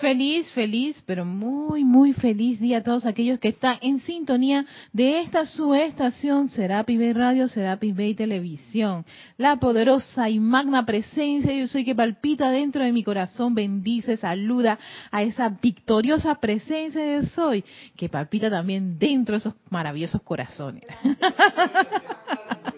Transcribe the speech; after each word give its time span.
Feliz, 0.00 0.50
feliz, 0.52 1.02
pero 1.06 1.24
muy, 1.24 1.82
muy 1.82 2.12
feliz 2.12 2.60
día 2.60 2.78
a 2.78 2.82
todos 2.82 3.06
aquellos 3.06 3.38
que 3.38 3.48
están 3.48 3.78
en 3.80 4.00
sintonía 4.00 4.66
de 4.92 5.20
esta 5.20 5.46
su 5.46 5.74
estación 5.74 6.50
Serapis 6.50 6.98
Bay 6.98 7.14
Radio, 7.14 7.48
Serapis 7.48 7.96
Bay 7.96 8.14
Televisión. 8.14 9.06
La 9.38 9.56
poderosa 9.56 10.28
y 10.28 10.38
magna 10.38 10.84
presencia 10.84 11.54
yo 11.54 11.66
soy 11.66 11.82
que 11.84 11.94
palpita 11.94 12.50
dentro 12.50 12.84
de 12.84 12.92
mi 12.92 13.02
corazón, 13.02 13.54
bendice, 13.54 14.18
saluda 14.18 14.78
a 15.10 15.22
esa 15.22 15.48
victoriosa 15.48 16.34
presencia 16.34 17.02
de 17.02 17.26
soy 17.26 17.64
que 17.96 18.10
palpita 18.10 18.50
también 18.50 18.98
dentro 18.98 19.32
de 19.32 19.38
esos 19.38 19.54
maravillosos 19.70 20.20
corazones. 20.20 20.84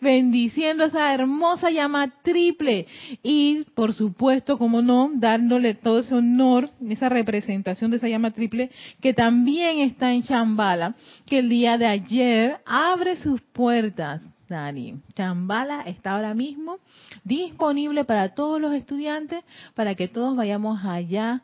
bendiciendo 0.00 0.84
esa 0.84 1.12
hermosa 1.12 1.70
llama 1.70 2.12
triple 2.22 2.86
y 3.22 3.64
por 3.74 3.92
supuesto, 3.94 4.58
como 4.58 4.82
no, 4.82 5.10
dándole 5.14 5.74
todo 5.74 6.00
ese 6.00 6.14
honor, 6.14 6.68
esa 6.88 7.08
representación 7.08 7.90
de 7.90 7.98
esa 7.98 8.08
llama 8.08 8.30
triple 8.30 8.70
que 9.00 9.14
también 9.14 9.78
está 9.80 10.12
en 10.12 10.22
Chambala, 10.22 10.94
que 11.26 11.38
el 11.38 11.48
día 11.48 11.78
de 11.78 11.86
ayer 11.86 12.58
abre 12.64 13.16
sus 13.16 13.40
puertas. 13.40 14.22
Dani, 14.48 15.00
Chambala 15.16 15.82
está 15.82 16.12
ahora 16.12 16.32
mismo 16.32 16.78
disponible 17.24 18.04
para 18.04 18.34
todos 18.34 18.60
los 18.60 18.72
estudiantes 18.74 19.42
para 19.74 19.96
que 19.96 20.06
todos 20.06 20.36
vayamos 20.36 20.84
allá 20.84 21.42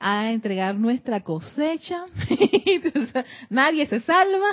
a 0.00 0.30
entregar 0.30 0.74
nuestra 0.76 1.22
cosecha. 1.22 2.06
Nadie 3.50 3.86
se 3.86 4.00
salva. 4.00 4.48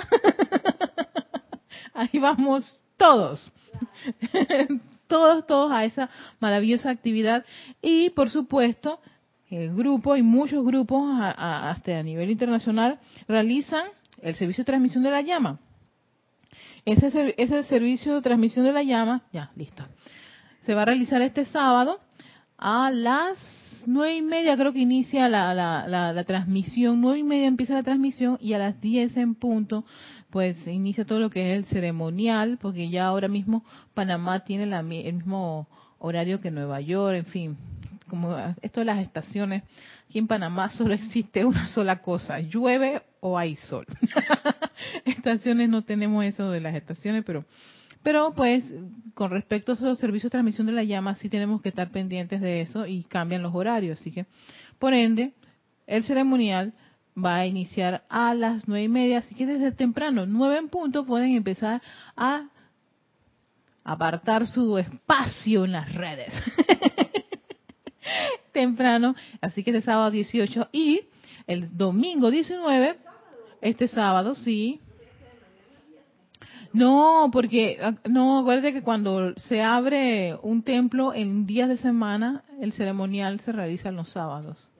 Ahí 1.94 2.18
vamos 2.18 2.82
todos, 2.96 3.52
todos, 5.06 5.46
todos 5.46 5.72
a 5.72 5.84
esa 5.84 6.10
maravillosa 6.40 6.90
actividad 6.90 7.44
y 7.82 8.10
por 8.10 8.30
supuesto 8.30 9.00
el 9.50 9.74
grupo 9.74 10.16
y 10.16 10.22
muchos 10.22 10.64
grupos 10.64 11.04
hasta 11.36 11.98
a 11.98 12.02
nivel 12.02 12.30
internacional 12.30 12.98
realizan 13.28 13.86
el 14.22 14.34
servicio 14.34 14.62
de 14.62 14.66
transmisión 14.66 15.04
de 15.04 15.10
la 15.10 15.20
llama. 15.20 15.60
Ese, 16.84 17.34
ese 17.36 17.64
servicio 17.64 18.14
de 18.14 18.22
transmisión 18.22 18.64
de 18.64 18.72
la 18.72 18.82
llama, 18.82 19.22
ya, 19.32 19.50
listo. 19.56 19.84
Se 20.62 20.74
va 20.74 20.82
a 20.82 20.84
realizar 20.86 21.20
este 21.22 21.44
sábado 21.44 22.00
a 22.58 22.90
las 22.90 23.36
nueve 23.86 24.16
y 24.16 24.22
media 24.22 24.56
creo 24.56 24.72
que 24.72 24.80
inicia 24.80 25.28
la, 25.28 25.54
la, 25.54 25.86
la, 26.12 26.24
transmisión, 26.24 27.00
nueve 27.00 27.20
y 27.20 27.22
media 27.22 27.46
empieza 27.46 27.74
la 27.74 27.82
transmisión 27.82 28.38
y 28.40 28.52
a 28.52 28.58
las 28.58 28.80
diez 28.80 29.16
en 29.16 29.34
punto 29.34 29.84
pues 30.36 30.66
inicia 30.66 31.06
todo 31.06 31.18
lo 31.18 31.30
que 31.30 31.50
es 31.50 31.56
el 31.56 31.64
ceremonial, 31.64 32.58
porque 32.60 32.90
ya 32.90 33.06
ahora 33.06 33.26
mismo 33.26 33.64
Panamá 33.94 34.40
tiene 34.40 34.64
el 34.64 35.14
mismo 35.14 35.66
horario 35.98 36.42
que 36.42 36.50
Nueva 36.50 36.78
York, 36.82 37.16
en 37.16 37.24
fin, 37.24 37.56
como 38.06 38.36
esto 38.60 38.80
de 38.80 38.84
las 38.84 39.00
estaciones, 39.00 39.62
aquí 40.06 40.18
en 40.18 40.26
Panamá 40.26 40.68
solo 40.76 40.92
existe 40.92 41.42
una 41.46 41.68
sola 41.68 42.02
cosa, 42.02 42.38
llueve 42.40 43.00
o 43.20 43.38
hay 43.38 43.56
sol. 43.56 43.86
estaciones 45.06 45.70
no 45.70 45.84
tenemos 45.84 46.22
eso 46.22 46.50
de 46.50 46.60
las 46.60 46.74
estaciones, 46.74 47.24
pero 47.24 47.46
pero 48.02 48.34
pues 48.34 48.62
con 49.14 49.30
respecto 49.30 49.72
a 49.72 49.76
los 49.80 49.98
servicios 49.98 50.24
de 50.24 50.32
transmisión 50.32 50.66
de 50.66 50.74
la 50.74 50.84
llama 50.84 51.14
sí 51.14 51.30
tenemos 51.30 51.62
que 51.62 51.70
estar 51.70 51.90
pendientes 51.90 52.42
de 52.42 52.60
eso 52.60 52.86
y 52.86 53.04
cambian 53.04 53.42
los 53.42 53.54
horarios, 53.54 54.00
así 54.00 54.12
que 54.12 54.26
por 54.78 54.92
ende 54.92 55.32
el 55.86 56.04
ceremonial 56.04 56.74
va 57.16 57.36
a 57.36 57.46
iniciar 57.46 58.04
a 58.08 58.34
las 58.34 58.68
nueve 58.68 58.84
y 58.84 58.88
media, 58.88 59.18
así 59.18 59.34
que 59.34 59.46
desde 59.46 59.72
temprano, 59.72 60.26
nueve 60.26 60.58
en 60.58 60.68
punto, 60.68 61.06
pueden 61.06 61.34
empezar 61.34 61.82
a 62.16 62.48
apartar 63.84 64.46
su 64.46 64.78
espacio 64.78 65.64
en 65.64 65.72
las 65.72 65.94
redes. 65.94 66.32
temprano, 68.52 69.14
así 69.40 69.62
que 69.62 69.70
este 69.70 69.82
sábado 69.82 70.10
18 70.10 70.68
y 70.72 71.02
el 71.46 71.76
domingo 71.76 72.30
19, 72.30 72.96
este 73.60 73.88
sábado, 73.88 74.34
sí. 74.34 74.80
No, 76.72 77.30
porque, 77.32 77.78
no, 78.08 78.40
acuérdate 78.40 78.72
que 78.72 78.82
cuando 78.82 79.34
se 79.36 79.62
abre 79.62 80.36
un 80.42 80.62
templo 80.62 81.14
en 81.14 81.46
días 81.46 81.68
de 81.68 81.78
semana, 81.78 82.44
el 82.60 82.72
ceremonial 82.72 83.40
se 83.40 83.52
realiza 83.52 83.88
en 83.88 83.96
los 83.96 84.10
sábados 84.10 84.70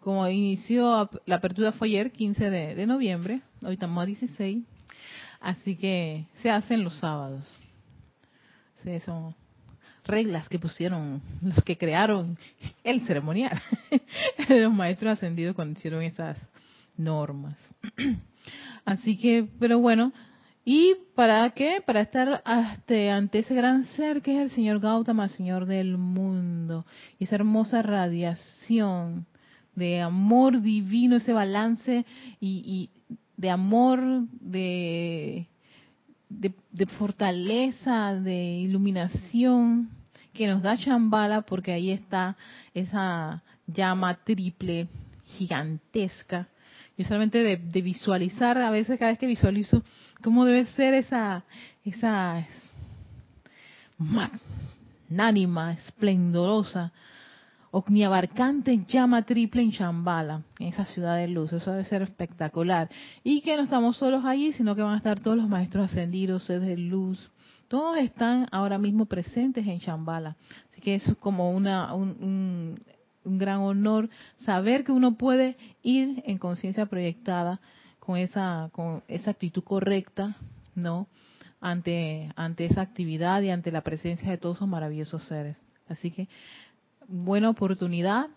como 0.00 0.28
inició, 0.28 1.10
la 1.26 1.36
apertura 1.36 1.72
fue 1.72 1.88
ayer, 1.88 2.12
15 2.12 2.50
de, 2.50 2.86
noviembre, 2.86 3.40
hoy 3.62 3.74
estamos 3.74 4.02
a 4.02 4.06
16, 4.06 4.64
así 5.40 5.76
que 5.76 6.26
se 6.40 6.50
hacen 6.50 6.84
los 6.84 6.96
sábados. 6.98 7.44
Sí, 8.84 9.00
son 9.00 9.34
reglas 10.04 10.48
que 10.48 10.58
pusieron 10.58 11.20
los 11.42 11.62
que 11.64 11.76
crearon 11.76 12.38
el 12.84 13.06
ceremonial, 13.06 13.60
los 14.48 14.72
maestros 14.72 15.12
ascendidos 15.12 15.54
cuando 15.54 15.78
hicieron 15.78 16.02
esas 16.02 16.38
normas. 16.96 17.56
Así 18.84 19.18
que, 19.18 19.46
pero 19.58 19.78
bueno, 19.80 20.12
¿y 20.64 20.94
para 21.14 21.50
qué? 21.50 21.82
Para 21.84 22.00
estar 22.00 22.42
ante 22.46 23.38
ese 23.38 23.54
gran 23.54 23.84
ser 23.88 24.22
que 24.22 24.34
es 24.36 24.40
el 24.40 24.50
señor 24.52 24.80
Gautama, 24.80 25.28
señor 25.28 25.66
del 25.66 25.98
mundo, 25.98 26.86
y 27.18 27.24
esa 27.24 27.34
hermosa 27.34 27.82
radiación 27.82 29.26
de 29.78 30.00
amor 30.00 30.60
divino, 30.60 31.16
ese 31.16 31.32
balance 31.32 32.04
y, 32.40 32.90
de 33.36 33.50
amor, 33.50 34.00
de, 34.40 35.46
de, 36.28 36.86
fortaleza, 36.98 38.14
de 38.14 38.58
iluminación 38.58 39.90
que 40.34 40.48
nos 40.48 40.62
da 40.62 40.76
Chambala, 40.76 41.42
porque 41.42 41.72
ahí 41.72 41.90
está 41.90 42.36
esa 42.74 43.42
llama 43.66 44.14
triple 44.24 44.88
gigantesca. 45.36 46.48
Yo 46.96 47.04
solamente 47.04 47.38
de, 47.38 47.56
de, 47.56 47.82
visualizar, 47.82 48.58
a 48.58 48.70
veces 48.70 48.98
cada 48.98 49.12
vez 49.12 49.20
que 49.20 49.26
visualizo 49.26 49.84
cómo 50.22 50.44
debe 50.44 50.66
ser 50.66 50.94
esa, 50.94 51.44
esa 51.84 52.44
magnánima, 53.98 55.74
esplendorosa 55.74 56.92
omniabarcante 57.70 58.84
llama 58.86 59.22
triple 59.22 59.62
en 59.62 59.72
Chambala, 59.72 60.42
en 60.58 60.68
esa 60.68 60.84
ciudad 60.84 61.16
de 61.16 61.28
luz. 61.28 61.52
Eso 61.52 61.70
debe 61.70 61.84
ser 61.84 62.02
espectacular. 62.02 62.88
Y 63.22 63.42
que 63.42 63.56
no 63.56 63.62
estamos 63.62 63.96
solos 63.96 64.24
allí, 64.24 64.52
sino 64.52 64.74
que 64.74 64.82
van 64.82 64.94
a 64.94 64.98
estar 64.98 65.20
todos 65.20 65.36
los 65.36 65.48
maestros 65.48 65.86
ascendidos, 65.86 66.44
seres 66.44 66.66
de 66.66 66.76
luz. 66.76 67.30
Todos 67.68 67.98
están 67.98 68.48
ahora 68.50 68.78
mismo 68.78 69.06
presentes 69.06 69.66
en 69.66 69.80
Chambala. 69.80 70.36
Así 70.70 70.80
que 70.80 70.94
es 70.94 71.14
como 71.20 71.50
una, 71.50 71.94
un, 71.94 72.78
un 73.24 73.38
gran 73.38 73.60
honor 73.60 74.08
saber 74.44 74.84
que 74.84 74.92
uno 74.92 75.16
puede 75.16 75.56
ir 75.82 76.22
en 76.26 76.38
conciencia 76.38 76.86
proyectada 76.86 77.60
con 78.00 78.16
esa, 78.16 78.70
con 78.72 79.02
esa 79.06 79.32
actitud 79.32 79.62
correcta, 79.62 80.36
¿no? 80.74 81.08
Ante, 81.60 82.30
ante 82.36 82.64
esa 82.64 82.80
actividad 82.80 83.42
y 83.42 83.50
ante 83.50 83.70
la 83.70 83.82
presencia 83.82 84.30
de 84.30 84.38
todos 84.38 84.56
esos 84.56 84.68
maravillosos 84.68 85.24
seres. 85.24 85.60
Así 85.88 86.10
que 86.10 86.28
buena 87.08 87.50
oportunidad 87.50 88.28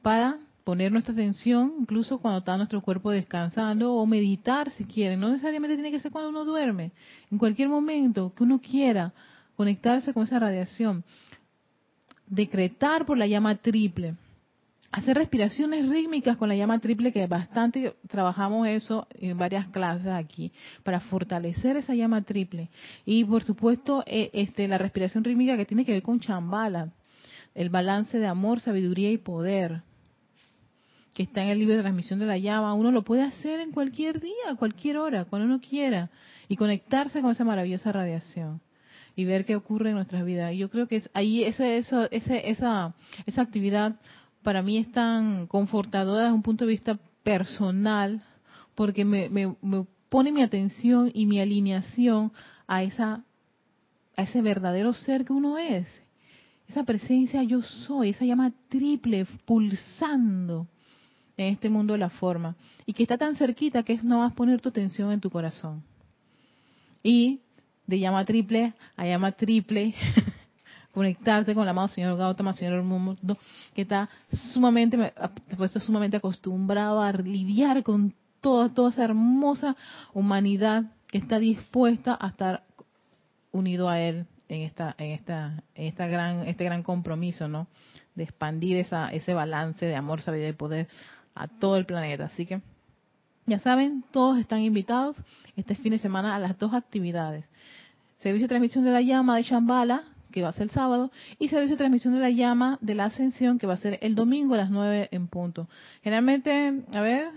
para 0.00 0.38
poner 0.64 0.92
nuestra 0.92 1.12
atención, 1.12 1.74
incluso 1.80 2.18
cuando 2.18 2.38
está 2.38 2.56
nuestro 2.56 2.80
cuerpo 2.80 3.10
descansando, 3.10 3.94
o 3.94 4.06
meditar 4.06 4.70
si 4.70 4.84
quieren. 4.84 5.20
No 5.20 5.28
necesariamente 5.28 5.76
tiene 5.76 5.90
que 5.90 6.00
ser 6.00 6.12
cuando 6.12 6.30
uno 6.30 6.44
duerme. 6.44 6.92
En 7.30 7.38
cualquier 7.38 7.68
momento 7.68 8.32
que 8.34 8.44
uno 8.44 8.60
quiera 8.60 9.12
conectarse 9.56 10.12
con 10.12 10.22
esa 10.24 10.38
radiación. 10.38 11.04
Decretar 12.26 13.04
por 13.04 13.18
la 13.18 13.26
llama 13.26 13.56
triple. 13.56 14.14
Hacer 14.92 15.16
respiraciones 15.16 15.88
rítmicas 15.88 16.36
con 16.36 16.48
la 16.48 16.54
llama 16.54 16.78
triple, 16.78 17.12
que 17.12 17.26
bastante 17.26 17.94
trabajamos 18.08 18.68
eso 18.68 19.06
en 19.10 19.38
varias 19.38 19.66
clases 19.68 20.08
aquí, 20.08 20.52
para 20.82 21.00
fortalecer 21.00 21.76
esa 21.76 21.94
llama 21.94 22.22
triple. 22.22 22.68
Y 23.06 23.24
por 23.24 23.42
supuesto, 23.42 24.04
eh, 24.06 24.30
este, 24.34 24.68
la 24.68 24.76
respiración 24.76 25.24
rítmica 25.24 25.56
que 25.56 25.64
tiene 25.64 25.86
que 25.86 25.92
ver 25.92 26.02
con 26.02 26.20
chambala 26.20 26.92
el 27.54 27.70
balance 27.70 28.18
de 28.18 28.26
amor, 28.26 28.60
sabiduría 28.60 29.10
y 29.10 29.18
poder 29.18 29.82
que 31.14 31.22
está 31.24 31.42
en 31.42 31.50
el 31.50 31.58
libro 31.58 31.74
de 31.74 31.82
transmisión 31.82 32.18
de 32.18 32.26
la 32.26 32.38
llama, 32.38 32.72
uno 32.74 32.90
lo 32.90 33.02
puede 33.02 33.22
hacer 33.22 33.60
en 33.60 33.70
cualquier 33.72 34.20
día, 34.20 34.56
cualquier 34.58 34.96
hora, 34.96 35.26
cuando 35.26 35.46
uno 35.46 35.60
quiera, 35.60 36.10
y 36.48 36.56
conectarse 36.56 37.20
con 37.20 37.30
esa 37.30 37.44
maravillosa 37.44 37.92
radiación 37.92 38.60
y 39.14 39.26
ver 39.26 39.44
qué 39.44 39.54
ocurre 39.56 39.90
en 39.90 39.96
nuestras 39.96 40.24
vidas. 40.24 40.54
Yo 40.54 40.70
creo 40.70 40.88
que 40.88 40.96
es, 40.96 41.10
ahí 41.12 41.44
ese, 41.44 41.76
eso, 41.76 42.10
ese, 42.10 42.50
esa, 42.50 42.94
esa 43.26 43.42
actividad 43.42 43.96
para 44.42 44.62
mí 44.62 44.78
es 44.78 44.90
tan 44.90 45.46
confortadora 45.46 46.24
desde 46.24 46.34
un 46.34 46.42
punto 46.42 46.64
de 46.64 46.70
vista 46.70 46.98
personal, 47.22 48.22
porque 48.74 49.04
me, 49.04 49.28
me, 49.28 49.54
me 49.60 49.84
pone 50.08 50.32
mi 50.32 50.42
atención 50.42 51.10
y 51.12 51.26
mi 51.26 51.40
alineación 51.40 52.32
a 52.66 52.82
esa 52.82 53.22
a 54.14 54.24
ese 54.24 54.42
verdadero 54.42 54.92
ser 54.92 55.24
que 55.24 55.32
uno 55.32 55.56
es 55.56 55.86
esa 56.72 56.84
presencia 56.84 57.42
yo 57.42 57.62
soy, 57.62 58.10
esa 58.10 58.24
llama 58.24 58.50
triple 58.68 59.26
pulsando 59.44 60.66
en 61.36 61.52
este 61.52 61.68
mundo 61.68 61.92
de 61.92 61.98
la 61.98 62.08
forma 62.08 62.56
y 62.86 62.94
que 62.94 63.02
está 63.02 63.18
tan 63.18 63.36
cerquita 63.36 63.82
que 63.82 63.92
es 63.92 64.02
no 64.04 64.20
vas 64.20 64.32
a 64.32 64.34
poner 64.34 64.60
tu 64.60 64.70
atención 64.70 65.12
en 65.12 65.20
tu 65.20 65.30
corazón. 65.30 65.82
Y 67.02 67.40
de 67.86 67.98
llama 67.98 68.24
triple 68.24 68.72
a 68.96 69.06
llama 69.06 69.32
triple, 69.32 69.94
conectarte 70.94 71.54
con 71.54 71.64
el 71.64 71.68
amado 71.68 71.88
Señor 71.88 72.16
Gautama, 72.16 72.54
Señor 72.54 72.82
Mundo, 72.82 73.36
que 73.74 73.82
está 73.82 74.08
sumamente, 74.54 75.12
puesto 75.58 75.78
sumamente 75.78 76.16
acostumbrado 76.16 77.02
a 77.02 77.12
lidiar 77.12 77.82
con 77.82 78.14
toda, 78.40 78.72
toda 78.72 78.90
esa 78.90 79.04
hermosa 79.04 79.76
humanidad 80.14 80.84
que 81.08 81.18
está 81.18 81.38
dispuesta 81.38 82.16
a 82.18 82.28
estar 82.28 82.64
unido 83.52 83.90
a 83.90 84.00
Él 84.00 84.26
en 84.48 84.62
esta, 84.62 84.94
en 84.98 85.12
esta, 85.12 85.62
en 85.74 85.86
esta 85.86 86.06
gran, 86.06 86.46
este 86.46 86.64
gran 86.64 86.82
compromiso, 86.82 87.48
¿no? 87.48 87.66
De 88.14 88.24
expandir 88.24 88.76
esa, 88.76 89.12
ese 89.12 89.34
balance 89.34 89.86
de 89.86 89.96
amor, 89.96 90.20
sabiduría 90.20 90.50
y 90.50 90.54
poder 90.54 90.88
a 91.34 91.48
todo 91.48 91.76
el 91.76 91.86
planeta. 91.86 92.24
Así 92.24 92.46
que, 92.46 92.60
ya 93.46 93.58
saben, 93.58 94.04
todos 94.12 94.38
están 94.38 94.60
invitados 94.60 95.16
este 95.56 95.74
fin 95.74 95.92
de 95.92 95.98
semana 95.98 96.34
a 96.34 96.38
las 96.38 96.58
dos 96.58 96.74
actividades. 96.74 97.48
Servicio 98.22 98.44
de 98.44 98.50
transmisión 98.50 98.84
de 98.84 98.92
la 98.92 99.00
llama 99.00 99.36
de 99.36 99.42
Shambhala, 99.42 100.04
que 100.30 100.42
va 100.42 100.48
a 100.48 100.52
ser 100.52 100.64
el 100.64 100.70
sábado, 100.70 101.10
y 101.38 101.48
servicio 101.48 101.74
de 101.74 101.78
transmisión 101.78 102.14
de 102.14 102.20
la 102.20 102.30
llama 102.30 102.78
de 102.80 102.94
la 102.94 103.06
ascensión, 103.06 103.58
que 103.58 103.66
va 103.66 103.74
a 103.74 103.78
ser 103.78 103.98
el 104.02 104.14
domingo 104.14 104.54
a 104.54 104.58
las 104.58 104.70
9 104.70 105.08
en 105.10 105.28
punto. 105.28 105.68
Generalmente, 106.02 106.84
a 106.92 107.00
ver, 107.00 107.28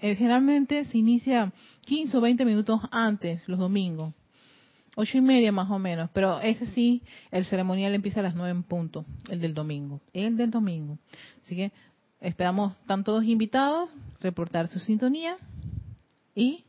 eh, 0.00 0.16
generalmente 0.16 0.84
se 0.84 0.98
inicia 0.98 1.52
15 1.82 2.18
o 2.18 2.20
20 2.20 2.44
minutos 2.44 2.80
antes, 2.90 3.46
los 3.48 3.58
domingos. 3.58 4.14
Ocho 4.96 5.18
y 5.18 5.20
media 5.20 5.52
más 5.52 5.70
o 5.70 5.78
menos, 5.78 6.10
pero 6.12 6.40
ese 6.40 6.66
sí, 6.66 7.02
el 7.30 7.44
ceremonial 7.44 7.94
empieza 7.94 8.20
a 8.20 8.24
las 8.24 8.34
9 8.34 8.50
en 8.50 8.62
punto, 8.64 9.04
el 9.28 9.40
del 9.40 9.54
domingo, 9.54 10.00
el 10.12 10.36
del 10.36 10.50
domingo. 10.50 10.98
Así 11.44 11.54
que 11.54 11.72
esperamos, 12.20 12.72
están 12.80 13.04
todos 13.04 13.24
invitados, 13.24 13.88
reportar 14.20 14.66
su 14.66 14.80
sintonía 14.80 15.36
y 16.34 16.64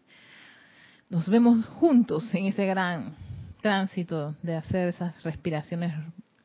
nos 1.09 1.27
vemos 1.27 1.65
juntos 1.65 2.33
en 2.35 2.45
ese 2.45 2.65
gran 2.65 3.15
tránsito 3.61 4.35
de 4.43 4.55
hacer 4.55 4.89
esas 4.89 5.21
respiraciones 5.23 5.93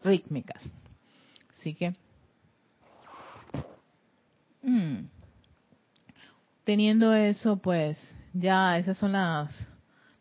rítmicas. 0.02 0.62
Así 1.58 1.74
que, 1.74 1.94
mm, 4.62 5.06
teniendo 6.64 7.14
eso, 7.14 7.58
pues 7.58 7.98
ya 8.32 8.78
esas 8.78 8.98
son 8.98 9.12
las 9.12 9.54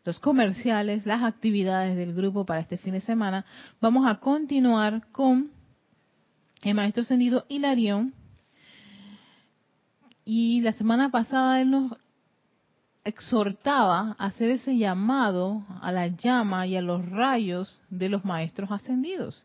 los 0.06 0.20
comerciales, 0.20 1.04
las 1.04 1.24
actividades 1.24 1.96
del 1.96 2.14
grupo 2.14 2.46
para 2.46 2.60
este 2.60 2.78
fin 2.78 2.92
de 2.92 3.00
semana. 3.00 3.44
Vamos 3.80 4.06
a 4.06 4.20
continuar 4.20 5.10
con 5.10 5.50
el 6.62 6.74
maestro 6.76 7.02
ascendido 7.02 7.44
Hilarión. 7.48 8.14
Y 10.24 10.60
la 10.60 10.72
semana 10.72 11.10
pasada 11.10 11.60
él 11.60 11.72
nos 11.72 11.92
exhortaba 13.04 14.14
a 14.18 14.26
hacer 14.26 14.50
ese 14.50 14.76
llamado 14.76 15.64
a 15.82 15.90
la 15.90 16.06
llama 16.06 16.66
y 16.68 16.76
a 16.76 16.82
los 16.82 17.04
rayos 17.08 17.82
de 17.90 18.08
los 18.08 18.24
maestros 18.24 18.70
ascendidos 18.70 19.44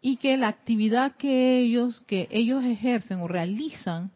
y 0.00 0.16
que 0.16 0.36
la 0.36 0.48
actividad 0.48 1.16
que 1.16 1.60
ellos 1.60 2.02
que 2.08 2.26
ellos 2.30 2.64
ejercen 2.64 3.20
o 3.20 3.28
realizan 3.28 4.10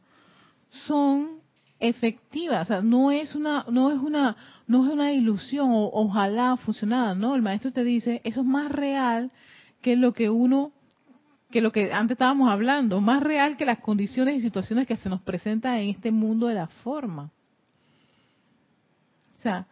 son 0.87 1.38
efectivas, 1.81 2.63
o 2.63 2.65
sea, 2.67 2.83
no 2.83 3.11
es 3.11 3.35
una 3.35 3.65
no 3.71 3.93
es 3.93 3.99
una 3.99 4.37
no 4.67 4.85
es 4.85 4.93
una 4.93 5.13
ilusión 5.13 5.71
o 5.71 5.91
ojalá 5.93 6.57
funcionara, 6.57 7.15
no, 7.15 7.35
el 7.35 7.43
maestro 7.43 7.73
te 7.73 7.85
dice, 7.85 8.21
eso 8.25 8.41
es 8.41 8.47
más 8.47 8.71
real 8.71 9.31
que 9.81 9.97
lo 9.97 10.13
que 10.13 10.29
uno 10.29 10.73
que 11.51 11.61
lo 11.61 11.73
que 11.73 11.93
antes 11.93 12.17
estábamos 12.17 12.51
hablando, 12.51 13.01
más 13.01 13.23
real 13.23 13.57
que 13.57 13.65
las 13.65 13.79
condiciones 13.79 14.37
y 14.37 14.41
situaciones 14.41 14.87
que 14.87 14.97
se 14.97 15.09
nos 15.09 15.23
presentan 15.23 15.77
en 15.77 15.89
este 15.89 16.11
mundo 16.11 16.47
de 16.47 16.55
la 16.55 16.67
forma. 16.67 17.31
O 19.39 19.43
sea, 19.43 19.67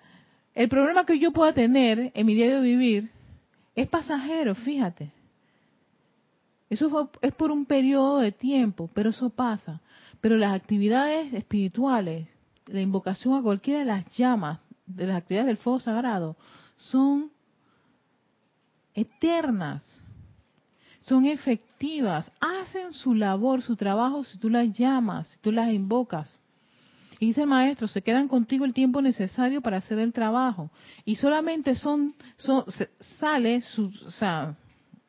el 0.55 0.69
problema 0.69 1.05
que 1.05 1.19
yo 1.19 1.33
pueda 1.33 1.53
tener 1.53 2.13
en 2.15 2.27
mi 2.27 2.35
diario 2.35 2.63
vivir 2.63 3.11
es 3.75 3.89
pasajero, 3.89 4.55
fíjate. 4.55 5.13
Eso 6.71 7.11
es 7.21 7.35
por 7.35 7.51
un 7.51 7.67
periodo 7.67 8.21
de 8.21 8.33
tiempo, 8.33 8.89
pero 8.95 9.11
eso 9.11 9.29
pasa. 9.29 9.81
Pero 10.27 10.39
las 10.39 10.57
actividades 10.57 11.33
espirituales, 11.35 12.27
la 12.67 12.81
invocación 12.81 13.35
a 13.35 13.43
cualquiera 13.43 13.79
de 13.79 13.85
las 13.85 14.17
llamas, 14.17 14.59
de 14.85 15.07
las 15.07 15.19
actividades 15.19 15.47
del 15.47 15.57
fuego 15.57 15.79
sagrado, 15.79 16.35
son 16.77 17.31
eternas, 18.93 19.85
son 20.99 21.27
efectivas, 21.27 22.29
hacen 22.41 22.93
su 22.93 23.15
labor, 23.15 23.63
su 23.63 23.77
trabajo 23.77 24.25
si 24.25 24.37
tú 24.39 24.51
las 24.51 24.77
llamas, 24.77 25.29
si 25.29 25.39
tú 25.39 25.53
las 25.53 25.71
invocas. 25.71 26.37
Y 27.21 27.27
dice 27.27 27.43
el 27.43 27.47
maestro, 27.47 27.87
se 27.87 28.03
quedan 28.03 28.27
contigo 28.27 28.65
el 28.65 28.75
tiempo 28.75 29.01
necesario 29.01 29.61
para 29.61 29.77
hacer 29.77 30.01
el 30.01 30.13
trabajo. 30.13 30.71
Y 31.05 31.15
solamente 31.15 31.77
son, 31.77 32.17
son 32.37 32.65
sale, 32.99 33.61
su, 33.61 33.93
o 34.05 34.11
sea, 34.11 34.57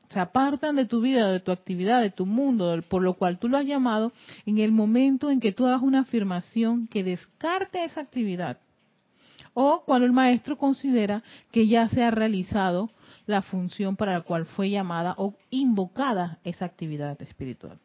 se 0.09 0.19
apartan 0.19 0.75
de 0.75 0.85
tu 0.85 1.01
vida, 1.01 1.31
de 1.31 1.39
tu 1.39 1.51
actividad, 1.51 2.01
de 2.01 2.11
tu 2.11 2.25
mundo, 2.25 2.81
por 2.87 3.01
lo 3.01 3.15
cual 3.15 3.37
tú 3.39 3.49
lo 3.49 3.57
has 3.57 3.65
llamado, 3.65 4.13
en 4.45 4.59
el 4.59 4.71
momento 4.71 5.29
en 5.29 5.39
que 5.39 5.51
tú 5.51 5.65
hagas 5.65 5.81
una 5.81 6.01
afirmación 6.01 6.87
que 6.87 7.03
descarte 7.03 7.83
esa 7.83 8.01
actividad. 8.01 8.57
O 9.53 9.83
cuando 9.85 10.05
el 10.05 10.13
maestro 10.13 10.57
considera 10.57 11.23
que 11.51 11.67
ya 11.67 11.87
se 11.89 12.03
ha 12.03 12.11
realizado 12.11 12.91
la 13.25 13.41
función 13.41 13.95
para 13.95 14.13
la 14.13 14.21
cual 14.21 14.45
fue 14.45 14.69
llamada 14.69 15.15
o 15.17 15.33
invocada 15.49 16.39
esa 16.43 16.65
actividad 16.65 17.21
espiritual. 17.21 17.77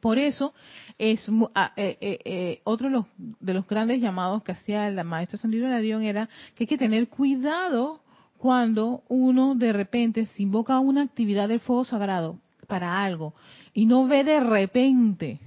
Por 0.00 0.18
eso 0.18 0.52
es 0.98 1.24
ah, 1.54 1.72
eh, 1.76 1.96
eh, 2.00 2.18
eh, 2.24 2.60
otro 2.64 2.88
de 2.88 2.92
los, 2.92 3.06
de 3.16 3.54
los, 3.54 3.66
grandes 3.66 4.00
llamados 4.00 4.42
que 4.42 4.52
hacía 4.52 4.88
el 4.88 5.02
maestro 5.04 5.38
San 5.38 5.50
Luis 5.50 5.62
era 5.62 6.28
que 6.54 6.64
hay 6.64 6.66
que 6.66 6.78
tener 6.78 7.08
cuidado 7.08 8.00
cuando 8.38 9.02
uno 9.08 9.54
de 9.54 9.72
repente 9.72 10.26
se 10.26 10.42
invoca 10.42 10.78
una 10.78 11.02
actividad 11.02 11.48
del 11.48 11.60
fuego 11.60 11.84
sagrado 11.84 12.38
para 12.66 13.02
algo 13.02 13.34
y 13.72 13.86
no 13.86 14.06
ve 14.06 14.24
de 14.24 14.40
repente 14.40 15.40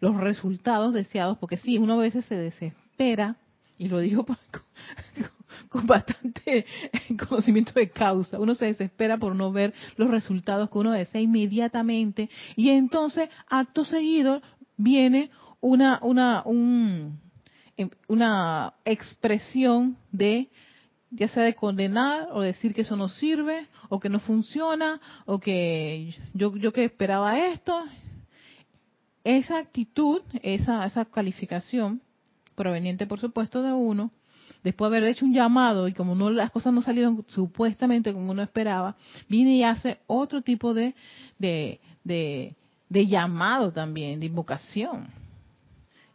los 0.00 0.16
resultados 0.16 0.92
deseados, 0.92 1.38
porque 1.38 1.56
sí, 1.56 1.78
uno 1.78 1.94
a 1.94 1.98
veces 1.98 2.24
se 2.24 2.36
desespera, 2.36 3.36
y 3.78 3.88
lo 3.88 4.00
digo 4.00 4.26
con, 5.68 5.86
bastante 5.86 6.66
conocimiento 7.28 7.72
de 7.72 7.90
causa. 7.90 8.38
Uno 8.38 8.54
se 8.54 8.66
desespera 8.66 9.18
por 9.18 9.34
no 9.36 9.52
ver 9.52 9.72
los 9.96 10.10
resultados 10.10 10.70
que 10.70 10.78
uno 10.78 10.90
desea 10.90 11.20
inmediatamente 11.20 12.28
y 12.56 12.70
entonces, 12.70 13.28
acto 13.48 13.84
seguido, 13.84 14.42
viene 14.76 15.30
una, 15.60 16.00
una, 16.02 16.42
em, 17.76 17.90
una 18.08 18.74
expresión 18.84 19.96
de 20.10 20.50
ya 21.12 21.28
sea 21.28 21.44
de 21.44 21.54
condenar 21.54 22.28
o 22.32 22.40
decir 22.40 22.74
que 22.74 22.80
eso 22.80 22.96
no 22.96 23.08
sirve 23.08 23.68
o 23.88 24.00
que 24.00 24.08
no 24.08 24.18
funciona 24.18 25.00
o 25.26 25.38
que 25.38 26.14
yo, 26.32 26.56
yo 26.56 26.72
que 26.72 26.84
esperaba 26.84 27.38
esto. 27.38 27.84
Esa 29.22 29.58
actitud, 29.58 30.22
esa, 30.42 30.84
esa 30.84 31.04
calificación 31.04 32.02
proveniente 32.54 33.06
por 33.06 33.20
supuesto 33.20 33.62
de 33.62 33.72
uno, 33.72 34.10
después 34.62 34.90
de 34.90 34.96
haber 34.96 35.10
hecho 35.10 35.24
un 35.24 35.34
llamado 35.34 35.88
y 35.88 35.92
como 35.92 36.14
no 36.14 36.30
las 36.30 36.50
cosas 36.50 36.72
no 36.72 36.82
salieron 36.82 37.24
supuestamente 37.28 38.12
como 38.12 38.30
uno 38.30 38.42
esperaba, 38.42 38.96
viene 39.28 39.56
y 39.56 39.62
hace 39.62 39.98
otro 40.06 40.42
tipo 40.42 40.74
de, 40.74 40.94
de, 41.38 41.80
de, 42.04 43.06
llamado 43.06 43.72
también, 43.72 44.20
de 44.20 44.26
invocación. 44.26 45.08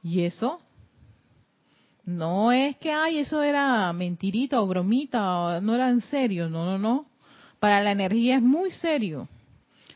Y 0.03 0.21
eso 0.21 0.59
no 2.07 2.53
es 2.53 2.77
que, 2.77 2.93
ay, 2.93 3.19
eso 3.19 3.43
era 3.43 3.91
mentirita 3.91 4.61
o 4.61 4.65
bromita, 4.65 5.59
no 5.59 5.75
era 5.75 5.89
en 5.89 5.99
serio, 5.99 6.49
no, 6.49 6.63
no, 6.65 6.77
no. 6.77 7.05
Para 7.59 7.83
la 7.83 7.91
energía 7.91 8.37
es 8.37 8.41
muy 8.41 8.71
serio. 8.71 9.27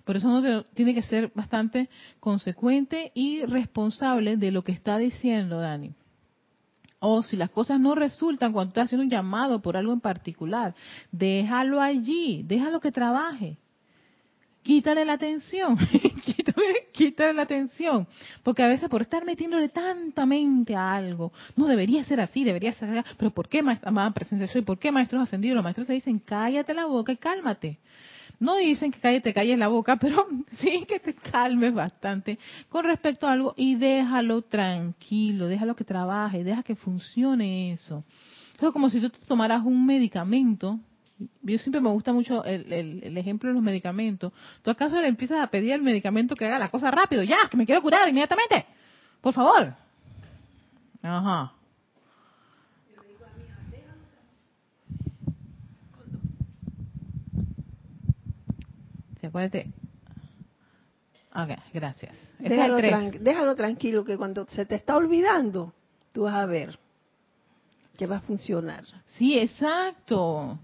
Por 0.03 0.18
eso 0.18 0.27
uno 0.27 0.63
tiene 0.74 0.94
que 0.94 1.03
ser 1.03 1.32
bastante 1.34 1.89
consecuente 2.20 3.13
y 3.15 3.46
responsable 3.46 4.36
de 4.36 4.51
lo 4.51 4.62
que 4.62 4.74
está 4.74 4.98
diciendo 4.98 5.62
Dani. 5.62 5.94
O 7.00 7.24
si 7.24 7.38
las 7.38 7.50
cosas 7.50 7.80
no 7.80 7.96
resultan 7.96 8.51
cuando 8.51 8.72
estás 8.72 8.86
haciendo 8.86 9.06
un 9.06 9.10
llamado 9.10 9.62
por 9.62 9.77
algo 9.77 9.94
en 9.94 10.01
particular, 10.01 10.75
déjalo 11.13 11.80
allí, 11.80 12.44
déjalo 12.44 12.82
que 12.82 12.91
trabaje. 12.91 13.58
Quítale 14.63 15.06
la 15.06 15.13
atención, 15.13 15.75
quítale, 16.94 17.34
la 17.34 17.41
atención. 17.41 18.08
Porque 18.44 18.62
a 18.62 18.68
veces 18.68 18.89
por 18.89 19.01
estar 19.01 19.25
metiéndole 19.25 19.70
tanta 19.70 20.25
mente 20.27 20.75
a 20.75 20.94
algo, 20.94 21.34
no 21.56 21.68
debería 21.68 22.03
ser 22.03 22.22
así, 22.22 22.44
debería 22.44 22.72
ser 22.74 22.89
así. 22.89 23.10
Pero 23.18 23.32
¿por 23.32 23.50
qué, 23.50 23.63
amada 23.84 24.12
presencia 24.12 24.48
soy? 24.48 24.62
¿Por 24.62 24.77
qué 24.77 24.91
maestros 24.91 25.24
ascendidos? 25.24 25.56
Los 25.56 25.63
maestros 25.63 25.88
te 25.88 25.94
dicen, 25.94 26.20
cállate 26.20 26.75
la 26.75 26.86
boca 26.86 27.12
y 27.12 27.18
cálmate. 27.18 27.80
No 28.39 28.56
dicen 28.56 28.91
que 28.91 29.00
cállate, 29.00 29.34
calles 29.34 29.58
la 29.58 29.68
boca, 29.68 29.96
pero 30.01 30.27
sí 30.60 30.86
que 30.88 31.00
te 31.00 31.15
calmes 31.15 31.74
bastante 31.74 32.38
con 32.70 32.86
respecto 32.86 33.27
a 33.27 33.32
algo 33.32 33.53
y 33.58 33.75
déjalo 33.75 34.44
tranquilo, 34.44 35.48
déjalo 35.48 35.75
que 35.75 35.84
trabaje, 35.84 36.44
deja 36.44 36.62
que 36.62 36.75
funcione 36.75 37.72
eso. 37.72 38.03
Es 38.60 38.72
como 38.72 38.91
si 38.91 39.00
tú 39.00 39.10
tomaras 39.27 39.65
un 39.65 39.86
medicamento. 39.88 40.80
Yo 41.42 41.58
siempre 41.58 41.82
me 41.82 41.90
gusta 41.90 42.13
mucho 42.13 42.44
el, 42.44 42.72
el, 42.72 43.18
ejemplo 43.18 43.50
de 43.50 43.56
los 43.56 43.63
medicamentos. 43.63 44.34
¿Tú 44.62 44.72
acaso 44.72 45.00
le 45.00 45.08
empiezas 45.08 45.44
a 45.44 45.48
pedir 45.48 45.74
al 45.74 45.82
medicamento 45.82 46.36
que 46.36 46.46
haga 46.46 46.60
la 46.60 46.70
cosa 46.70 46.92
rápido? 46.92 47.24
Ya, 47.24 47.38
que 47.50 47.58
me 47.58 47.66
quiero 47.66 47.82
curar 47.82 48.08
inmediatamente. 48.08 48.66
Por 49.22 49.34
favor. 49.34 49.74
Ajá. 51.01 51.54
acuérdate. 59.32 59.72
Ok, 61.34 61.58
gracias. 61.74 62.16
déjalo 62.40 63.56
tranquilo, 63.56 64.04
que 64.04 64.18
cuando 64.18 64.46
se 64.48 64.66
te 64.66 64.75
está 64.75 64.98
olvidando, 64.98 65.74
tú 66.12 66.24
vas 66.24 66.36
a 66.36 66.46
ver 66.46 66.78
que 67.98 68.08
va 68.08 68.18
a 68.18 68.22
funcionar. 68.22 68.84
Sí, 69.18 69.40
exacto 69.40 70.60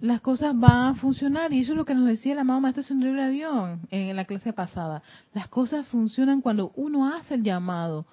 las 0.00 0.20
cosas 0.20 0.58
van 0.58 0.92
a 0.92 0.94
funcionar. 0.94 1.52
Y 1.52 1.60
eso 1.60 1.72
es 1.72 1.78
lo 1.78 1.84
que 1.84 1.94
nos 1.94 2.06
decía 2.06 2.32
el 2.32 2.38
amado 2.38 2.60
Maestro 2.60 2.82
Señor 2.82 3.18
Avión 3.18 3.80
en 3.90 4.14
la 4.16 4.24
clase 4.24 4.52
pasada. 4.52 5.02
Las 5.32 5.48
cosas 5.48 5.86
funcionan 5.88 6.40
cuando 6.40 6.72
uno 6.76 7.08
hace 7.08 7.34
el 7.34 7.42
llamado 7.42 8.06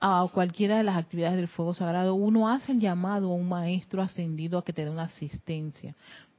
a 0.00 0.26
cualquiera 0.32 0.76
de 0.76 0.84
las 0.84 0.96
actividades 0.98 1.36
del 1.36 1.48
fuego 1.48 1.72
sagrado, 1.72 2.14
uno 2.14 2.48
hace 2.48 2.72
el 2.72 2.80
llamado 2.80 3.30
a 3.30 3.34
un 3.34 3.48
maestro 3.48 4.02
ascendido 4.02 4.58
a 4.58 4.64
que 4.64 4.74
te 4.74 4.84
dé 4.84 4.90
una 4.90 5.04
asistencia. 5.04 5.94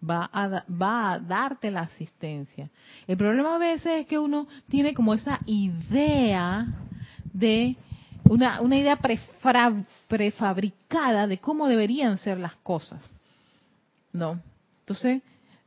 Va 0.08 0.30
a, 0.32 0.64
va 0.70 1.14
a 1.14 1.20
darte 1.20 1.72
la 1.72 1.82
asistencia. 1.82 2.70
El 3.08 3.18
problema 3.18 3.56
a 3.56 3.58
veces 3.58 4.02
es 4.02 4.06
que 4.06 4.20
uno 4.20 4.48
tiene 4.70 4.94
como 4.94 5.16
esa 5.16 5.40
idea 5.48 6.68
de 7.34 7.76
una, 8.30 8.62
una 8.62 8.78
idea 8.78 9.00
prefabricada 10.08 11.26
de 11.26 11.40
cómo 11.40 11.68
deberían 11.68 12.20
ser 12.20 12.40
las 12.40 12.54
cosas. 12.58 13.10
¿No? 14.14 14.40
Entonces, 14.86 15.24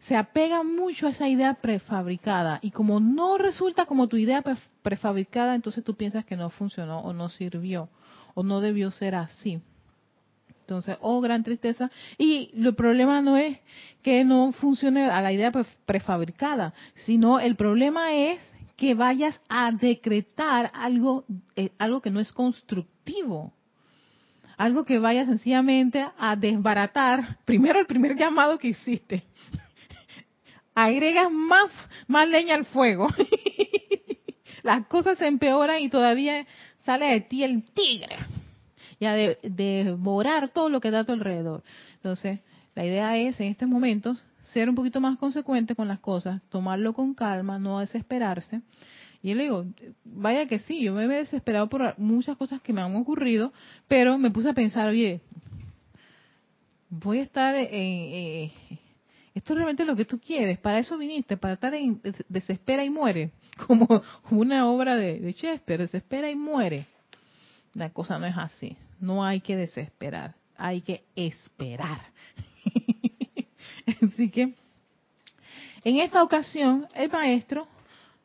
se 0.07 0.15
apega 0.15 0.63
mucho 0.63 1.09
a 1.09 1.11
esa 1.11 1.29
idea 1.29 1.55
prefabricada 1.55 2.61
y 2.63 2.71
como 2.71 3.01
no 3.01 3.37
resulta 3.37 3.85
como 3.85 4.07
tu 4.07 4.17
idea 4.17 4.45
prefabricada, 4.83 5.57
entonces 5.57 5.83
tú 5.83 5.97
piensas 5.97 6.25
que 6.25 6.37
no 6.37 6.51
funcionó 6.51 7.01
o 7.01 7.13
no 7.13 7.29
sirvió 7.29 7.89
o 8.35 8.45
no 8.45 8.61
debió 8.61 8.93
ser 8.93 9.17
así. 9.17 9.61
Entonces, 10.61 10.99
oh, 11.01 11.21
gran 11.21 11.43
tristeza. 11.43 11.91
Y 12.17 12.53
el 12.55 12.75
problema 12.77 13.21
no 13.23 13.37
es 13.37 13.59
que 14.03 14.23
no 14.25 14.53
funcione 14.53 15.11
a 15.11 15.21
la 15.21 15.33
idea 15.33 15.51
prefabricada, 15.85 16.75
sino 17.07 17.41
el 17.41 17.57
problema 17.57 18.13
es 18.13 18.39
que 18.77 18.95
vayas 18.95 19.41
a 19.49 19.73
decretar 19.73 20.71
algo, 20.75 21.25
eh, 21.57 21.73
algo 21.79 22.01
que 22.01 22.11
no 22.11 22.21
es 22.21 22.33
constructivo 22.33 23.53
algo 24.59 24.85
que 24.85 24.99
vaya 24.99 25.25
sencillamente 25.25 26.05
a 26.19 26.37
desbaratar 26.37 27.39
primero 27.45 27.79
el 27.79 27.87
primer 27.87 28.17
llamado 28.17 28.59
que 28.59 28.69
hiciste. 28.69 29.23
Agregas 30.75 31.31
más, 31.31 31.71
más 32.09 32.29
leña 32.29 32.57
al 32.57 32.67
fuego. 32.67 33.09
Las 34.65 34.87
cosas 34.89 35.17
se 35.17 35.29
empeoran 35.29 35.81
y 35.81 35.89
todavía 35.89 36.45
sale 36.81 37.07
de 37.07 37.21
ti 37.21 37.45
el 37.45 37.63
tigre. 37.73 38.17
Y 38.99 39.07
a 39.07 39.15
devorar 39.15 40.49
todo 40.49 40.69
lo 40.69 40.81
que 40.81 40.91
da 40.91 41.01
a 41.01 41.05
tu 41.05 41.13
alrededor. 41.13 41.63
Entonces, 41.95 42.41
la 42.75 42.85
idea 42.85 43.17
es 43.17 43.39
en 43.41 43.47
estos 43.47 43.69
momentos 43.69 44.25
ser 44.43 44.69
un 44.69 44.75
poquito 44.75 45.01
más 45.01 45.19
consecuente 45.19 45.77
con 45.77 45.87
las 45.87 46.01
cosas, 46.01 46.43
tomarlo 46.49 46.93
con 46.95 47.15
calma, 47.15 47.61
no 47.61 47.79
desesperarse 47.79 48.61
y 49.23 49.35
le 49.35 49.45
digo, 49.45 49.67
vaya 50.05 50.47
que 50.47 50.61
sí, 50.61 50.83
yo 50.83 50.95
me 50.95 51.05
he 51.05 51.09
desesperado 51.09 51.69
por 51.69 51.99
muchas 51.99 52.37
cosas 52.37 52.61
que 52.63 52.73
me 52.73 52.81
han 52.81 52.95
ocurrido, 52.95 53.53
pero 53.89 54.17
me 54.17 54.31
puse 54.31 54.49
a 54.49 54.55
pensar, 54.55 54.89
oye, 54.89 55.21
voy 56.89 57.19
a 57.19 57.23
estar 57.23 57.55
en... 57.55 57.67
Eh, 57.71 58.53
esto 59.35 59.53
es 59.53 59.57
realmente 59.57 59.85
lo 59.85 59.95
que 59.95 60.05
tú 60.05 60.19
quieres, 60.19 60.59
para 60.59 60.79
eso 60.81 60.99
viniste, 60.99 61.37
para 61.37 61.55
estar 61.55 61.73
en 61.75 62.01
desespera 62.29 62.85
y 62.85 62.91
muere, 62.91 63.31
como 63.67 64.03
una 64.31 64.69
obra 64.69 64.97
de, 64.97 65.21
de 65.21 65.33
Shakespeare, 65.33 65.83
desespera 65.83 66.31
y 66.31 66.37
muere. 66.37 66.87
La 67.75 67.91
cosa 67.91 68.19
no 68.19 68.27
es 68.27 68.37
así, 68.37 68.77
no 69.01 69.25
hay 69.25 69.41
que 69.41 69.57
desesperar, 69.57 70.35
hay 70.57 70.81
que 70.81 71.05
esperar. 71.15 71.99
así 74.03 74.31
que, 74.31 74.55
en 75.85 75.97
esta 76.01 76.23
ocasión, 76.23 76.87
el 76.95 77.11
maestro 77.11 77.69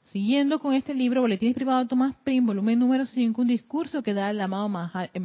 Siguiendo 0.05 0.59
con 0.59 0.73
este 0.73 0.93
libro, 0.93 1.21
Boletines 1.21 1.55
Privados 1.55 1.85
de 1.85 1.89
Tomás 1.89 2.15
Prim, 2.23 2.45
volumen 2.45 2.77
número 2.77 3.05
5, 3.05 3.41
un 3.41 3.47
discurso 3.47 4.03
que 4.03 4.13
da 4.13 4.29
el 4.29 4.41
amado 4.41 4.67
eh, 4.67 5.21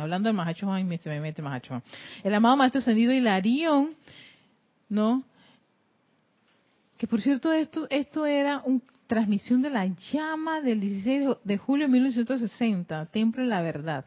hablando 0.00 0.28
del 0.28 0.36
Mahachohan, 0.36 0.98
se 0.98 1.08
me 1.08 1.20
mete 1.20 1.40
Mahachohan, 1.40 1.82
el 2.24 2.34
amado 2.34 2.56
Maestro 2.56 2.80
Ascendido 2.80 3.12
Hilarión, 3.12 3.90
¿no? 4.88 5.22
Que 6.98 7.06
por 7.06 7.20
cierto, 7.20 7.52
esto, 7.52 7.86
esto 7.88 8.26
era 8.26 8.60
una 8.64 8.80
transmisión 9.06 9.62
de 9.62 9.70
la 9.70 9.86
llama 10.12 10.60
del 10.60 10.80
16 10.80 11.28
de 11.44 11.56
julio 11.56 11.86
de 11.86 11.92
1960, 11.92 13.06
Templo 13.06 13.42
de 13.42 13.48
la 13.48 13.62
Verdad. 13.62 14.04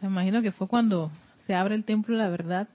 Se 0.00 0.06
imagino 0.06 0.42
que 0.42 0.52
fue 0.52 0.68
cuando 0.68 1.10
se 1.46 1.54
abre 1.54 1.74
el 1.74 1.84
Templo 1.84 2.16
de 2.16 2.22
la 2.22 2.28
Verdad 2.28 2.68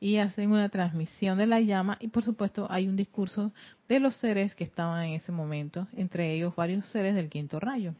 y 0.00 0.18
hacen 0.18 0.50
una 0.52 0.68
transmisión 0.68 1.38
de 1.38 1.46
la 1.46 1.60
llama 1.60 1.96
y 2.00 2.08
por 2.08 2.22
supuesto 2.22 2.66
hay 2.70 2.86
un 2.86 2.96
discurso 2.96 3.52
de 3.88 4.00
los 4.00 4.16
seres 4.16 4.54
que 4.54 4.64
estaban 4.64 5.04
en 5.04 5.14
ese 5.14 5.32
momento, 5.32 5.88
entre 5.96 6.34
ellos 6.34 6.54
varios 6.54 6.86
seres 6.88 7.14
del 7.14 7.28
quinto 7.28 7.58
rayo. 7.58 7.94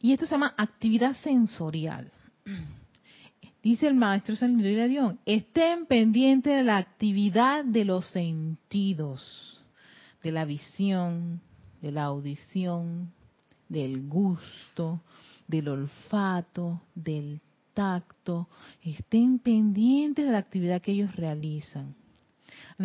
Y 0.00 0.12
esto 0.12 0.24
se 0.24 0.32
llama 0.32 0.54
actividad 0.56 1.14
sensorial. 1.16 2.10
Dice 3.62 3.86
el 3.86 3.94
maestro 3.94 4.36
San 4.36 4.56
León, 4.56 5.18
estén 5.26 5.84
pendientes 5.84 6.56
de 6.56 6.62
la 6.62 6.78
actividad 6.78 7.62
de 7.62 7.84
los 7.84 8.06
sentidos, 8.06 9.62
de 10.22 10.32
la 10.32 10.46
visión, 10.46 11.42
de 11.82 11.92
la 11.92 12.04
audición, 12.04 13.12
del 13.68 14.08
gusto, 14.08 15.02
del 15.46 15.68
olfato, 15.68 16.80
del 16.94 17.40
tacto, 17.80 18.46
estén 18.82 19.38
pendientes 19.38 20.26
de 20.26 20.32
la 20.32 20.36
actividad 20.36 20.82
que 20.82 20.92
ellos 20.92 21.16
realizan. 21.16 21.94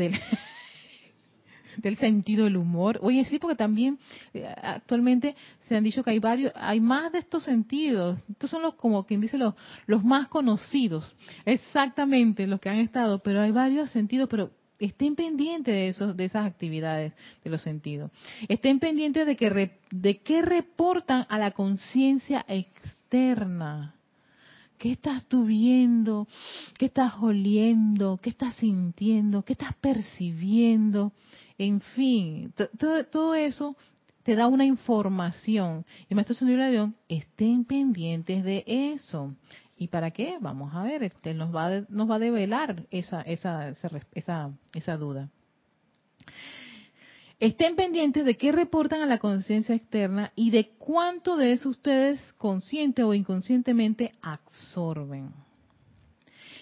Del, 1.84 1.98
sentido 1.98 2.46
del 2.46 2.56
humor. 2.56 2.98
Oye, 3.02 3.26
sí, 3.26 3.38
porque 3.38 3.58
también 3.58 4.00
eh, 4.34 4.48
actualmente 4.64 5.36
se 5.68 5.76
han 5.76 5.84
dicho 5.84 6.06
que 6.06 6.12
hay 6.12 6.20
varios, 6.20 6.54
hay 6.56 6.80
más 6.80 7.12
de 7.12 7.20
estos 7.20 7.44
sentidos. 7.44 8.18
Estos 8.30 8.50
son 8.50 8.62
los, 8.62 8.76
como 8.76 9.06
quien 9.06 9.20
dice, 9.20 9.38
los, 9.38 9.56
los 9.86 10.02
más 10.02 10.30
conocidos. 10.30 11.14
Exactamente, 11.44 12.48
los 12.48 12.62
que 12.62 12.70
han 12.70 12.78
estado, 12.78 13.20
pero 13.20 13.42
hay 13.42 13.52
varios 13.52 13.92
sentidos, 13.92 14.30
pero 14.30 14.52
estén 14.80 15.18
pendientes 15.18 15.74
de 15.74 15.90
esos, 15.90 16.16
de 16.16 16.24
esas 16.24 16.46
actividades 16.46 17.12
de 17.44 17.50
los 17.50 17.62
sentidos. 17.62 18.10
Estén 18.48 18.80
pendientes 18.80 19.28
de 19.28 19.36
que 19.36 19.72
de 19.92 20.18
qué 20.20 20.42
reportan 20.42 21.26
a 21.28 21.38
la 21.38 21.52
conciencia 21.52 22.46
externa. 22.48 23.95
¿Qué 24.78 24.92
estás 24.92 25.26
tú 25.26 25.46
viendo? 25.46 26.28
¿Qué 26.78 26.88
estás 26.88 27.14
oliendo? 27.22 28.18
¿Qué 28.22 28.30
estás 28.30 28.56
sintiendo? 28.56 29.44
¿Qué 29.44 29.54
estás 29.54 29.74
percibiendo? 29.76 31.14
En 31.58 31.82
fin, 31.82 32.54
todo, 33.12 33.36
eso 33.36 33.76
te 34.24 34.36
da 34.36 34.48
una 34.48 34.66
información. 34.66 35.86
Y 36.10 36.16
maestro 36.16 36.36
Señor 36.36 36.62
Avión, 36.62 36.96
estén 37.08 37.64
pendientes 37.64 38.44
de 38.44 38.64
eso. 38.68 39.34
¿Y 39.78 39.88
para 39.88 40.12
qué? 40.12 40.38
Vamos 40.40 40.74
a 40.74 40.84
ver, 40.84 41.04
este, 41.04 41.34
nos 41.34 41.54
va, 41.54 41.68
a, 41.68 41.86
nos 41.90 42.10
va 42.10 42.16
a 42.16 42.20
develar 42.20 42.86
esa 42.92 44.98
duda. 44.98 45.30
Estén 47.40 47.76
pendientes 47.76 48.24
de 48.24 48.38
qué 48.38 48.54
reportan 48.54 49.02
a 49.02 49.06
la 49.06 49.18
conciencia 49.18 49.76
externa 49.76 50.32
y 50.36 50.52
de 50.52 50.70
cuánto 50.78 51.36
de 51.36 51.52
eso 51.52 51.70
ustedes 51.70 52.22
consciente 52.38 53.04
o 53.04 53.14
inconscientemente 53.14 54.14
absorben. 54.22 55.34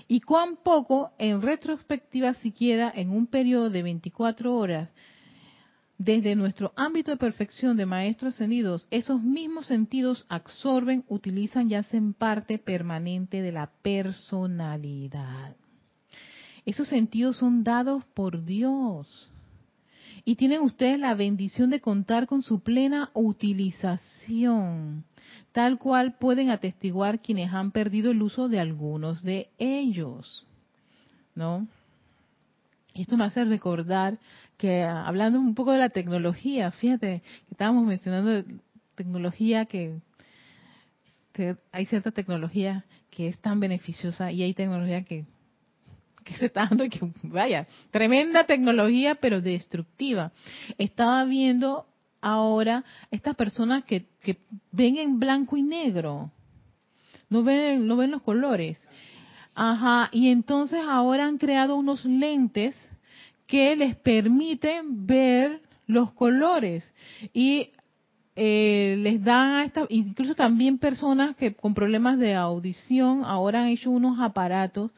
Y 0.08 0.22
cuán 0.22 0.58
poco 0.58 1.12
en 1.20 1.42
retrospectiva 1.42 2.34
siquiera 2.36 2.92
en 2.94 3.12
un 3.12 3.28
periodo 3.28 3.70
de 3.70 3.84
24 3.84 4.56
horas 4.56 4.90
desde 6.00 6.36
nuestro 6.36 6.74
ámbito 6.76 7.12
de 7.12 7.18
perfección 7.18 7.78
de 7.78 7.86
maestros 7.86 8.34
ascendidos, 8.34 8.88
esos 8.90 9.22
mismos 9.22 9.68
sentidos 9.68 10.26
absorben, 10.28 11.06
utilizan 11.08 11.70
y 11.70 11.76
hacen 11.76 12.14
parte 12.14 12.58
permanente 12.58 13.44
de 13.44 13.52
la 13.52 13.72
personalidad. 13.84 15.56
Esos 16.66 16.88
sentidos 16.88 17.38
son 17.38 17.64
dados 17.64 18.04
por 18.16 18.44
Dios 18.44 19.30
y 20.26 20.36
tienen 20.36 20.62
ustedes 20.62 21.00
la 21.00 21.16
bendición 21.16 21.70
de 21.70 21.82
contar 21.82 22.28
con 22.28 22.42
su 22.44 22.62
plena 22.62 23.10
utilización, 23.14 25.04
tal 25.52 25.78
cual 25.78 26.16
pueden 26.18 26.50
atestiguar 26.50 27.22
quienes 27.22 27.52
han 27.52 27.72
perdido 27.72 28.12
el 28.12 28.22
uso 28.22 28.48
de 28.48 28.60
algunos 28.60 29.22
de 29.24 29.50
ellos. 29.58 30.48
¿No? 31.36 31.68
esto 32.94 33.18
me 33.18 33.26
hace 33.26 33.44
recordar 33.44 34.20
que 34.58 34.84
hablando 34.84 35.40
un 35.40 35.56
poco 35.56 35.72
de 35.72 35.80
la 35.80 35.90
tecnología, 35.90 36.72
fíjate 36.72 37.22
que 37.48 37.52
estábamos 37.52 37.86
mencionando 37.86 38.44
tecnología 38.96 39.66
que, 39.66 40.00
que 41.32 41.58
hay 41.72 41.86
cierta 41.88 42.12
tecnología 42.12 42.86
que 43.10 43.28
es 43.28 43.40
tan 43.40 43.60
beneficiosa 43.60 44.32
y 44.32 44.44
hay 44.44 44.54
tecnología 44.54 45.04
que 45.04 45.26
que 46.24 46.34
se 46.36 46.48
está 46.48 46.68
dando 46.68 46.84
y 46.84 46.90
que, 46.90 47.00
vaya, 47.24 47.68
tremenda 47.92 48.46
tecnología, 48.46 49.16
pero 49.16 49.42
destructiva. 49.42 50.32
Estaba 50.78 51.24
viendo 51.26 51.86
ahora 52.22 52.84
estas 53.12 53.36
personas 53.36 53.84
que, 53.84 54.06
que 54.22 54.38
ven 54.72 54.98
en 54.98 55.20
blanco 55.20 55.58
y 55.58 55.62
negro, 55.62 56.32
no 57.30 57.44
ven, 57.44 57.88
no 57.88 57.98
ven 57.98 58.12
los 58.12 58.22
colores. 58.22 58.80
Ajá, 59.56 60.10
y 60.12 60.30
entonces 60.30 60.80
ahora 60.88 61.26
han 61.26 61.38
creado 61.38 61.76
unos 61.76 62.06
lentes 62.06 62.76
que 63.46 63.76
les 63.76 63.96
permiten 63.96 65.06
ver 65.06 65.62
los 65.86 66.12
colores 66.14 66.92
y 67.34 67.70
eh, 68.36 68.96
les 68.98 69.24
dan 69.24 69.52
a 69.52 69.66
esta, 69.66 69.86
incluso 69.90 70.34
también 70.34 70.80
personas 70.80 71.36
que 71.36 71.54
con 71.54 71.76
problemas 71.76 72.18
de 72.18 72.34
audición 72.34 73.24
ahora 73.26 73.62
han 73.62 73.68
hecho 73.68 73.92
unos 73.92 74.20
aparatos 74.20 74.90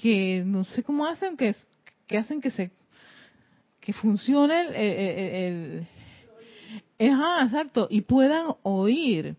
que 0.00 0.42
no 0.44 0.64
sé 0.64 0.82
cómo 0.82 1.06
hacen 1.06 1.36
que, 1.36 1.54
hacen 2.16 2.40
que 2.40 2.50
se 2.50 2.70
que 3.80 3.92
funcione 3.92 4.60
el, 4.60 5.86
exacto 6.98 7.86
y 7.90 8.02
puedan 8.02 8.54
oír 8.62 9.36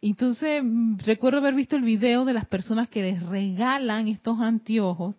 entonces 0.00 0.62
recuerdo 1.04 1.38
haber 1.38 1.54
visto 1.54 1.76
el 1.76 1.82
video 1.82 2.24
de 2.24 2.32
las 2.32 2.46
personas 2.46 2.88
que 2.88 3.02
les 3.02 3.22
regalan 3.22 4.08
estos 4.08 4.40
anteojos 4.40 5.16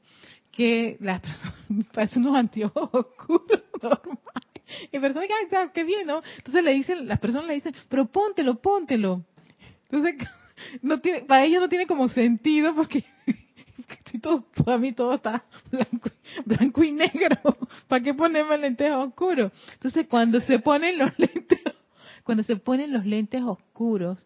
que 0.52 0.98
las 1.00 1.22
personas 1.22 1.56
parecen 1.94 2.26
unos 2.26 2.40
anteojos 2.40 2.90
oscuros 2.92 3.62
normales 3.82 4.52
y 4.92 5.00
personas 5.00 5.28
que, 5.50 5.56
ah, 5.58 5.72
qué 5.74 5.84
bien, 5.84 6.08
¿no? 6.08 6.22
Entonces 6.38 6.64
le 6.64 6.74
dicen, 6.74 7.06
las 7.06 7.20
personas 7.20 7.48
le 7.48 7.56
dicen, 7.56 7.76
pero 7.90 8.06
póntelo, 8.06 8.62
póntelo. 8.62 9.26
Entonces, 9.90 10.16
no 10.82 11.00
tiene, 11.00 11.22
para 11.22 11.44
ellos 11.44 11.62
no 11.62 11.68
tiene 11.68 11.88
como 11.88 12.08
sentido 12.08 12.74
porque 12.74 13.04
a 14.68 14.78
mí 14.78 14.94
todo 14.94 15.16
está 15.16 15.44
blanco, 15.72 16.10
blanco 16.46 16.84
y 16.84 16.92
negro. 16.92 17.38
¿Para 17.88 18.04
qué 18.04 18.14
ponerme 18.14 18.58
lentes 18.58 18.92
oscuros? 18.92 19.52
Entonces, 19.74 20.08
cuando 20.08 20.42
se 20.42 20.60
ponen 20.60 20.98
los 20.98 21.12
lentes, 21.18 21.60
cuando 22.24 22.44
se 22.44 22.56
ponen 22.56 22.94
los 22.94 23.06
lentes 23.06 23.42
oscuros, 23.42 24.26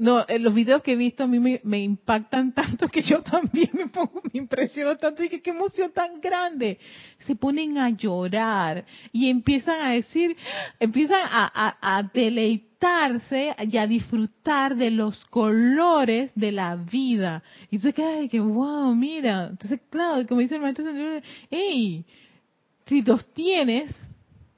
no, 0.00 0.24
en 0.26 0.42
los 0.42 0.54
videos 0.54 0.82
que 0.82 0.92
he 0.92 0.96
visto 0.96 1.24
a 1.24 1.26
mí 1.26 1.38
me, 1.38 1.78
impactan 1.78 2.52
tanto 2.54 2.88
que 2.88 3.02
yo 3.02 3.22
también 3.22 3.70
me 3.74 3.86
pongo, 3.88 4.22
me 4.32 4.40
impresiono 4.40 4.96
tanto 4.96 5.22
y 5.22 5.28
que 5.28 5.42
qué 5.42 5.50
emoción 5.50 5.92
tan 5.92 6.20
grande. 6.20 6.78
Se 7.18 7.36
ponen 7.36 7.76
a 7.76 7.90
llorar 7.90 8.84
y 9.12 9.28
empiezan 9.28 9.82
a 9.82 9.90
decir, 9.90 10.36
empiezan 10.78 11.20
a, 11.30 12.10
deleitarse 12.14 13.54
y 13.70 13.76
a 13.76 13.86
disfrutar 13.86 14.74
de 14.74 14.90
los 14.90 15.22
colores 15.26 16.32
de 16.34 16.52
la 16.52 16.76
vida. 16.76 17.42
Y 17.70 17.78
tú 17.78 17.92
quedas 17.92 18.20
de 18.20 18.28
que, 18.30 18.40
wow, 18.40 18.94
mira. 18.94 19.48
Entonces, 19.50 19.80
claro, 19.90 20.26
como 20.26 20.40
dice 20.40 20.54
el 20.54 20.62
maestro, 20.62 20.86
hey, 21.50 22.06
si 22.86 23.02
los 23.02 23.26
tienes 23.34 23.94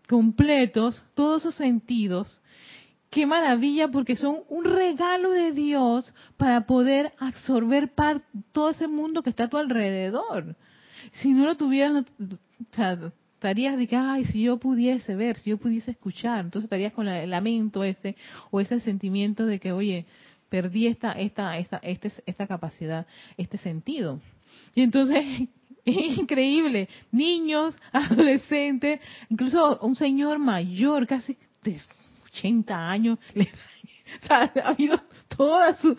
completos, 0.08 1.04
todos 1.14 1.42
esos 1.42 1.56
sentidos, 1.56 2.40
qué 3.12 3.26
maravilla 3.26 3.88
porque 3.88 4.16
son 4.16 4.38
un 4.49 4.64
regalo 4.64 5.33
de 5.33 5.52
Dios 5.52 6.14
para 6.38 6.64
poder 6.64 7.12
absorber 7.19 7.92
todo 8.52 8.71
ese 8.71 8.88
mundo 8.88 9.23
que 9.23 9.28
está 9.28 9.45
a 9.45 9.49
tu 9.50 9.59
alrededor. 9.59 10.57
Si 11.21 11.28
no 11.28 11.45
lo 11.45 11.54
tuvieras, 11.59 12.07
estarías 13.35 13.76
de 13.76 13.87
que, 13.87 13.97
ay, 13.97 14.25
si 14.25 14.45
yo 14.45 14.57
pudiese 14.57 15.14
ver, 15.14 15.37
si 15.37 15.50
yo 15.50 15.59
pudiese 15.59 15.90
escuchar, 15.90 16.47
entonces 16.47 16.64
estarías 16.64 16.95
con 16.95 17.07
el 17.07 17.28
lamento 17.28 17.85
ese 17.85 18.16
o 18.50 18.61
ese 18.61 18.81
sentimiento 18.81 19.45
de 19.45 19.61
que, 19.61 19.73
oye, 19.73 20.07
perdí 20.49 20.87
esta, 20.87 21.12
esta, 21.12 21.59
esta, 21.59 21.76
este, 21.83 22.11
esta 22.25 22.47
capacidad, 22.47 23.07
este 23.37 23.59
sentido. 23.59 24.23
Y 24.75 24.81
entonces 24.81 25.23
es 25.85 26.16
increíble, 26.16 26.88
niños, 27.11 27.76
adolescentes, 27.92 29.00
incluso 29.28 29.78
un 29.83 29.97
señor 29.97 30.38
mayor, 30.38 31.07
casi 31.07 31.37
80 32.32 32.90
años, 32.90 33.18
ha 34.28 34.50
habido 34.64 35.00
toda 35.28 35.74
su, 35.76 35.96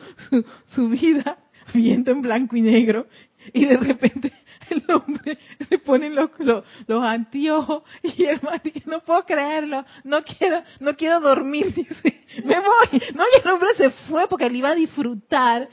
su, 0.67 0.89
vida 0.89 1.37
viendo 1.73 2.11
en 2.11 2.21
blanco 2.21 2.55
y 2.55 2.61
negro 2.61 3.07
y 3.53 3.65
de 3.65 3.77
repente 3.77 4.31
el 4.69 4.83
hombre 4.91 5.37
le 5.69 5.77
ponen 5.79 6.15
los, 6.15 6.29
los, 6.39 7.03
anteojos 7.03 7.83
y 8.01 8.25
el 8.25 8.39
dice, 8.63 8.83
no 8.85 9.01
puedo 9.01 9.25
creerlo, 9.25 9.85
no 10.03 10.23
quiero, 10.23 10.63
no 10.79 10.95
quiero 10.95 11.19
dormir, 11.19 11.73
dice, 11.75 12.21
me 12.43 12.55
voy. 12.55 13.01
No, 13.15 13.23
y 13.23 13.41
el 13.41 13.51
hombre 13.51 13.69
se 13.75 13.89
fue 14.07 14.27
porque 14.27 14.45
él 14.45 14.55
iba 14.55 14.69
a 14.69 14.75
disfrutar, 14.75 15.67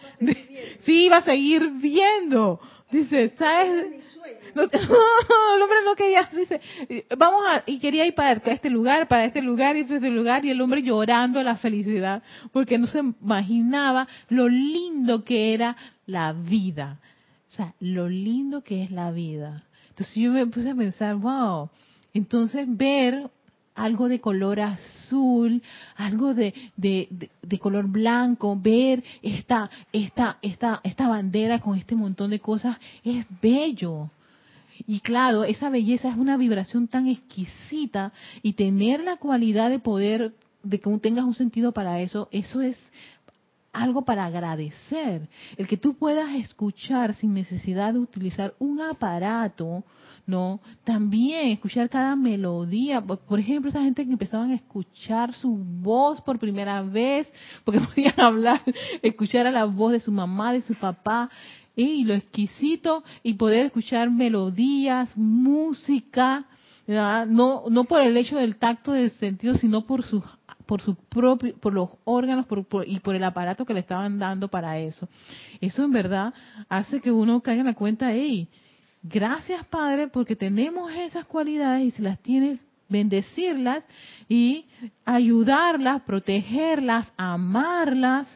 sí, 0.81 1.05
iba 1.05 1.18
a 1.18 1.23
seguir 1.23 1.68
viendo. 1.70 2.61
Dice, 2.90 3.33
¿sabes? 3.38 3.87
No, 4.53 4.64
el 4.64 5.62
hombre 5.62 5.79
no 5.85 5.94
quería, 5.94 6.29
dice, 6.33 6.61
vamos 7.16 7.42
a, 7.48 7.62
y 7.66 7.79
quería 7.79 8.05
ir 8.05 8.14
para 8.14 8.33
este 8.33 8.68
lugar, 8.68 9.07
para 9.07 9.24
este 9.24 9.40
lugar 9.42 9.76
y 9.76 9.83
este 9.83 10.11
lugar, 10.11 10.44
y 10.44 10.50
el 10.50 10.61
hombre 10.61 10.83
llorando 10.83 11.40
la 11.42 11.57
felicidad, 11.57 12.24
porque 12.50 12.76
no 12.76 12.88
se 12.88 12.98
imaginaba 12.98 14.09
lo 14.29 14.48
lindo 14.48 15.22
que 15.24 15.55
era 15.55 15.76
la 16.07 16.33
vida. 16.33 16.98
O 17.48 17.53
sea, 17.53 17.74
lo 17.79 18.09
lindo 18.09 18.62
que 18.62 18.83
es 18.83 18.90
la 18.90 19.12
vida. 19.12 19.64
Entonces 19.90 20.14
yo 20.16 20.33
me 20.33 20.46
puse 20.46 20.70
a 20.70 20.74
pensar, 20.74 21.14
wow, 21.14 21.70
entonces 22.12 22.66
ver 22.68 23.31
algo 23.81 24.09
de 24.09 24.21
color 24.21 24.61
azul, 24.61 25.62
algo 25.97 26.35
de, 26.35 26.55
de, 26.77 27.59
color 27.59 27.87
blanco, 27.88 28.59
ver 28.61 29.03
esta, 29.23 29.71
esta, 29.93 30.38
esta, 30.43 30.81
esta 30.85 31.09
bandera 31.09 31.61
con 31.61 31.77
este 31.77 31.95
montón 31.95 32.31
de 32.31 32.40
cosas, 32.40 32.77
es 33.05 33.27
bello. 33.40 34.11
Y 34.87 35.01
claro, 35.01 35.45
esa 35.45 35.69
belleza 35.69 36.11
es 36.11 36.16
una 36.16 36.37
vibración 36.37 36.88
tan 36.88 37.09
exquisita 37.09 38.12
y 38.43 38.55
tener 38.55 39.01
la 39.01 39.16
cualidad 39.16 39.71
de 39.71 39.79
poder, 39.79 40.35
de 40.62 40.79
que 40.79 40.99
tengas 40.99 41.25
un 41.25 41.35
sentido 41.35 41.73
para 41.73 42.01
eso, 42.01 42.29
eso 42.33 42.61
es 42.61 42.79
algo 43.73 44.03
para 44.03 44.27
agradecer. 44.27 45.29
El 45.57 45.67
que 45.67 45.77
tú 45.77 45.95
puedas 45.95 46.35
escuchar 46.35 47.15
sin 47.15 47.35
necesidad 47.35 47.93
de 47.93 48.01
utilizar 48.01 48.55
un 48.59 48.81
aparato, 48.81 49.85
¿no? 50.27 50.61
También 50.85 51.51
escuchar 51.51 51.89
cada 51.89 52.17
melodía. 52.17 53.01
Por 53.01 53.39
ejemplo, 53.39 53.71
esa 53.71 53.83
gente 53.83 54.05
que 54.05 54.13
empezaban 54.13 54.51
a 54.51 54.55
escuchar 54.55 55.33
su 55.35 55.57
voz 55.57 56.21
por 56.23 56.39
primera 56.39 56.83
vez, 56.83 57.31
porque 57.65 57.81
podían 57.95 58.19
hablar, 58.21 58.63
escuchar 59.03 59.47
a 59.47 59.51
la 59.51 59.65
voz 59.65 59.93
de 59.93 60.01
su 60.01 60.13
mamá, 60.13 60.53
de 60.53 60.63
su 60.63 60.75
papá, 60.75 61.31
y 61.77 62.05
lo 62.05 62.15
exquisito, 62.15 63.05
y 63.23 63.35
poder 63.35 63.67
escuchar 63.67 64.11
melodías, 64.11 65.17
música, 65.17 66.47
no, 66.87 67.65
no 67.71 67.85
por 67.85 68.01
el 68.01 68.17
hecho 68.17 68.37
del 68.37 68.57
tacto 68.57 68.93
del 68.93 69.11
sentido, 69.13 69.55
sino 69.55 69.87
por 69.87 70.03
sus 70.03 70.25
por 70.71 70.83
su 70.83 70.95
propio, 70.95 71.57
por 71.57 71.75
los 71.75 71.89
órganos 72.05 72.47
y 72.87 73.01
por 73.01 73.17
el 73.17 73.25
aparato 73.25 73.65
que 73.65 73.75
le 73.75 73.81
estaban 73.81 74.21
dando 74.21 74.47
para 74.47 74.79
eso. 74.79 75.09
Eso 75.61 75.83
en 75.83 75.91
verdad 75.91 76.33
hace 76.69 77.01
que 77.01 77.11
uno 77.11 77.41
caiga 77.41 77.63
en 77.63 77.67
la 77.67 77.75
cuenta, 77.75 78.13
hey, 78.13 78.47
gracias 79.03 79.67
Padre 79.67 80.07
porque 80.07 80.37
tenemos 80.37 80.93
esas 80.93 81.25
cualidades 81.25 81.87
y 81.87 81.91
si 81.91 82.03
las 82.03 82.21
tienes, 82.21 82.61
bendecirlas 82.89 83.83
y 84.29 84.65
ayudarlas, 85.05 86.03
protegerlas, 86.03 87.13
amarlas, 87.17 88.29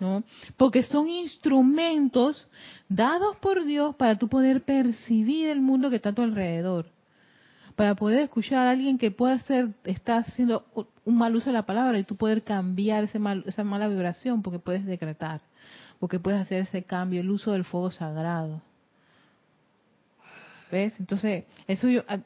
¿no? 0.00 0.24
Porque 0.56 0.82
son 0.82 1.06
instrumentos 1.06 2.44
dados 2.88 3.36
por 3.36 3.64
Dios 3.64 3.94
para 3.94 4.18
tú 4.18 4.26
poder 4.26 4.64
percibir 4.64 5.48
el 5.48 5.60
mundo 5.60 5.90
que 5.90 5.96
está 5.96 6.08
a 6.08 6.14
tu 6.14 6.22
alrededor 6.22 6.86
para 7.76 7.94
poder 7.94 8.20
escuchar 8.20 8.66
a 8.66 8.70
alguien 8.70 8.98
que 8.98 9.10
pueda 9.10 9.38
ser, 9.40 9.70
está 9.84 10.18
haciendo 10.18 10.64
un 11.04 11.18
mal 11.18 11.34
uso 11.34 11.46
de 11.46 11.54
la 11.54 11.66
palabra 11.66 11.98
y 11.98 12.04
tú 12.04 12.16
poder 12.16 12.42
cambiar 12.42 13.04
ese 13.04 13.18
mal, 13.18 13.44
esa 13.46 13.64
mala 13.64 13.88
vibración 13.88 14.42
porque 14.42 14.58
puedes 14.58 14.84
decretar, 14.84 15.40
porque 15.98 16.18
puedes 16.18 16.40
hacer 16.40 16.62
ese 16.62 16.82
cambio, 16.84 17.20
el 17.20 17.30
uso 17.30 17.52
del 17.52 17.64
fuego 17.64 17.90
sagrado. 17.90 18.62
¿Ves? 20.70 20.94
Entonces, 20.98 21.44
eso 21.66 21.88
yo, 21.88 22.02
ah, 22.08 22.18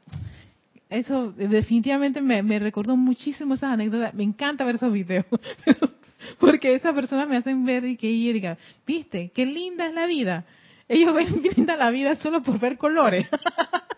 eso 0.90 1.32
definitivamente 1.32 2.20
me, 2.20 2.42
me 2.42 2.58
recordó 2.58 2.96
muchísimo 2.96 3.54
esas 3.54 3.72
anécdotas. 3.72 4.14
Me 4.14 4.22
encanta 4.24 4.64
ver 4.64 4.76
esos 4.76 4.92
videos. 4.92 5.26
porque 6.38 6.74
esas 6.74 6.94
personas 6.94 7.28
me 7.28 7.36
hacen 7.36 7.64
ver 7.64 7.84
y 7.84 7.96
que 7.96 8.10
y 8.10 8.32
diga, 8.32 8.58
viste, 8.86 9.30
qué 9.34 9.46
linda 9.46 9.86
es 9.86 9.94
la 9.94 10.06
vida. 10.06 10.44
Ellos 10.88 11.14
ven 11.14 11.42
linda 11.56 11.76
la 11.76 11.90
vida 11.90 12.16
solo 12.16 12.42
por 12.42 12.58
ver 12.58 12.78
colores. 12.78 13.28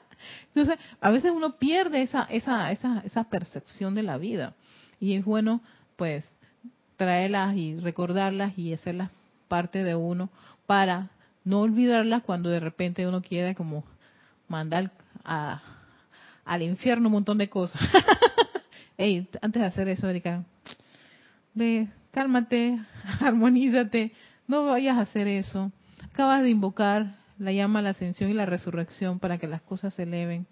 Entonces, 0.55 0.79
a 1.01 1.11
veces 1.11 1.33
uno 1.35 1.57
pierde 1.57 2.03
esa, 2.03 2.25
esa, 2.25 2.73
esa, 2.73 3.03
esa 3.05 3.25
percepción 3.25 3.95
de 3.95 4.03
la 4.03 4.19
vida. 4.19 4.55
Y 4.99 5.15
es 5.15 5.25
bueno, 5.25 5.61
pues, 5.97 6.25
traerlas 6.97 7.57
y 7.57 7.77
recordarlas 7.79 8.59
y 8.59 8.73
hacerlas 8.73 9.11
parte 9.49 9.85
de 9.85 9.95
uno 9.95 10.29
para 10.67 11.11
no 11.45 11.61
olvidarlas 11.61 12.23
cuando 12.23 12.51
de 12.51 12.61
repente 12.61 13.07
uno 13.07 13.23
quiere 13.23 13.55
como 13.55 13.85
mandar 14.49 14.91
a, 15.25 15.63
al 16.45 16.63
infierno 16.63 17.09
un 17.09 17.13
montón 17.13 17.39
de 17.39 17.49
cosas. 17.49 17.81
Ey, 18.99 19.29
antes 19.41 19.63
de 19.63 19.67
hacer 19.67 19.89
eso, 19.89 20.09
Erika, 20.09 20.45
ve, 21.55 21.89
cálmate, 22.11 22.79
armonízate, 23.21 24.13
no 24.47 24.65
vayas 24.65 24.99
a 24.99 25.03
hacer 25.03 25.27
eso. 25.29 25.71
Acabas 26.13 26.43
de 26.43 26.51
invocar 26.51 27.20
la 27.41 27.53
llama 27.53 27.83
la 27.83 27.91
ascensión 27.91 28.31
y 28.31 28.35
la 28.35 28.47
resurrección 28.47 29.19
para 29.19 29.39
que 29.39 29.49
las 29.49 29.63
cosas 29.63 29.95
se 29.95 30.05
eleven. 30.05 30.47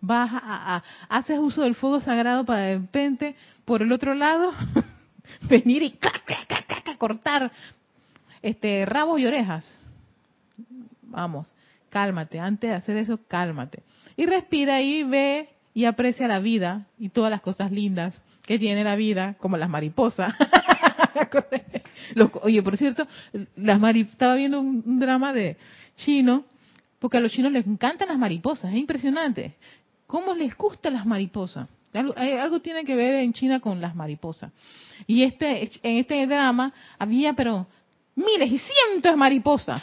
Vas 0.00 0.30
a, 0.32 0.82
haces 1.08 1.38
uso 1.38 1.62
del 1.62 1.74
fuego 1.74 2.00
sagrado 2.00 2.44
para 2.44 2.60
de 2.60 2.78
repente, 2.78 3.34
por 3.64 3.82
el 3.82 3.90
otro 3.90 4.14
lado, 4.14 4.52
venir 5.50 5.82
y 5.82 5.98
cortar 6.96 7.50
este 8.40 8.86
rabos 8.86 9.20
y 9.20 9.26
orejas. 9.26 9.76
Vamos, 11.02 11.52
cálmate. 11.90 12.38
Antes 12.38 12.70
de 12.70 12.76
hacer 12.76 12.96
eso, 12.96 13.18
cálmate. 13.26 13.82
Y 14.16 14.26
respira 14.26 14.80
y 14.80 15.02
ve 15.02 15.48
y 15.74 15.84
aprecia 15.84 16.28
la 16.28 16.38
vida 16.38 16.86
y 16.98 17.08
todas 17.08 17.30
las 17.30 17.40
cosas 17.40 17.72
lindas 17.72 18.20
que 18.46 18.58
tiene 18.58 18.84
la 18.84 18.96
vida, 18.96 19.34
como 19.38 19.56
las 19.56 19.68
mariposas. 19.68 20.34
oye, 22.42 22.62
por 22.62 22.76
cierto, 22.76 23.06
las 23.56 23.96
estaba 23.96 24.36
viendo 24.36 24.60
un, 24.60 24.98
drama 24.98 25.32
de 25.32 25.56
chino, 25.98 26.44
porque 26.98 27.18
a 27.18 27.20
los 27.20 27.30
chinos 27.30 27.52
les 27.52 27.66
encantan 27.66 28.08
las 28.08 28.18
mariposas, 28.18 28.72
es 28.72 28.78
impresionante. 28.78 29.54
¿Cómo 30.06 30.34
les 30.34 30.56
gustan 30.56 30.94
las 30.94 31.06
mariposas? 31.06 31.68
Algo, 31.92 32.14
algo, 32.16 32.60
tiene 32.60 32.84
que 32.84 32.94
ver 32.94 33.16
en 33.16 33.32
China 33.32 33.60
con 33.60 33.80
las 33.80 33.94
mariposas. 33.94 34.52
Y 35.06 35.22
este, 35.22 35.70
en 35.82 35.98
este 35.98 36.26
drama 36.26 36.72
había, 36.98 37.34
pero 37.34 37.66
miles 38.14 38.52
y 38.52 38.58
cientos 38.58 39.12
de 39.12 39.16
mariposas. 39.16 39.82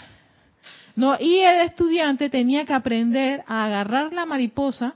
¿no? 0.95 1.17
Y 1.19 1.39
el 1.41 1.62
estudiante 1.62 2.30
tenía 2.30 2.65
que 2.65 2.73
aprender 2.73 3.43
a 3.47 3.65
agarrar 3.65 4.13
la 4.13 4.25
mariposa, 4.25 4.95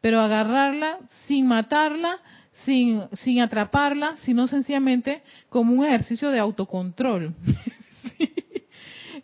pero 0.00 0.20
agarrarla 0.20 0.98
sin 1.26 1.46
matarla, 1.46 2.18
sin, 2.64 3.02
sin 3.22 3.40
atraparla, 3.40 4.16
sino 4.22 4.46
sencillamente 4.46 5.22
como 5.48 5.72
un 5.72 5.84
ejercicio 5.84 6.30
de 6.30 6.38
autocontrol. 6.38 7.34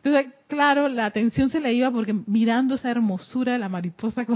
Entonces, 0.05 0.33
claro, 0.49 0.89
la 0.89 1.07
atención 1.07 1.49
se 1.49 1.61
le 1.61 1.73
iba 1.73 1.91
porque 1.93 2.13
mirando 2.13 2.75
esa 2.75 2.91
hermosura 2.91 3.53
de 3.53 3.59
la 3.59 3.69
mariposa 3.69 4.27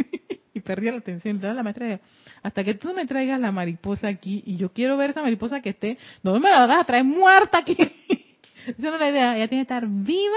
y 0.54 0.60
perdía 0.60 0.92
la 0.92 0.98
atención. 0.98 1.36
Entonces 1.36 1.56
la 1.56 1.64
maestra 1.64 2.00
hasta 2.42 2.62
que 2.62 2.74
tú 2.74 2.94
me 2.94 3.06
traigas 3.06 3.40
la 3.40 3.50
mariposa 3.50 4.06
aquí 4.06 4.44
y 4.46 4.56
yo 4.56 4.72
quiero 4.72 4.96
ver 4.96 5.10
esa 5.10 5.22
mariposa 5.22 5.60
que 5.60 5.70
esté, 5.70 5.98
no 6.22 6.38
me 6.38 6.48
la 6.48 6.66
vas 6.66 6.82
a 6.82 6.84
traer 6.84 7.04
muerta 7.04 7.58
aquí. 7.58 7.76
Esa 8.66 8.82
no 8.82 8.94
es 8.94 9.00
la 9.00 9.10
idea, 9.10 9.36
ella 9.36 9.48
tiene 9.48 9.64
que 9.64 9.74
estar 9.74 9.86
viva, 9.86 10.36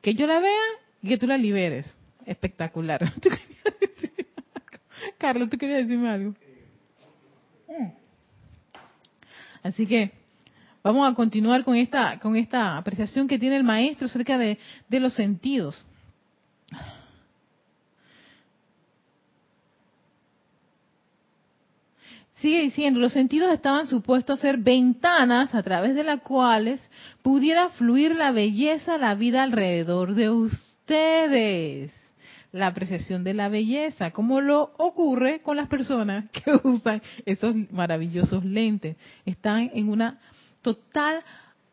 que 0.00 0.14
yo 0.14 0.28
la 0.28 0.38
vea 0.38 0.62
y 1.02 1.08
que 1.08 1.18
tú 1.18 1.26
la 1.26 1.36
liberes. 1.36 1.96
Espectacular. 2.24 3.00
Carlos, 5.18 5.50
¿tú 5.50 5.58
querías 5.58 5.80
decirme 5.80 6.08
algo? 6.08 6.34
Mm. 7.68 7.88
Así 9.64 9.86
que 9.86 10.21
vamos 10.82 11.10
a 11.10 11.14
continuar 11.14 11.64
con 11.64 11.76
esta, 11.76 12.18
con 12.18 12.36
esta 12.36 12.76
apreciación 12.76 13.28
que 13.28 13.38
tiene 13.38 13.56
el 13.56 13.64
maestro 13.64 14.06
acerca 14.06 14.38
de, 14.38 14.58
de 14.88 15.00
los 15.00 15.14
sentidos. 15.14 15.84
Sigue 22.42 22.62
diciendo, 22.62 22.98
los 22.98 23.12
sentidos 23.12 23.52
estaban 23.52 23.86
supuestos 23.86 24.40
a 24.40 24.42
ser 24.42 24.56
ventanas 24.56 25.54
a 25.54 25.62
través 25.62 25.94
de 25.94 26.02
las 26.02 26.22
cuales 26.22 26.90
pudiera 27.22 27.68
fluir 27.68 28.16
la 28.16 28.32
belleza, 28.32 28.98
la 28.98 29.14
vida 29.14 29.44
alrededor 29.44 30.16
de 30.16 30.28
ustedes. 30.28 31.92
La 32.50 32.66
apreciación 32.66 33.22
de 33.22 33.32
la 33.32 33.48
belleza, 33.48 34.10
como 34.10 34.40
lo 34.40 34.72
ocurre 34.76 35.38
con 35.38 35.56
las 35.56 35.68
personas 35.68 36.28
que 36.30 36.52
usan 36.64 37.00
esos 37.24 37.54
maravillosos 37.70 38.44
lentes. 38.44 38.96
Están 39.24 39.70
en 39.72 39.88
una 39.88 40.18
total 40.62 41.22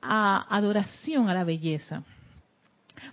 adoración 0.01 1.29
a 1.29 1.33
la 1.33 1.43
belleza. 1.43 2.03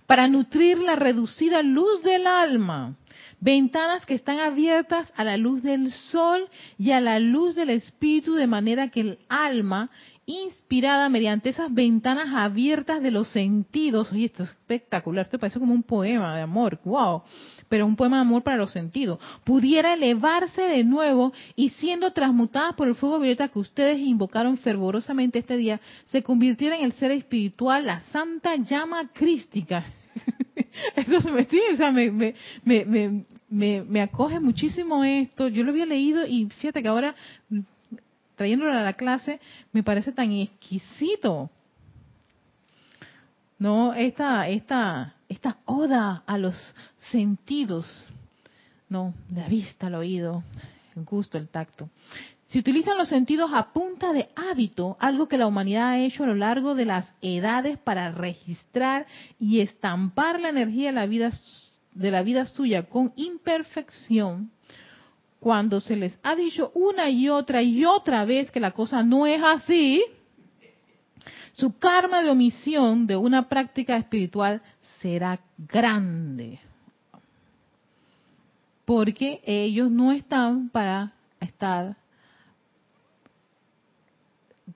Para 0.05 0.27
nutrir 0.27 0.79
la 0.79 0.95
reducida 0.95 1.61
luz 1.61 2.03
del 2.03 2.27
alma 2.27 2.95
Ventanas 3.39 4.03
que 4.05 4.15
están 4.15 4.39
abiertas 4.39 5.13
a 5.15 5.23
la 5.23 5.37
luz 5.37 5.61
del 5.61 5.91
sol 5.91 6.47
y 6.79 6.91
a 6.91 6.99
la 6.99 7.19
luz 7.19 7.55
del 7.55 7.69
espíritu, 7.69 8.33
de 8.33 8.47
manera 8.47 8.89
que 8.89 9.01
el 9.01 9.19
alma, 9.29 9.91
inspirada 10.25 11.07
mediante 11.07 11.49
esas 11.49 11.73
ventanas 11.73 12.33
abiertas 12.33 13.01
de 13.01 13.11
los 13.11 13.29
sentidos, 13.29 14.11
oye, 14.11 14.25
esto 14.25 14.43
es 14.43 14.49
espectacular, 14.49 15.25
esto 15.25 15.39
parece 15.39 15.59
como 15.59 15.73
un 15.73 15.83
poema 15.83 16.35
de 16.35 16.41
amor, 16.41 16.79
wow, 16.83 17.21
pero 17.69 17.85
un 17.85 17.95
poema 17.95 18.17
de 18.17 18.21
amor 18.21 18.43
para 18.43 18.57
los 18.57 18.71
sentidos, 18.71 19.19
pudiera 19.43 19.93
elevarse 19.93 20.61
de 20.61 20.83
nuevo 20.83 21.33
y 21.55 21.69
siendo 21.71 22.11
transmutada 22.11 22.73
por 22.73 22.87
el 22.87 22.95
fuego 22.95 23.19
violeta 23.19 23.47
que 23.47 23.59
ustedes 23.59 23.99
invocaron 23.99 24.57
fervorosamente 24.57 25.39
este 25.39 25.57
día, 25.57 25.79
se 26.05 26.23
convirtiera 26.23 26.77
en 26.77 26.85
el 26.85 26.93
ser 26.93 27.11
espiritual, 27.11 27.85
la 27.85 27.99
santa 28.01 28.55
llama 28.55 29.09
crística. 29.13 29.85
Eso 30.95 31.31
me, 31.31 31.45
sí, 31.45 31.59
o 31.73 31.77
sea, 31.77 31.91
me, 31.91 32.11
me, 32.11 32.35
me, 32.63 33.83
me, 33.83 34.01
acoge 34.01 34.39
muchísimo 34.39 35.03
esto. 35.03 35.47
Yo 35.47 35.63
lo 35.63 35.71
había 35.71 35.85
leído 35.85 36.25
y 36.25 36.47
fíjate 36.59 36.81
que 36.81 36.87
ahora, 36.87 37.15
trayéndolo 38.35 38.71
a 38.71 38.81
la 38.81 38.93
clase, 38.93 39.39
me 39.71 39.83
parece 39.83 40.11
tan 40.11 40.31
exquisito. 40.31 41.49
No, 43.59 43.93
esta, 43.93 44.47
esta, 44.47 45.15
esta 45.27 45.57
oda 45.65 46.23
a 46.27 46.37
los 46.37 46.55
sentidos, 47.11 48.07
no, 48.87 49.13
la 49.33 49.47
vista, 49.47 49.87
el 49.87 49.95
oído, 49.95 50.43
el 50.95 51.03
gusto, 51.03 51.37
el 51.37 51.49
tacto. 51.49 51.89
Se 52.47 52.59
utilizan 52.59 52.97
los 52.97 53.09
sentidos 53.09 53.51
a 53.53 53.73
punta 53.73 54.13
de 54.13 54.29
hábito, 54.35 54.95
algo 54.99 55.27
que 55.27 55.37
la 55.37 55.47
humanidad 55.47 55.89
ha 55.89 55.99
hecho 55.99 56.23
a 56.23 56.27
lo 56.27 56.35
largo 56.35 56.75
de 56.75 56.85
las 56.85 57.13
edades 57.21 57.77
para 57.79 58.11
registrar 58.11 59.05
y 59.39 59.59
estampar 59.59 60.39
la 60.39 60.49
energía 60.49 60.87
de 60.87 60.93
la 60.93 61.07
vida, 61.07 61.31
de 61.93 62.11
la 62.11 62.21
vida 62.21 62.45
suya 62.45 62.83
con 62.83 63.11
imperfección, 63.17 64.51
cuando 65.39 65.81
se 65.81 65.95
les 65.95 66.17
ha 66.23 66.35
dicho 66.35 66.71
una 66.73 67.09
y 67.09 67.29
otra 67.29 67.61
y 67.61 67.85
otra 67.85 68.23
vez 68.23 68.49
que 68.51 68.59
la 68.59 68.71
cosa 68.71 69.03
no 69.03 69.27
es 69.27 69.41
así, 69.43 70.03
su 71.57 71.77
karma 71.79 72.21
de 72.21 72.29
omisión 72.29 73.07
de 73.07 73.17
una 73.17 73.49
práctica 73.49 73.97
espiritual 73.97 74.61
será 74.99 75.39
grande. 75.57 76.59
Porque 78.85 79.41
ellos 79.43 79.89
no 79.89 80.11
están 80.11 80.69
para 80.69 81.13
estar 81.39 81.97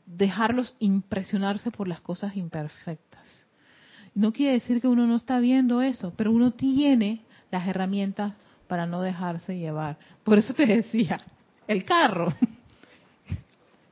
dejarlos 0.06 0.76
impresionarse 0.80 1.70
por 1.70 1.88
las 1.88 2.02
cosas 2.02 2.36
imperfectas. 2.36 3.48
No 4.16 4.34
quiere 4.34 4.54
decir 4.54 4.82
que 4.82 4.88
uno 4.88 5.06
no 5.06 5.18
está 5.18 5.40
viendo 5.40 5.82
eso, 5.82 6.14
pero 6.18 6.32
uno 6.32 6.52
tiene 6.52 7.22
las 7.52 7.68
herramientas 7.68 8.34
para 8.68 8.88
no 8.88 9.02
dejarse 9.02 9.58
llevar. 9.58 9.98
Por 10.24 10.40
eso 10.40 10.54
te 10.54 10.66
decía, 10.66 11.20
el 11.68 11.86
carro. 11.86 12.34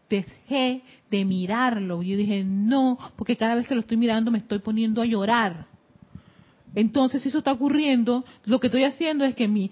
Dejé 0.09 0.81
de 1.09 1.25
mirarlo. 1.25 2.01
Yo 2.01 2.17
dije, 2.17 2.43
no, 2.43 2.97
porque 3.15 3.37
cada 3.37 3.55
vez 3.55 3.67
que 3.67 3.75
lo 3.75 3.81
estoy 3.81 3.97
mirando 3.97 4.31
me 4.31 4.39
estoy 4.39 4.59
poniendo 4.59 5.01
a 5.01 5.05
llorar. 5.05 5.65
Entonces, 6.75 7.21
si 7.21 7.29
eso 7.29 7.39
está 7.39 7.51
ocurriendo, 7.51 8.23
lo 8.45 8.59
que 8.59 8.67
estoy 8.67 8.83
haciendo 8.83 9.25
es 9.25 9.35
que 9.35 9.47
mi 9.47 9.71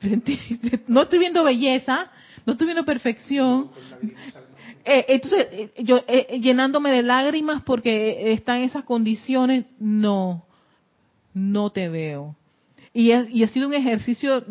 no 0.88 1.02
estoy 1.02 1.18
viendo 1.18 1.42
belleza, 1.44 2.10
no 2.44 2.52
estoy 2.52 2.66
viendo 2.66 2.84
perfección, 2.84 3.70
eh, 4.84 5.06
entonces, 5.08 5.46
eh, 5.50 5.70
yo 5.78 6.02
eh, 6.06 6.38
llenándome 6.40 6.90
de 6.90 7.02
lágrimas 7.02 7.62
porque 7.62 8.32
está 8.32 8.58
en 8.58 8.64
esas 8.64 8.84
condiciones, 8.84 9.64
no, 9.78 10.44
no 11.32 11.70
te 11.70 11.88
veo. 11.88 12.36
Y, 12.96 13.12
y 13.12 13.42
ha 13.42 13.48
sido 13.48 13.66
un 13.66 13.74
ejercicio 13.74 14.44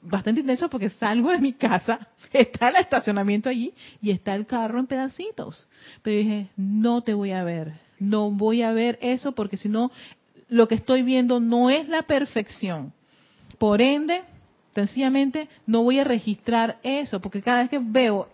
bastante 0.00 0.40
intenso 0.40 0.70
porque 0.70 0.88
salgo 0.88 1.30
de 1.30 1.38
mi 1.38 1.52
casa, 1.52 2.08
está 2.32 2.70
el 2.70 2.76
estacionamiento 2.76 3.50
allí 3.50 3.74
y 4.00 4.10
está 4.10 4.34
el 4.34 4.46
carro 4.46 4.80
en 4.80 4.86
pedacitos. 4.86 5.68
Pero 6.00 6.16
dije, 6.16 6.48
no 6.56 7.02
te 7.02 7.12
voy 7.12 7.32
a 7.32 7.44
ver, 7.44 7.74
no 7.98 8.30
voy 8.30 8.62
a 8.62 8.72
ver 8.72 8.98
eso 9.02 9.32
porque 9.32 9.58
si 9.58 9.68
no, 9.68 9.92
lo 10.48 10.68
que 10.68 10.74
estoy 10.74 11.02
viendo 11.02 11.38
no 11.38 11.68
es 11.68 11.86
la 11.88 12.02
perfección. 12.02 12.94
Por 13.58 13.82
ende, 13.82 14.22
sencillamente 14.74 15.48
no 15.66 15.82
voy 15.82 15.98
a 15.98 16.04
registrar 16.04 16.78
eso, 16.82 17.20
porque 17.20 17.42
cada 17.42 17.60
vez 17.60 17.70
que 17.70 17.78
veo 17.78 18.28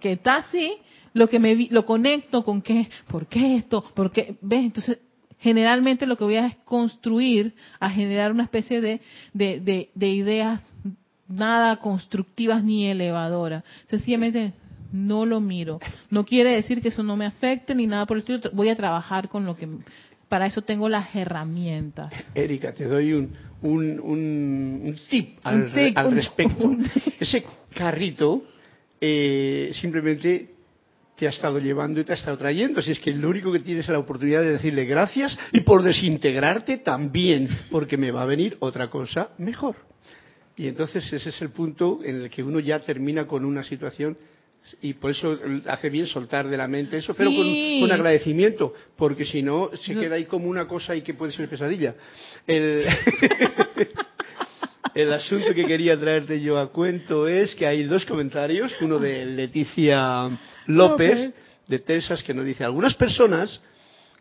que 0.00 0.12
está 0.12 0.36
así, 0.36 0.78
lo 1.12 1.28
que 1.28 1.38
me 1.38 1.68
lo 1.70 1.86
conecto 1.86 2.44
con 2.44 2.60
qué, 2.60 2.88
¿por 3.08 3.26
qué 3.26 3.56
esto? 3.56 3.84
¿Por 3.94 4.10
qué? 4.10 4.36
¿Ves? 4.40 4.64
Entonces, 4.64 4.98
generalmente 5.40 6.06
lo 6.06 6.16
que 6.16 6.24
voy 6.24 6.36
a 6.36 6.46
es 6.46 6.56
construir, 6.64 7.54
a 7.80 7.90
generar 7.90 8.30
una 8.30 8.44
especie 8.44 8.80
de, 8.80 9.00
de, 9.32 9.90
de, 9.94 10.08
ideas 10.08 10.60
nada 11.28 11.76
constructivas 11.76 12.62
ni 12.62 12.86
elevadoras. 12.86 13.64
Sencillamente 13.88 14.52
no 14.92 15.24
lo 15.24 15.40
miro. 15.40 15.80
No 16.10 16.24
quiere 16.24 16.54
decir 16.54 16.82
que 16.82 16.88
eso 16.88 17.02
no 17.02 17.16
me 17.16 17.26
afecte 17.26 17.74
ni 17.74 17.86
nada 17.86 18.06
por 18.06 18.16
el 18.16 18.20
estilo. 18.20 18.40
Voy 18.52 18.68
a 18.68 18.76
trabajar 18.76 19.28
con 19.28 19.44
lo 19.44 19.56
que... 19.56 19.68
Para 20.28 20.46
eso 20.46 20.62
tengo 20.62 20.88
las 20.88 21.12
herramientas. 21.14 22.12
Erika, 22.36 22.72
te 22.72 22.84
doy 22.84 23.12
un, 23.14 23.32
un, 23.62 23.98
un, 24.00 24.96
tip 25.08 25.38
al, 25.42 25.72
al 25.96 26.12
respecto. 26.12 26.70
Ese 27.18 27.44
carrito 27.74 28.44
eh, 29.00 29.70
simplemente 29.72 30.59
te 31.20 31.26
ha 31.26 31.30
estado 31.30 31.58
llevando 31.58 32.00
y 32.00 32.04
te 32.04 32.12
ha 32.12 32.14
estado 32.14 32.38
trayendo. 32.38 32.80
Si 32.80 32.92
es 32.92 32.98
que 32.98 33.12
lo 33.12 33.28
único 33.28 33.52
que 33.52 33.58
tienes 33.58 33.84
es 33.84 33.90
la 33.90 33.98
oportunidad 33.98 34.40
de 34.40 34.52
decirle 34.52 34.86
gracias 34.86 35.38
y 35.52 35.60
por 35.60 35.82
desintegrarte 35.82 36.78
también, 36.78 37.46
porque 37.70 37.98
me 37.98 38.10
va 38.10 38.22
a 38.22 38.24
venir 38.24 38.56
otra 38.60 38.88
cosa 38.88 39.28
mejor. 39.36 39.76
Y 40.56 40.66
entonces 40.66 41.12
ese 41.12 41.28
es 41.28 41.42
el 41.42 41.50
punto 41.50 42.00
en 42.02 42.22
el 42.22 42.30
que 42.30 42.42
uno 42.42 42.58
ya 42.58 42.80
termina 42.80 43.26
con 43.26 43.44
una 43.44 43.62
situación 43.62 44.16
Y 44.80 44.94
por 44.94 45.10
eso 45.10 45.38
hace 45.66 45.90
bien 45.90 46.06
soltar 46.06 46.48
de 46.48 46.56
la 46.56 46.68
mente 46.68 46.96
eso, 46.96 47.14
pero 47.14 47.30
con, 47.30 47.46
con 47.80 47.92
agradecimiento, 47.92 48.72
porque 48.96 49.26
si 49.26 49.42
no, 49.42 49.70
se 49.74 49.94
queda 49.94 50.14
ahí 50.14 50.24
como 50.24 50.48
una 50.48 50.66
cosa 50.66 50.94
y 50.96 51.02
que 51.02 51.12
puede 51.12 51.32
ser 51.32 51.50
pesadilla. 51.50 51.94
El, 52.46 52.86
el 54.94 55.12
asunto 55.12 55.54
que 55.54 55.64
quería 55.64 55.98
traerte 55.98 56.40
yo 56.40 56.58
a 56.58 56.70
cuento 56.72 57.26
es 57.28 57.54
que 57.54 57.66
hay 57.66 57.84
dos 57.84 58.04
comentarios, 58.04 58.72
uno 58.80 58.98
de 58.98 59.24
Leticia 59.26 60.38
López, 60.66 61.32
de 61.66 61.78
Texas, 61.78 62.22
que 62.22 62.34
nos 62.34 62.44
dice, 62.44 62.64
algunas 62.64 62.94
personas 62.94 63.60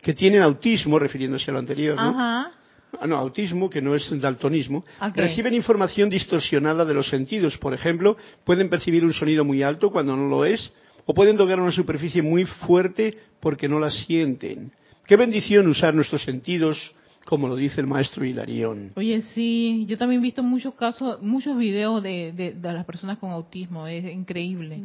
que 0.02 0.14
tienen 0.14 0.42
autismo, 0.42 1.00
refiriéndose 1.00 1.50
a 1.52 1.54
lo 1.54 1.60
anterior, 1.60 1.96
¿no? 1.96 2.10
Ajá. 2.10 2.52
Ah, 3.00 3.06
no, 3.06 3.18
autismo, 3.18 3.70
que 3.70 3.82
no 3.82 3.94
es 3.94 4.10
daltonismo, 4.20 4.84
reciben 5.14 5.54
información 5.54 6.10
distorsionada 6.10 6.86
de 6.86 6.94
los 6.94 7.08
sentidos. 7.08 7.58
Por 7.58 7.74
ejemplo, 7.74 8.18
pueden 8.44 8.70
percibir 8.70 9.06
un 9.06 9.14
sonido 9.14 9.46
muy 9.46 9.62
alto 9.62 9.92
cuando 9.92 10.16
no 10.16 10.28
lo 10.28 10.44
es, 10.44 10.72
o 11.06 11.14
pueden 11.14 11.38
tocar 11.38 11.60
una 11.60 11.72
superficie 11.72 12.22
muy 12.22 12.46
fuerte 12.46 13.18
porque 13.40 13.68
no 13.68 13.80
la 13.80 13.92
sienten. 13.92 14.72
Qué 15.06 15.16
bendición 15.16 15.68
usar 15.68 15.94
nuestros 15.94 16.24
sentidos, 16.24 16.94
como 17.30 17.48
lo 17.48 17.56
dice 17.56 17.80
el 17.80 17.86
maestro 17.86 18.26
Hilarión. 18.26 18.90
Oye, 18.96 19.22
sí, 19.36 19.86
yo 19.88 19.98
también 19.98 20.20
he 20.20 20.24
visto 20.24 20.42
muchos 20.42 20.74
casos, 20.74 21.22
muchos 21.22 21.56
videos 21.60 22.02
de, 22.02 22.32
de, 22.32 22.54
de 22.54 22.74
las 22.74 22.84
personas 22.86 23.20
con 23.20 23.30
autismo, 23.30 23.86
es 23.86 24.04
increíble. 24.12 24.82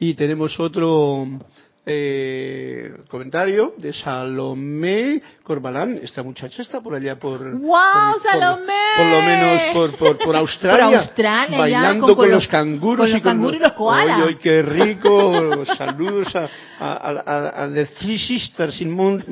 Y 0.00 0.14
tenemos 0.14 0.58
otro 0.58 1.24
eh, 1.88 2.92
comentario 3.08 3.74
de 3.78 3.92
Salomé 3.92 5.22
Corbalán. 5.44 6.00
Esta 6.02 6.24
muchacha 6.24 6.62
está 6.62 6.80
por 6.80 6.94
allá 6.94 7.16
por. 7.16 7.52
¡Wow, 7.52 8.18
Salomé! 8.24 8.72
Por, 8.96 9.06
lo 9.06 9.22
menos 9.22 9.62
por, 9.72 9.96
por, 9.96 10.18
por 10.18 10.36
Australia. 10.42 10.84
Por 10.84 10.94
Australia, 10.96 11.58
bailando 11.58 12.08
ya, 12.08 12.14
con, 12.16 12.30
los, 12.30 12.48
canguros 12.48 12.96
con 12.96 13.10
los 13.12 13.18
y 13.18 13.22
con 13.22 13.32
canguros 13.32 13.60
y 13.60 13.62
los 13.62 13.72
koalas. 13.74 14.20
¡Oye, 14.22 14.36
qué 14.38 14.62
rico! 14.62 15.64
Saludos 15.78 16.34
a, 16.34 16.48
a, 16.80 17.22
a, 17.24 17.64
a, 17.64 17.72
The 17.72 17.86
Three 18.00 18.18
Sisters 18.18 18.80
in 18.80 18.90
Mount, 18.90 19.24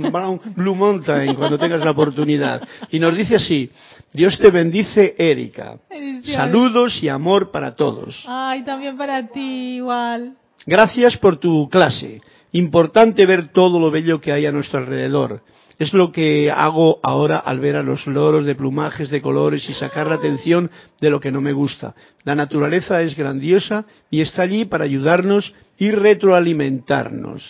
Blue 0.54 0.76
Mountain 0.76 1.34
cuando 1.34 1.58
tengas 1.58 1.80
la 1.80 1.90
oportunidad. 1.90 2.62
Y 2.92 3.00
nos 3.00 3.16
dice 3.16 3.34
así: 3.34 3.68
Dios 4.12 4.38
te 4.38 4.50
bendice, 4.50 5.16
Erika. 5.18 5.78
Saludos 6.24 7.02
y 7.02 7.08
amor 7.08 7.50
para 7.50 7.74
todos. 7.74 8.24
Ay, 8.28 8.62
también 8.62 8.96
para 8.96 9.26
ti, 9.26 9.76
igual. 9.78 10.36
Gracias 10.66 11.16
por 11.16 11.36
tu 11.36 11.68
clase. 11.68 12.20
Importante 12.54 13.26
ver 13.26 13.48
todo 13.48 13.80
lo 13.80 13.90
bello 13.90 14.20
que 14.20 14.30
hay 14.30 14.46
a 14.46 14.52
nuestro 14.52 14.78
alrededor. 14.78 15.42
Es 15.80 15.92
lo 15.92 16.12
que 16.12 16.52
hago 16.52 17.00
ahora 17.02 17.38
al 17.38 17.58
ver 17.58 17.74
a 17.74 17.82
los 17.82 18.06
loros 18.06 18.44
de 18.44 18.54
plumajes, 18.54 19.10
de 19.10 19.20
colores 19.20 19.68
y 19.68 19.74
sacar 19.74 20.06
la 20.06 20.14
atención 20.14 20.70
de 21.00 21.10
lo 21.10 21.18
que 21.18 21.32
no 21.32 21.40
me 21.40 21.52
gusta. 21.52 21.96
La 22.22 22.36
naturaleza 22.36 23.02
es 23.02 23.16
grandiosa 23.16 23.86
y 24.08 24.20
está 24.20 24.42
allí 24.42 24.66
para 24.66 24.84
ayudarnos 24.84 25.52
y 25.78 25.90
retroalimentarnos. 25.90 27.42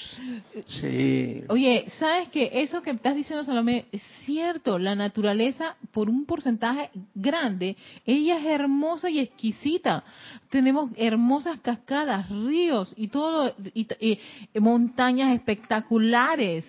Oye, 1.49 1.87
¿sabes 1.99 2.29
que 2.29 2.51
Eso 2.53 2.81
que 2.83 2.91
estás 2.91 3.15
diciendo, 3.17 3.45
Salomé, 3.45 3.87
es 3.91 4.03
cierto. 4.25 4.79
La 4.79 4.95
naturaleza, 4.95 5.77
por 5.93 6.09
un 6.09 6.25
porcentaje 6.27 6.91
grande, 7.15 7.77
ella 8.07 8.39
es 8.39 8.47
hermosa 8.47 9.11
y 9.11 9.19
exquisita. 9.19 10.05
Tenemos 10.51 10.91
hermosas 10.97 11.59
cascadas, 11.61 12.29
ríos 12.31 12.95
y 12.97 13.09
todo, 13.09 13.53
y, 13.75 13.89
y 14.01 14.19
montañas 14.61 15.35
espectaculares. 15.35 16.65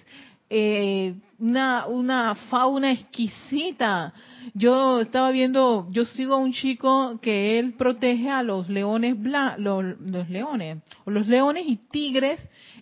Eh, 0.50 1.16
una, 1.40 1.86
una 1.88 2.36
fauna 2.36 2.92
exquisita. 2.92 4.14
Yo 4.54 5.00
estaba 5.00 5.32
viendo, 5.32 5.88
yo 5.92 6.06
sigo 6.06 6.36
a 6.36 6.38
un 6.38 6.54
chico 6.54 7.20
que 7.22 7.60
él 7.60 7.74
protege 7.74 8.30
a 8.30 8.44
los 8.44 8.70
leones, 8.70 9.18
los 9.58 10.30
leones, 10.30 10.78
o 11.06 11.12
los 11.12 11.28
leones 11.28 11.66
y 11.68 11.78
tigres 11.78 12.40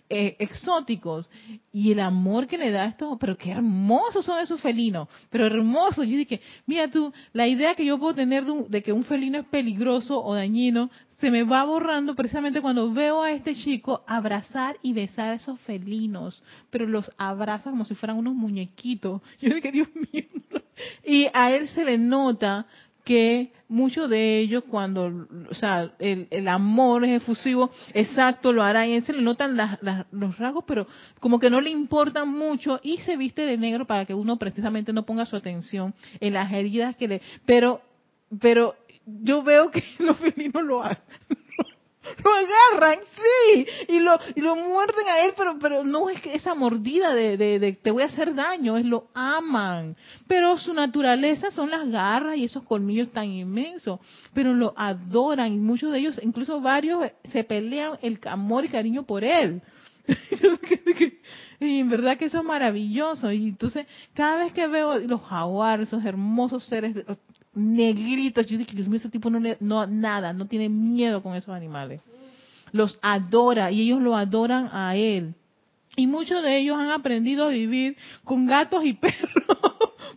eh, 0.08 0.36
exóticos 0.38 1.30
y 1.74 1.90
el 1.90 1.98
amor 1.98 2.46
que 2.46 2.56
le 2.56 2.70
da 2.70 2.84
esto, 2.84 3.18
pero 3.18 3.36
qué 3.36 3.50
hermosos 3.50 4.24
son 4.24 4.38
esos 4.38 4.60
felinos, 4.60 5.08
pero 5.28 5.44
hermosos. 5.44 6.06
Yo 6.06 6.16
dije, 6.16 6.40
mira 6.66 6.88
tú, 6.88 7.12
la 7.32 7.48
idea 7.48 7.74
que 7.74 7.84
yo 7.84 7.98
puedo 7.98 8.14
tener 8.14 8.44
de, 8.44 8.52
un, 8.52 8.70
de 8.70 8.80
que 8.80 8.92
un 8.92 9.02
felino 9.02 9.40
es 9.40 9.46
peligroso 9.46 10.24
o 10.24 10.36
dañino 10.36 10.88
se 11.18 11.32
me 11.32 11.42
va 11.42 11.64
borrando 11.64 12.14
precisamente 12.14 12.60
cuando 12.60 12.92
veo 12.92 13.24
a 13.24 13.32
este 13.32 13.56
chico 13.56 14.04
abrazar 14.06 14.76
y 14.82 14.92
besar 14.92 15.32
a 15.32 15.34
esos 15.34 15.58
felinos, 15.62 16.44
pero 16.70 16.86
los 16.86 17.10
abraza 17.18 17.70
como 17.70 17.84
si 17.84 17.96
fueran 17.96 18.18
unos 18.18 18.36
muñequitos. 18.36 19.20
Yo 19.40 19.52
dije, 19.52 19.72
Dios 19.72 19.88
mío. 20.12 20.26
Y 21.04 21.26
a 21.32 21.50
él 21.50 21.68
se 21.70 21.84
le 21.84 21.98
nota 21.98 22.66
que 23.04 23.52
muchos 23.68 24.08
de 24.08 24.38
ellos 24.38 24.64
cuando, 24.68 25.28
o 25.50 25.54
sea, 25.54 25.92
el, 25.98 26.26
el, 26.30 26.48
amor 26.48 27.04
es 27.04 27.22
efusivo, 27.22 27.70
exacto, 27.92 28.52
lo 28.52 28.62
hará 28.62 28.86
y 28.86 29.00
se 29.02 29.12
le 29.12 29.22
notan 29.22 29.56
las, 29.56 29.78
los 30.10 30.38
rasgos, 30.38 30.64
pero 30.66 30.86
como 31.20 31.38
que 31.38 31.50
no 31.50 31.60
le 31.60 31.70
importan 31.70 32.28
mucho 32.28 32.80
y 32.82 32.98
se 32.98 33.16
viste 33.16 33.42
de 33.42 33.58
negro 33.58 33.86
para 33.86 34.06
que 34.06 34.14
uno 34.14 34.38
precisamente 34.38 34.92
no 34.92 35.04
ponga 35.04 35.26
su 35.26 35.36
atención 35.36 35.94
en 36.20 36.32
las 36.32 36.52
heridas 36.52 36.96
que 36.96 37.08
le, 37.08 37.22
pero, 37.44 37.82
pero 38.40 38.74
yo 39.06 39.42
veo 39.42 39.70
que 39.70 39.84
los 39.98 40.16
felinos 40.16 40.62
lo 40.64 40.82
hacen. 40.82 41.04
Lo 42.22 42.30
agarran, 42.32 42.98
sí, 43.14 43.66
y 43.88 44.00
lo, 44.00 44.18
y 44.34 44.40
lo 44.40 44.56
muerden 44.56 45.06
a 45.08 45.24
él, 45.24 45.32
pero, 45.36 45.58
pero 45.58 45.84
no 45.84 46.10
es 46.10 46.20
que 46.20 46.34
esa 46.34 46.54
mordida 46.54 47.14
de, 47.14 47.36
de, 47.36 47.72
te 47.72 47.90
voy 47.90 48.02
a 48.02 48.06
hacer 48.06 48.34
daño, 48.34 48.76
es 48.76 48.84
lo 48.84 49.08
aman. 49.14 49.96
Pero 50.26 50.58
su 50.58 50.74
naturaleza 50.74 51.50
son 51.50 51.70
las 51.70 51.88
garras 51.88 52.36
y 52.36 52.44
esos 52.44 52.62
colmillos 52.64 53.10
tan 53.12 53.30
inmensos, 53.30 54.00
pero 54.32 54.52
lo 54.54 54.74
adoran 54.76 55.52
y 55.52 55.56
muchos 55.56 55.92
de 55.92 55.98
ellos, 55.98 56.20
incluso 56.22 56.60
varios, 56.60 57.10
se 57.30 57.44
pelean 57.44 57.98
el 58.02 58.18
amor 58.26 58.64
y 58.64 58.68
cariño 58.68 59.04
por 59.04 59.24
él. 59.24 59.62
y 61.60 61.80
en 61.80 61.88
verdad 61.88 62.18
que 62.18 62.26
eso 62.26 62.38
es 62.38 62.44
maravilloso. 62.44 63.32
Y 63.32 63.48
entonces, 63.48 63.86
cada 64.14 64.44
vez 64.44 64.52
que 64.52 64.66
veo 64.66 64.98
los 64.98 65.22
jaguares, 65.22 65.88
esos 65.88 66.04
hermosos 66.04 66.64
seres 66.64 66.94
negritos. 67.54 68.46
Yo 68.46 68.58
dije, 68.58 68.74
Dios 68.74 68.88
mío, 68.88 68.98
ese 68.98 69.08
tipo 69.08 69.30
no, 69.30 69.40
no, 69.60 69.86
nada, 69.86 70.32
no 70.32 70.46
tiene 70.46 70.68
miedo 70.68 71.22
con 71.22 71.34
esos 71.34 71.54
animales. 71.54 72.00
Los 72.72 72.98
adora 73.02 73.70
y 73.70 73.82
ellos 73.82 74.00
lo 74.00 74.16
adoran 74.16 74.68
a 74.72 74.96
él. 74.96 75.34
Y 75.96 76.06
muchos 76.06 76.42
de 76.42 76.58
ellos 76.58 76.76
han 76.76 76.90
aprendido 76.90 77.44
a 77.44 77.48
vivir 77.50 77.96
con 78.24 78.46
gatos 78.46 78.84
y 78.84 78.92
perros, 78.94 79.58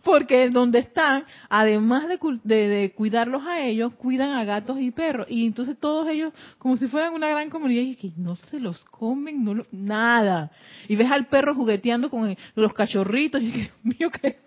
porque 0.02 0.50
donde 0.50 0.80
están, 0.80 1.24
además 1.48 2.08
de, 2.08 2.18
de, 2.42 2.68
de, 2.68 2.92
cuidarlos 2.92 3.44
a 3.46 3.60
ellos, 3.60 3.94
cuidan 3.94 4.30
a 4.30 4.42
gatos 4.44 4.80
y 4.80 4.90
perros. 4.90 5.28
Y 5.30 5.46
entonces 5.46 5.78
todos 5.78 6.08
ellos, 6.08 6.32
como 6.58 6.76
si 6.76 6.88
fueran 6.88 7.14
una 7.14 7.28
gran 7.28 7.48
comunidad, 7.48 7.82
y 7.82 7.94
que 7.94 8.10
no 8.16 8.34
se 8.34 8.58
los 8.58 8.84
comen, 8.86 9.44
no 9.44 9.54
lo, 9.54 9.66
nada. 9.70 10.50
Y 10.88 10.96
ves 10.96 11.10
al 11.12 11.26
perro 11.28 11.54
jugueteando 11.54 12.10
con 12.10 12.36
los 12.56 12.72
cachorritos, 12.74 13.40
y 13.40 13.52
que, 13.52 13.70
mío, 13.84 14.10
que 14.10 14.38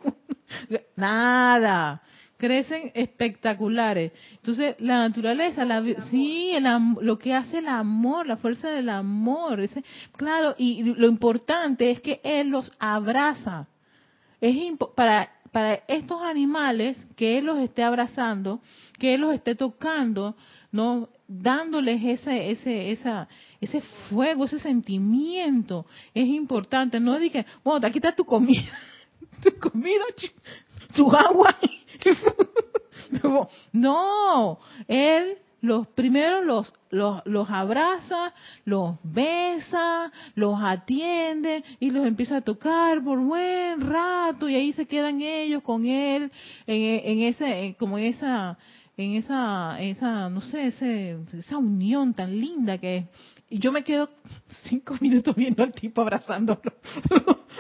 nada 0.98 2.02
crecen 2.42 2.92
espectaculares. 2.96 4.12
Entonces, 4.32 4.76
la 4.80 5.08
naturaleza, 5.08 5.64
la, 5.64 5.84
sí, 6.10 6.54
lo 7.02 7.20
que 7.20 7.36
hace 7.36 7.60
el 7.60 7.68
amor, 7.68 8.26
la 8.26 8.38
fuerza 8.38 8.68
del 8.70 8.90
amor, 8.90 9.60
ese, 9.60 9.84
claro, 10.18 10.56
y 10.58 10.82
lo 10.82 11.08
importante 11.08 11.92
es 11.92 12.02
que 12.02 12.20
Él 12.24 12.50
los 12.50 12.72
abraza. 12.80 13.68
Es 14.42 14.58
para, 14.96 15.32
para 15.52 15.84
estos 15.88 16.20
animales, 16.24 16.98
que 17.16 17.38
Él 17.38 17.46
los 17.46 17.60
esté 17.60 17.84
abrazando, 17.84 18.60
que 18.98 19.14
Él 19.14 19.22
los 19.22 19.36
esté 19.36 19.54
tocando, 19.54 20.36
no 20.72 21.10
dándoles 21.28 22.04
ese, 22.04 22.50
ese, 22.50 22.92
esa, 22.92 23.28
ese 23.60 23.82
fuego, 24.10 24.46
ese 24.46 24.58
sentimiento, 24.58 25.86
es 26.16 26.26
importante. 26.26 27.00
No 27.00 27.20
dije, 27.20 27.46
bueno, 27.64 27.86
aquí 27.86 28.00
está 28.00 28.16
tu 28.16 28.26
comida, 28.26 28.76
tu 29.44 29.52
comida, 29.60 30.06
tu 30.96 31.16
agua 31.16 31.56
no, 33.74 34.60
él 34.88 35.38
los 35.62 35.88
primero 35.88 36.44
los, 36.44 36.74
los, 36.90 37.22
los 37.26 37.50
abraza, 37.50 38.34
los 38.66 38.96
besa, 39.04 40.12
los 40.34 40.56
atiende 40.62 41.64
y 41.80 41.92
los 41.92 42.06
empieza 42.06 42.38
a 42.38 42.42
tocar 42.42 43.04
por 43.04 43.20
buen 43.20 43.80
rato 43.82 44.50
y 44.50 44.56
ahí 44.56 44.74
se 44.74 44.88
quedan 44.88 45.22
ellos 45.22 45.62
con 45.62 45.86
él 45.86 46.32
en, 46.66 47.02
en 47.06 47.22
ese, 47.22 47.76
como 47.78 48.00
en 48.00 48.06
esa, 48.06 48.58
en 48.98 49.16
esa, 49.16 49.80
esa, 49.82 50.30
no 50.30 50.42
sé, 50.42 50.68
ese, 50.68 51.18
esa 51.38 51.58
unión 51.58 52.14
tan 52.14 52.40
linda 52.40 52.78
que 52.78 52.98
es. 52.98 53.06
Y 53.52 53.60
yo 53.60 53.74
me 53.74 53.84
quedo 53.84 54.10
cinco 54.70 54.96
minutos 55.02 55.36
viendo 55.36 55.62
al 55.62 55.74
tipo 55.74 56.02
abrazándolo 56.02 56.62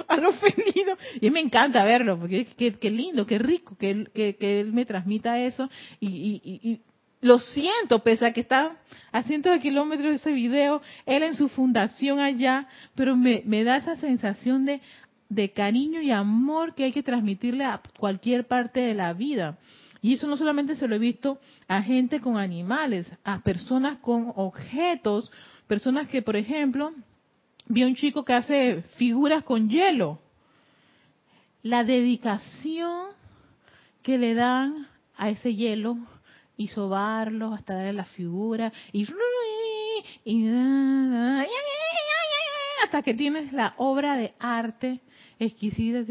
a 0.08 0.17
los 0.17 0.36
felinos. 0.38 0.97
Y 1.19 1.30
me 1.30 1.41
encanta 1.41 1.84
verlo, 1.84 2.17
porque 2.17 2.45
qué, 2.45 2.89
lindo, 2.89 3.25
qué 3.27 3.38
rico 3.38 3.75
que 3.77 3.91
él, 3.91 4.12
que, 4.15 4.38
que 4.38 4.62
él 4.62 4.71
me 4.71 4.86
transmita 4.86 5.38
eso. 5.39 5.69
Y, 5.99 6.41
y, 6.43 6.69
y, 6.69 6.82
lo 7.19 7.39
siento, 7.39 7.99
pese 7.99 8.25
a 8.25 8.34
que 8.34 8.41
está 8.41 8.77
a 9.12 9.23
cientos 9.23 9.51
de 9.51 9.60
kilómetros 9.60 10.10
de 10.10 10.15
ese 10.15 10.32
video, 10.32 10.82
él 11.06 11.21
en 11.21 11.36
su 11.36 11.49
fundación 11.49 12.19
allá, 12.19 12.67
pero 12.95 13.15
me, 13.15 13.43
me 13.45 13.63
da 13.63 13.75
esa 13.75 13.95
sensación 13.97 14.65
de, 14.65 14.82
de 15.30 15.51
cariño 15.51 16.01
y 16.01 16.10
amor 16.10 16.73
que 16.73 16.86
hay 16.86 16.91
que 16.91 17.04
transmitirle 17.04 17.65
a 17.65 17.82
cualquier 17.99 18.47
parte 18.47 18.80
de 18.80 18.95
la 18.95 19.13
vida. 19.13 19.60
Y 20.01 20.15
eso 20.15 20.25
no 20.25 20.36
solamente 20.36 20.75
se 20.77 20.88
lo 20.88 20.95
he 20.95 20.99
visto 20.99 21.39
a 21.67 21.84
gente 21.84 22.21
con 22.21 22.38
animales, 22.38 23.13
a 23.23 23.41
personas 23.41 23.99
con 23.99 24.34
objetos, 24.36 25.32
personas 25.72 26.10
que, 26.10 26.22
por 26.22 26.36
ejemplo, 26.36 26.92
vi 27.66 27.84
a 27.84 27.88
un 27.88 27.96
chico 27.96 28.26
que 28.26 28.34
hace 28.34 28.82
figuras 28.98 29.42
con 29.46 29.70
hielo. 29.70 30.20
La 31.64 31.86
dedicación 31.86 33.12
que 34.04 34.18
le 34.18 34.34
dan 34.34 34.90
a 35.16 35.30
ese 35.30 35.56
hielo 35.56 35.98
y 36.58 36.68
sobarlo 36.68 37.54
hasta 37.54 37.76
darle 37.76 37.94
la 37.94 38.04
figura 38.04 38.74
y, 38.92 39.08
hasta 42.84 43.02
que 43.02 43.14
tienes 43.14 43.54
la 43.54 43.74
obra 43.78 44.18
de 44.18 44.34
arte 44.40 45.00
exquisita. 45.40 46.04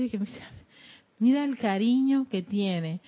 Mira 1.19 1.45
el 1.45 1.59
cariño 1.59 2.27
que 2.31 2.41
tiene. 2.41 3.03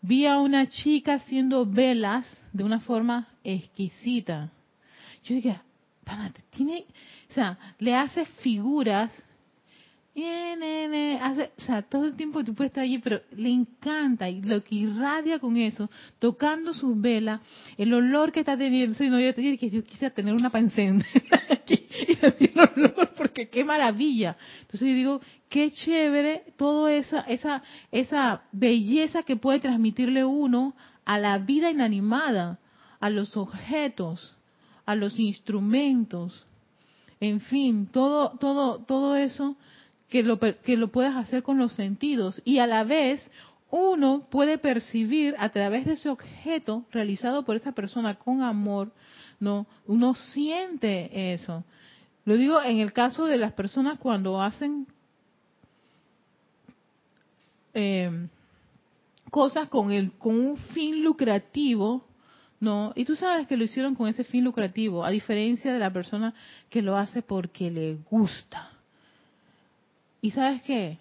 Vi 0.00 0.24
a 0.24 0.38
una 0.38 0.70
chica 0.70 1.16
haciendo 1.16 1.66
velas 1.66 2.26
de 2.54 2.64
una 2.64 2.80
forma 2.80 3.28
exquisita. 3.44 4.50
Yo 5.24 5.34
dije, 5.34 5.60
tiene, 6.50 6.84
o 7.30 7.34
sea, 7.34 7.58
le 7.78 7.94
hace 7.94 8.24
figuras 8.42 9.12
hace, 11.20 11.50
o 11.58 11.60
sea, 11.60 11.82
todo 11.82 12.06
el 12.06 12.16
tiempo 12.16 12.42
tú 12.44 12.54
puedes 12.54 12.70
estar 12.70 12.84
allí, 12.84 12.98
pero 12.98 13.20
le 13.32 13.50
encanta 13.50 14.28
y 14.28 14.42
lo 14.42 14.62
que 14.64 14.74
irradia 14.74 15.38
con 15.38 15.56
eso, 15.56 15.90
tocando 16.18 16.74
sus 16.74 17.00
velas, 17.00 17.40
el 17.76 17.92
olor 17.94 18.32
que 18.32 18.40
está 18.40 18.56
teniendo. 18.56 18.96
no, 19.04 19.20
yo, 19.20 19.34
que 19.34 19.70
yo 19.70 19.84
quisiera 19.84 20.14
tener 20.14 20.34
una 20.34 20.50
para 20.50 20.64
encender 20.64 21.06
y 22.40 22.58
olor, 22.58 23.14
porque 23.16 23.48
qué 23.48 23.64
maravilla. 23.64 24.36
Entonces 24.62 24.88
yo 24.88 24.94
digo, 24.94 25.20
qué 25.48 25.70
chévere 25.70 26.44
toda 26.56 26.92
esa, 26.94 27.20
esa, 27.20 27.62
esa 27.92 28.42
belleza 28.52 29.22
que 29.22 29.36
puede 29.36 29.60
transmitirle 29.60 30.24
uno 30.24 30.74
a 31.04 31.18
la 31.18 31.38
vida 31.38 31.70
inanimada, 31.70 32.58
a 33.00 33.10
los 33.10 33.36
objetos, 33.36 34.36
a 34.88 34.94
los 34.94 35.18
instrumentos, 35.18 36.46
en 37.20 37.42
fin, 37.42 37.86
todo, 37.92 38.30
todo, 38.38 38.78
todo 38.78 39.16
eso 39.16 39.54
que 40.08 40.22
lo, 40.22 40.40
que 40.40 40.78
lo 40.78 40.88
puedes 40.88 41.14
hacer 41.14 41.42
con 41.42 41.58
los 41.58 41.74
sentidos. 41.74 42.40
Y 42.46 42.58
a 42.58 42.66
la 42.66 42.84
vez 42.84 43.30
uno 43.70 44.26
puede 44.30 44.56
percibir 44.56 45.34
a 45.38 45.50
través 45.50 45.84
de 45.84 45.92
ese 45.92 46.08
objeto 46.08 46.86
realizado 46.90 47.44
por 47.44 47.56
esa 47.56 47.72
persona 47.72 48.14
con 48.14 48.40
amor, 48.40 48.90
no, 49.40 49.66
uno 49.86 50.14
siente 50.14 51.34
eso. 51.34 51.64
Lo 52.24 52.38
digo 52.38 52.62
en 52.62 52.78
el 52.78 52.94
caso 52.94 53.26
de 53.26 53.36
las 53.36 53.52
personas 53.52 53.98
cuando 53.98 54.40
hacen 54.40 54.86
eh, 57.74 58.26
cosas 59.30 59.68
con 59.68 59.92
el 59.92 60.12
con 60.12 60.40
un 60.40 60.56
fin 60.56 61.04
lucrativo, 61.04 62.07
no, 62.60 62.92
y 62.96 63.04
tú 63.04 63.14
sabes 63.14 63.46
que 63.46 63.56
lo 63.56 63.64
hicieron 63.64 63.94
con 63.94 64.08
ese 64.08 64.24
fin 64.24 64.44
lucrativo, 64.44 65.04
a 65.04 65.10
diferencia 65.10 65.72
de 65.72 65.78
la 65.78 65.92
persona 65.92 66.34
que 66.68 66.82
lo 66.82 66.96
hace 66.96 67.22
porque 67.22 67.70
le 67.70 67.96
gusta. 68.10 68.72
Y 70.20 70.32
sabes 70.32 70.62
qué? 70.62 70.98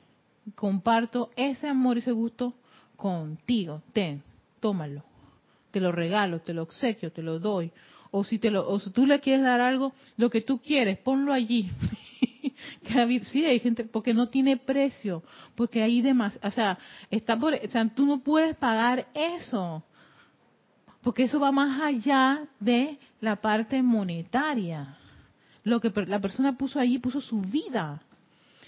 Comparto 0.55 1.31
ese 1.35 1.67
amor 1.67 1.97
y 1.97 1.99
ese 1.99 2.11
gusto 2.11 2.53
contigo. 2.95 3.81
Ten, 3.91 4.21
tómalo. 4.59 5.03
Te 5.71 5.79
lo 5.79 5.91
regalo, 5.91 6.39
te 6.41 6.53
lo 6.53 6.63
obsequio, 6.63 7.11
te 7.11 7.23
lo 7.23 7.39
doy. 7.39 7.71
O 8.11 8.23
si, 8.23 8.37
te 8.39 8.51
lo, 8.51 8.69
o 8.69 8.79
si 8.79 8.91
tú 8.91 9.05
le 9.05 9.19
quieres 9.19 9.43
dar 9.43 9.59
algo, 9.59 9.93
lo 10.15 10.29
que 10.29 10.41
tú 10.41 10.59
quieres, 10.59 10.99
ponlo 10.99 11.33
allí. 11.33 11.69
sí, 13.23 13.45
hay 13.45 13.59
gente, 13.59 13.83
porque 13.85 14.13
no 14.13 14.29
tiene 14.29 14.57
precio, 14.57 15.23
porque 15.55 15.81
hay 15.81 16.01
demás, 16.01 16.39
o 16.41 16.51
sea, 16.51 16.77
está 17.11 17.37
por, 17.37 17.53
o 17.53 17.69
sea, 17.69 17.87
tú 17.93 18.05
no 18.05 18.19
puedes 18.19 18.55
pagar 18.55 19.07
eso, 19.13 19.83
porque 21.07 21.23
eso 21.23 21.39
va 21.39 21.53
más 21.53 21.81
allá 21.81 22.49
de 22.59 22.97
la 23.21 23.37
parte 23.37 23.81
monetaria. 23.81 24.97
Lo 25.63 25.79
que 25.79 25.89
la 26.05 26.19
persona 26.19 26.57
puso 26.57 26.81
allí, 26.81 26.99
puso 26.99 27.21
su 27.21 27.39
vida. 27.39 28.01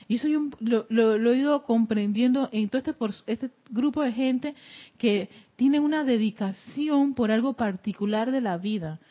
Y 0.08 0.16
eso 0.16 0.30
yo 0.30 0.48
lo, 0.62 1.34
he 1.34 1.38
ido 1.38 1.62
comprendiendo 1.64 2.48
en 2.54 2.70
todo 2.70 2.78
este, 2.78 2.94
por, 2.94 3.12
este 3.28 3.52
grupo 3.70 4.02
de 4.04 4.14
gente 4.14 4.56
que 4.98 5.28
tiene 5.58 5.82
una 5.82 6.06
dedicación 6.06 7.14
por 7.14 7.30
algo 7.30 7.56
particular 7.56 8.32
de 8.32 8.40
la 8.40 8.56
vida. 8.56 9.02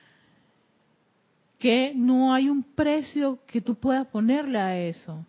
Que 1.58 1.92
no 1.94 2.32
hay 2.32 2.48
un 2.48 2.62
precio 2.62 3.40
que 3.46 3.60
tú 3.60 3.74
puedas 3.74 4.06
ponerle 4.06 4.58
a 4.58 4.80
eso. 4.80 5.26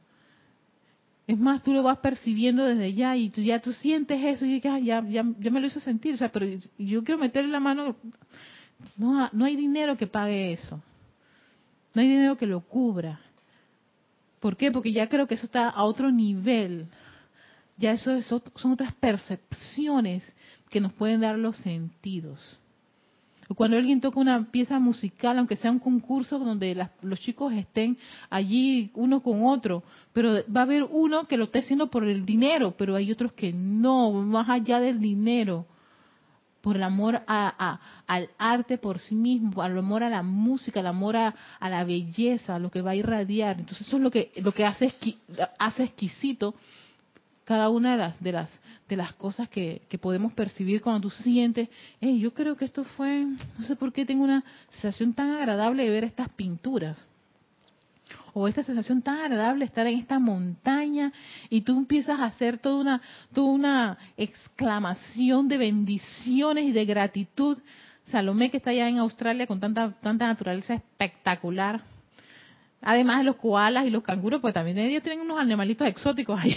Es 1.30 1.38
más, 1.38 1.62
tú 1.62 1.74
lo 1.74 1.84
vas 1.84 2.00
percibiendo 2.00 2.65
desde 2.65 2.92
ya 2.96 3.15
y 3.15 3.30
tú, 3.30 3.42
ya 3.42 3.60
tú 3.60 3.72
sientes 3.72 4.20
eso 4.20 4.48
y 4.48 4.60
ya, 4.60 4.80
ya, 4.80 5.06
ya, 5.08 5.22
me 5.24 5.62
lo 5.62 5.68
hizo 5.68 5.80
sentir. 5.80 6.15
O 6.15 6.18
sea, 6.18 6.32
pero 6.32 6.48
yo 6.80 7.04
quiero 7.04 7.20
meterle 7.20 7.52
la 7.52 7.60
mano. 7.60 7.96
No, 8.98 9.30
no 9.32 9.46
hay 9.46 9.56
dinero 9.56 9.96
que 9.96 10.08
pague 10.08 10.54
eso. 10.54 10.82
No 11.94 12.02
hay 12.02 12.08
dinero 12.08 12.36
que 12.36 12.48
lo 12.48 12.62
cubra. 12.62 13.20
¿Por 14.39 14.58
qué? 14.58 14.72
Porque 14.72 14.92
ya 14.92 15.08
creo 15.08 15.28
que 15.28 15.36
eso 15.36 15.46
está 15.46 15.70
a 15.70 15.84
otro 15.84 16.10
nivel. 16.10 16.88
Ya 17.78 17.92
eso, 17.92 18.20
son 18.24 18.72
otras 18.72 18.96
percepciones 18.96 20.24
que 20.72 20.82
nos 20.82 20.94
pueden 20.94 21.22
dar 21.22 21.38
los 21.38 21.58
sentidos. 21.58 22.60
Cuando 23.56 23.78
alguien 23.78 24.00
toca 24.00 24.20
una 24.20 24.46
pieza 24.52 24.80
musical, 24.80 25.38
aunque 25.38 25.56
sea 25.56 25.72
un 25.72 25.80
concurso 25.80 26.38
donde 26.38 26.88
los 27.02 27.20
chicos 27.20 27.52
estén 27.54 27.98
allí 28.30 28.92
uno 28.94 29.22
con 29.22 29.46
otro, 29.46 29.84
pero 30.14 30.44
va 30.56 30.62
a 30.62 30.64
haber 30.64 30.84
uno 30.84 31.28
que 31.28 31.36
lo 31.36 31.46
esté 31.46 31.60
haciendo 31.60 31.90
por 31.90 32.04
el 32.04 32.26
dinero, 32.26 32.76
pero 32.78 32.96
hay 32.96 33.12
otros 33.12 33.34
que 33.34 33.52
no, 33.52 34.12
más 34.12 34.48
allá 34.50 34.80
del 34.80 35.00
dinero 35.00 35.66
por 36.62 36.76
el 36.76 36.84
amor 36.84 37.22
a, 37.26 37.80
al 38.06 38.30
arte 38.38 38.78
por 38.78 39.00
sí 39.00 39.16
mismo, 39.16 39.62
al 39.62 39.78
amor 39.78 40.04
a 40.04 40.10
la 40.10 40.24
música, 40.24 40.82
al 40.82 40.88
amor 40.88 41.16
a, 41.16 41.34
la 41.60 41.84
belleza, 41.86 42.56
a 42.56 42.60
lo 42.60 42.70
que 42.70 42.82
va 42.82 42.92
a 42.92 42.96
irradiar. 42.96 43.60
Entonces 43.60 43.88
eso 43.88 43.98
es 43.98 44.04
lo 44.04 44.12
que, 44.12 44.32
lo 44.36 44.52
que 44.52 44.66
hace, 44.66 44.94
hace 45.58 45.84
exquisito 45.84 46.54
cada 47.50 47.70
una 47.70 47.94
de 47.94 47.98
las, 47.98 48.22
de 48.22 48.32
las, 48.32 48.52
de 48.88 48.96
las 48.96 49.14
cosas 49.14 49.50
que, 49.50 49.82
que 49.90 49.98
podemos 49.98 50.34
percibir 50.34 50.84
cuando 50.84 51.02
tú 51.02 51.10
sientes, 51.10 51.68
hey, 52.00 52.20
yo 52.20 52.32
creo 52.32 52.56
que 52.56 52.66
esto 52.66 52.84
fue, 52.84 53.26
no 53.26 53.66
sé 53.66 53.76
por 53.76 53.92
qué 53.92 54.06
tengo 54.06 54.24
una 54.24 54.44
sensación 54.70 55.16
tan 55.16 55.32
agradable 55.32 55.84
de 55.84 55.90
ver 55.90 56.04
estas 56.04 56.30
pinturas 56.30 56.96
o 58.36 58.48
esta 58.48 58.64
sensación 58.64 59.02
tan 59.02 59.18
agradable 59.18 59.66
estar 59.66 59.88
en 59.88 59.98
esta 59.98 60.20
montaña 60.20 61.12
y 61.50 61.62
tú 61.62 61.76
empiezas 61.76 62.20
a 62.20 62.26
hacer 62.26 62.60
toda 62.60 62.82
una, 62.82 63.02
toda 63.34 63.48
una 63.48 63.98
exclamación 64.16 65.48
de 65.48 65.58
bendiciones 65.58 66.66
y 66.66 66.72
de 66.72 66.86
gratitud. 66.86 67.58
Salomé 68.12 68.52
que 68.52 68.58
está 68.58 68.70
allá 68.70 68.88
en 68.90 69.00
Australia 69.00 69.48
con 69.48 69.60
tanta, 69.60 69.92
tanta 70.04 70.28
naturaleza 70.28 70.76
espectacular. 70.76 71.82
Además 72.82 73.20
de 73.20 73.24
los 73.26 73.36
koalas 73.36 73.86
y 73.86 73.89
los 73.89 74.04
canguros, 74.04 74.39
pues 74.42 74.54
también 74.54 74.78
ellos 74.78 75.04
tienen 75.04 75.22
unos 75.22 75.39
animalitos 75.39 75.88
exóticos 75.88 76.39
ahí. 76.39 76.56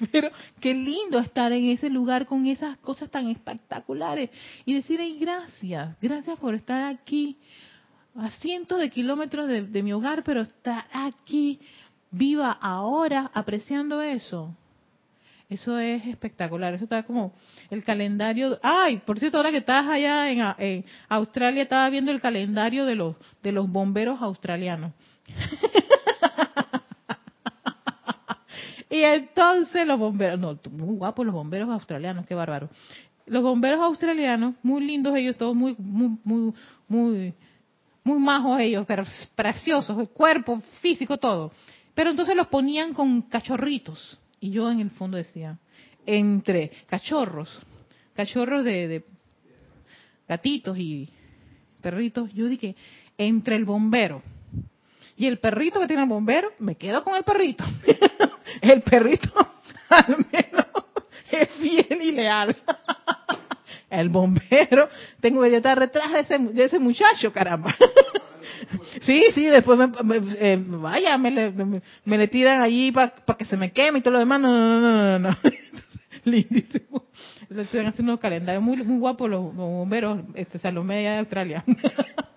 Pero 0.12 0.30
qué 0.60 0.74
lindo 0.74 1.18
estar 1.18 1.52
en 1.52 1.66
ese 1.66 1.88
lugar 1.88 2.26
con 2.26 2.46
esas 2.46 2.78
cosas 2.78 3.10
tan 3.10 3.28
espectaculares 3.28 4.30
y 4.64 4.74
decir, 4.74 5.00
gracias, 5.18 5.96
gracias 6.00 6.38
por 6.38 6.54
estar 6.54 6.82
aquí, 6.82 7.36
a 8.16 8.30
cientos 8.30 8.78
de 8.78 8.90
kilómetros 8.90 9.48
de, 9.48 9.82
mi 9.82 9.92
hogar, 9.92 10.22
pero 10.22 10.42
estar 10.42 10.84
aquí, 10.92 11.60
viva 12.10 12.50
ahora, 12.52 13.30
apreciando 13.32 14.02
eso. 14.02 14.54
Eso 15.48 15.78
es 15.78 16.06
espectacular. 16.06 16.74
Eso 16.74 16.84
está 16.84 17.02
como 17.02 17.34
el 17.70 17.84
calendario. 17.84 18.58
Ay, 18.62 18.98
por 18.98 19.18
cierto, 19.18 19.36
ahora 19.36 19.50
que 19.50 19.58
estás 19.58 19.86
allá 19.86 20.30
en, 20.30 20.84
Australia, 21.08 21.62
estaba 21.62 21.88
viendo 21.90 22.10
el 22.10 22.20
calendario 22.20 22.86
de 22.86 22.96
los 22.96 23.16
de 23.42 23.52
los 23.52 23.68
bomberos 23.68 24.20
australianos. 24.22 24.92
y 28.90 29.02
entonces 29.02 29.86
los 29.86 29.98
bomberos, 29.98 30.38
no, 30.38 30.58
muy 30.70 30.96
guapos 30.96 31.26
los 31.26 31.34
bomberos 31.34 31.68
australianos, 31.70 32.26
qué 32.26 32.34
bárbaro. 32.34 32.68
Los 33.26 33.42
bomberos 33.42 33.80
australianos, 33.80 34.54
muy 34.62 34.84
lindos 34.84 35.16
ellos, 35.16 35.36
todos 35.36 35.54
muy, 35.54 35.76
muy, 35.78 36.18
muy, 36.24 36.52
muy 36.88 37.34
muy 38.04 38.18
majos 38.18 38.60
ellos, 38.60 38.84
pero 38.86 39.04
preciosos, 39.34 39.98
el 39.98 40.08
cuerpo, 40.08 40.60
físico, 40.80 41.18
todo. 41.18 41.52
Pero 41.94 42.10
entonces 42.10 42.34
los 42.34 42.48
ponían 42.48 42.92
con 42.92 43.22
cachorritos. 43.22 44.18
Y 44.40 44.50
yo 44.50 44.70
en 44.70 44.80
el 44.80 44.90
fondo 44.90 45.16
decía, 45.16 45.58
entre 46.04 46.70
cachorros, 46.86 47.48
cachorros 48.14 48.64
de, 48.64 49.04
gatitos 50.26 50.76
y 50.78 51.08
perritos, 51.80 52.32
yo 52.32 52.46
dije, 52.46 52.74
entre 53.18 53.56
el 53.56 53.64
bombero 53.64 54.22
y 55.16 55.26
el 55.26 55.38
perrito 55.38 55.80
que 55.80 55.86
tiene 55.86 56.02
el 56.02 56.08
bombero, 56.08 56.50
me 56.58 56.74
quedo 56.74 57.04
con 57.04 57.16
el 57.16 57.22
perrito. 57.22 57.64
el 58.60 58.82
perrito 58.82 59.30
al 59.88 60.26
menos 60.32 60.66
es 61.30 61.48
fiel 61.50 62.02
y 62.02 62.12
leal 62.12 62.56
el 63.90 64.08
bombero, 64.08 64.88
tengo 65.20 65.42
que 65.42 65.56
estar 65.56 65.78
detrás 65.78 66.12
de 66.12 66.20
ese, 66.20 66.38
de 66.38 66.64
ese 66.64 66.78
muchacho, 66.78 67.32
caramba. 67.32 67.76
sí, 69.02 69.24
sí, 69.34 69.44
después 69.44 69.78
me, 69.78 69.90
eh, 70.38 70.62
vaya, 70.66 71.18
me 71.18 71.30
le, 71.30 71.52
me, 72.04 72.18
le 72.18 72.28
tiran 72.28 72.62
allí 72.62 72.90
para 72.90 73.12
que 73.38 73.44
se 73.44 73.56
me 73.56 73.70
queme 73.72 73.98
y 73.98 74.02
todo 74.02 74.14
lo 74.14 74.18
demás. 74.18 74.40
No, 74.40 74.48
no, 74.50 74.80
no, 74.80 75.18
no, 75.18 75.30
no. 75.30 75.38
Lindísimo. 76.24 77.04
Están 77.50 77.86
haciendo 77.86 78.12
unos 78.12 78.20
calendarios 78.20 78.62
muy, 78.62 78.76
muy 78.82 78.98
guapos 78.98 79.28
los, 79.28 79.54
bomberos, 79.54 80.20
este 80.34 80.58
Salomé 80.58 81.00
de 81.00 81.18
Australia. 81.18 81.64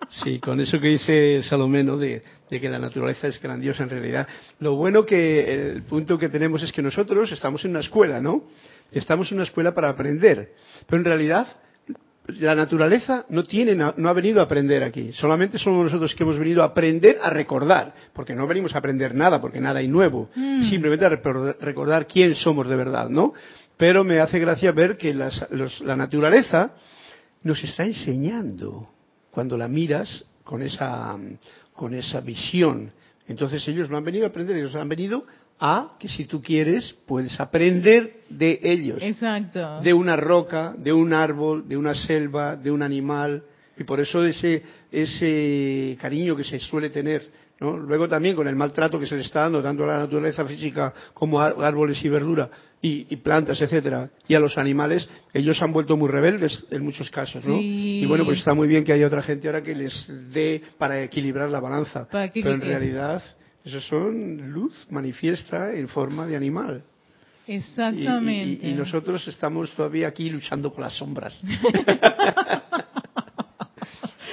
Sí, 0.08 0.38
con 0.40 0.60
eso 0.60 0.78
que 0.78 0.88
dice 0.88 1.42
Salomé, 1.44 1.84
de, 1.84 2.22
de, 2.50 2.60
que 2.60 2.68
la 2.68 2.78
naturaleza 2.78 3.28
es 3.28 3.40
grandiosa 3.40 3.82
en 3.82 3.90
realidad. 3.90 4.28
Lo 4.60 4.76
bueno 4.76 5.04
que 5.04 5.72
el 5.72 5.82
punto 5.82 6.18
que 6.18 6.28
tenemos 6.28 6.62
es 6.62 6.72
que 6.72 6.82
nosotros 6.82 7.30
estamos 7.32 7.64
en 7.64 7.72
una 7.72 7.80
escuela, 7.80 8.20
¿no? 8.20 8.44
Estamos 8.92 9.30
en 9.30 9.38
una 9.38 9.44
escuela 9.44 9.74
para 9.74 9.88
aprender, 9.88 10.52
pero 10.86 10.98
en 10.98 11.04
realidad 11.04 11.48
la 12.28 12.54
naturaleza 12.54 13.24
no 13.28 13.44
tiene, 13.44 13.74
no 13.74 14.08
ha 14.08 14.12
venido 14.12 14.40
a 14.40 14.44
aprender 14.44 14.82
aquí. 14.82 15.12
Solamente 15.12 15.58
somos 15.58 15.84
nosotros 15.84 16.14
que 16.14 16.24
hemos 16.24 16.38
venido 16.38 16.62
a 16.62 16.66
aprender 16.66 17.18
a 17.22 17.30
recordar, 17.30 17.94
porque 18.12 18.34
no 18.34 18.46
venimos 18.46 18.74
a 18.74 18.78
aprender 18.78 19.14
nada, 19.14 19.40
porque 19.40 19.60
nada 19.60 19.78
hay 19.78 19.88
nuevo. 19.88 20.30
Mm. 20.34 20.64
Simplemente 20.64 21.04
a 21.04 21.08
recordar 21.08 22.06
quién 22.06 22.34
somos 22.34 22.68
de 22.68 22.76
verdad, 22.76 23.08
¿no? 23.08 23.32
Pero 23.76 24.04
me 24.04 24.20
hace 24.20 24.38
gracia 24.38 24.72
ver 24.72 24.96
que 24.96 25.14
la 25.14 25.96
naturaleza 25.96 26.72
nos 27.42 27.62
está 27.62 27.84
enseñando 27.84 28.88
cuando 29.30 29.56
la 29.56 29.68
miras 29.68 30.24
con 30.42 30.62
esa, 30.62 31.16
con 31.76 31.94
esa 31.94 32.20
visión. 32.20 32.90
Entonces 33.28 33.66
ellos 33.68 33.90
no 33.90 33.96
han 33.96 34.04
venido 34.04 34.24
a 34.24 34.28
aprender, 34.28 34.56
ellos 34.56 34.74
han 34.74 34.88
venido 34.88 35.26
a 35.58 35.92
que 35.98 36.08
si 36.08 36.24
tú 36.26 36.42
quieres 36.42 36.94
puedes 37.06 37.38
aprender 37.40 38.20
de 38.28 38.58
ellos. 38.62 39.02
Exacto. 39.02 39.80
De 39.80 39.92
una 39.92 40.16
roca, 40.16 40.74
de 40.76 40.92
un 40.92 41.12
árbol, 41.12 41.68
de 41.68 41.76
una 41.76 41.94
selva, 41.94 42.56
de 42.56 42.70
un 42.70 42.82
animal. 42.82 43.44
Y 43.78 43.84
por 43.84 44.00
eso 44.00 44.24
ese, 44.24 44.62
ese 44.90 45.96
cariño 46.00 46.36
que 46.36 46.44
se 46.44 46.58
suele 46.58 46.90
tener. 46.90 47.45
¿No? 47.60 47.76
Luego 47.76 48.08
también 48.08 48.36
con 48.36 48.46
el 48.48 48.56
maltrato 48.56 48.98
que 48.98 49.06
se 49.06 49.16
le 49.16 49.22
está 49.22 49.40
dando 49.40 49.62
tanto 49.62 49.84
a 49.84 49.86
la 49.86 49.98
naturaleza 50.00 50.44
física 50.44 50.92
como 51.14 51.40
a 51.40 51.46
árboles 51.46 52.02
y 52.04 52.08
verdura 52.08 52.50
y, 52.82 53.06
y 53.08 53.16
plantas, 53.16 53.60
etcétera, 53.60 54.10
y 54.28 54.34
a 54.34 54.40
los 54.40 54.58
animales, 54.58 55.08
ellos 55.32 55.60
han 55.62 55.72
vuelto 55.72 55.96
muy 55.96 56.08
rebeldes 56.08 56.64
en 56.70 56.84
muchos 56.84 57.10
casos, 57.10 57.44
¿no? 57.46 57.58
Y 57.58 58.04
bueno, 58.06 58.24
pues 58.24 58.38
está 58.38 58.54
muy 58.54 58.68
bien 58.68 58.84
que 58.84 58.92
haya 58.92 59.06
otra 59.06 59.22
gente 59.22 59.48
ahora 59.48 59.62
que 59.62 59.74
les 59.74 60.06
dé 60.32 60.62
para 60.78 61.02
equilibrar 61.02 61.50
la 61.50 61.60
balanza. 61.60 62.06
Pero 62.10 62.52
en 62.52 62.60
realidad 62.60 63.22
eso 63.64 63.80
son 63.80 64.52
luz 64.52 64.86
manifiesta 64.90 65.74
en 65.74 65.88
forma 65.88 66.26
de 66.26 66.36
animal. 66.36 66.84
Exactamente. 67.48 68.68
Y, 68.68 68.72
nosotros 68.74 69.26
estamos 69.28 69.70
todavía 69.72 70.08
aquí 70.08 70.30
luchando 70.30 70.72
con 70.72 70.82
las 70.82 70.96
sombras. 70.96 71.40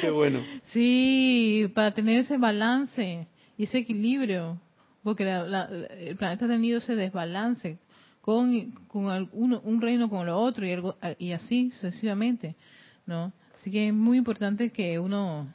Qué 0.05 0.11
bueno. 0.11 0.39
Sí, 0.71 1.71
para 1.73 1.93
tener 1.93 2.19
ese 2.19 2.37
balance 2.37 3.27
y 3.57 3.63
ese 3.63 3.79
equilibrio, 3.79 4.59
porque 5.03 5.23
el 5.23 6.15
planeta 6.15 6.45
ha 6.45 6.47
tenido 6.47 6.79
ese 6.79 6.95
desbalance 6.95 7.77
con, 8.21 8.71
con 8.87 9.29
un 9.33 9.81
reino 9.81 10.09
con 10.09 10.25
lo 10.25 10.39
otro 10.39 10.65
y, 10.65 10.71
algo, 10.71 10.95
y 11.19 11.31
así 11.31 11.71
sucesivamente, 11.71 12.55
¿no? 13.05 13.33
Así 13.55 13.71
que 13.71 13.87
es 13.87 13.93
muy 13.93 14.17
importante 14.17 14.71
que 14.71 14.99
uno 14.99 15.47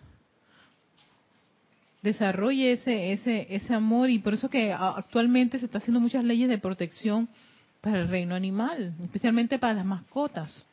desarrolle 2.03 2.73
ese, 2.73 3.13
ese, 3.13 3.47
ese 3.51 3.75
amor 3.75 4.11
y 4.11 4.19
por 4.19 4.35
eso 4.35 4.49
que 4.49 4.73
actualmente 4.73 5.59
se 5.59 5.67
está 5.67 5.79
haciendo 5.79 6.01
muchas 6.01 6.25
leyes 6.25 6.49
de 6.49 6.59
protección 6.59 7.29
para 7.81 8.01
el 8.01 8.09
reino 8.09 8.35
animal, 8.35 8.95
especialmente 9.03 9.59
para 9.59 9.75
las 9.75 9.85
mascotas. 9.85 10.65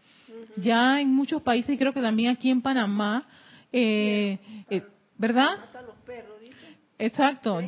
Ya 0.57 0.99
en 1.01 1.13
muchos 1.13 1.41
países, 1.41 1.75
y 1.75 1.77
creo 1.77 1.93
que 1.93 2.01
también 2.01 2.31
aquí 2.31 2.49
en 2.49 2.61
Panamá, 2.61 3.25
eh, 3.77 4.39
eh, 4.69 4.83
¿verdad? 5.17 5.57
Exacto. 6.97 7.59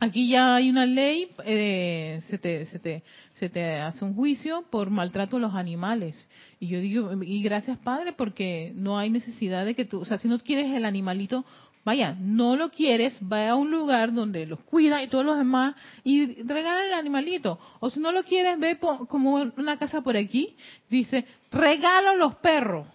Aquí 0.00 0.28
ya 0.28 0.56
hay 0.56 0.68
una 0.68 0.84
ley, 0.84 1.30
eh, 1.44 2.20
se, 2.28 2.36
te, 2.36 2.66
se, 2.66 2.78
te, 2.80 3.02
se 3.36 3.48
te 3.48 3.76
hace 3.76 4.04
un 4.04 4.14
juicio 4.14 4.64
por 4.70 4.90
maltrato 4.90 5.36
a 5.36 5.40
los 5.40 5.54
animales. 5.54 6.16
Y 6.58 6.66
yo 6.66 6.80
digo, 6.80 7.22
y 7.22 7.42
gracias 7.42 7.78
Padre, 7.78 8.12
porque 8.12 8.72
no 8.74 8.98
hay 8.98 9.08
necesidad 9.08 9.64
de 9.64 9.74
que 9.74 9.84
tú, 9.84 10.00
o 10.00 10.04
sea, 10.04 10.18
si 10.18 10.26
no 10.28 10.38
quieres 10.40 10.74
el 10.74 10.84
animalito, 10.84 11.46
Vaya, 11.86 12.16
no 12.18 12.56
lo 12.56 12.70
quieres, 12.70 13.16
vaya 13.20 13.50
a 13.50 13.54
un 13.54 13.70
lugar 13.70 14.12
donde 14.12 14.44
los 14.44 14.58
cuidan 14.64 15.04
y 15.04 15.06
todos 15.06 15.24
los 15.24 15.38
demás 15.38 15.76
y 16.02 16.42
regala 16.42 16.84
el 16.84 16.92
animalito. 16.92 17.60
O 17.78 17.90
si 17.90 18.00
no 18.00 18.10
lo 18.10 18.24
quieres, 18.24 18.58
ve 18.58 18.76
como 19.08 19.34
una 19.34 19.78
casa 19.78 20.00
por 20.00 20.16
aquí, 20.16 20.56
dice, 20.90 21.24
regalo 21.52 22.16
los 22.16 22.34
perros. 22.38 22.88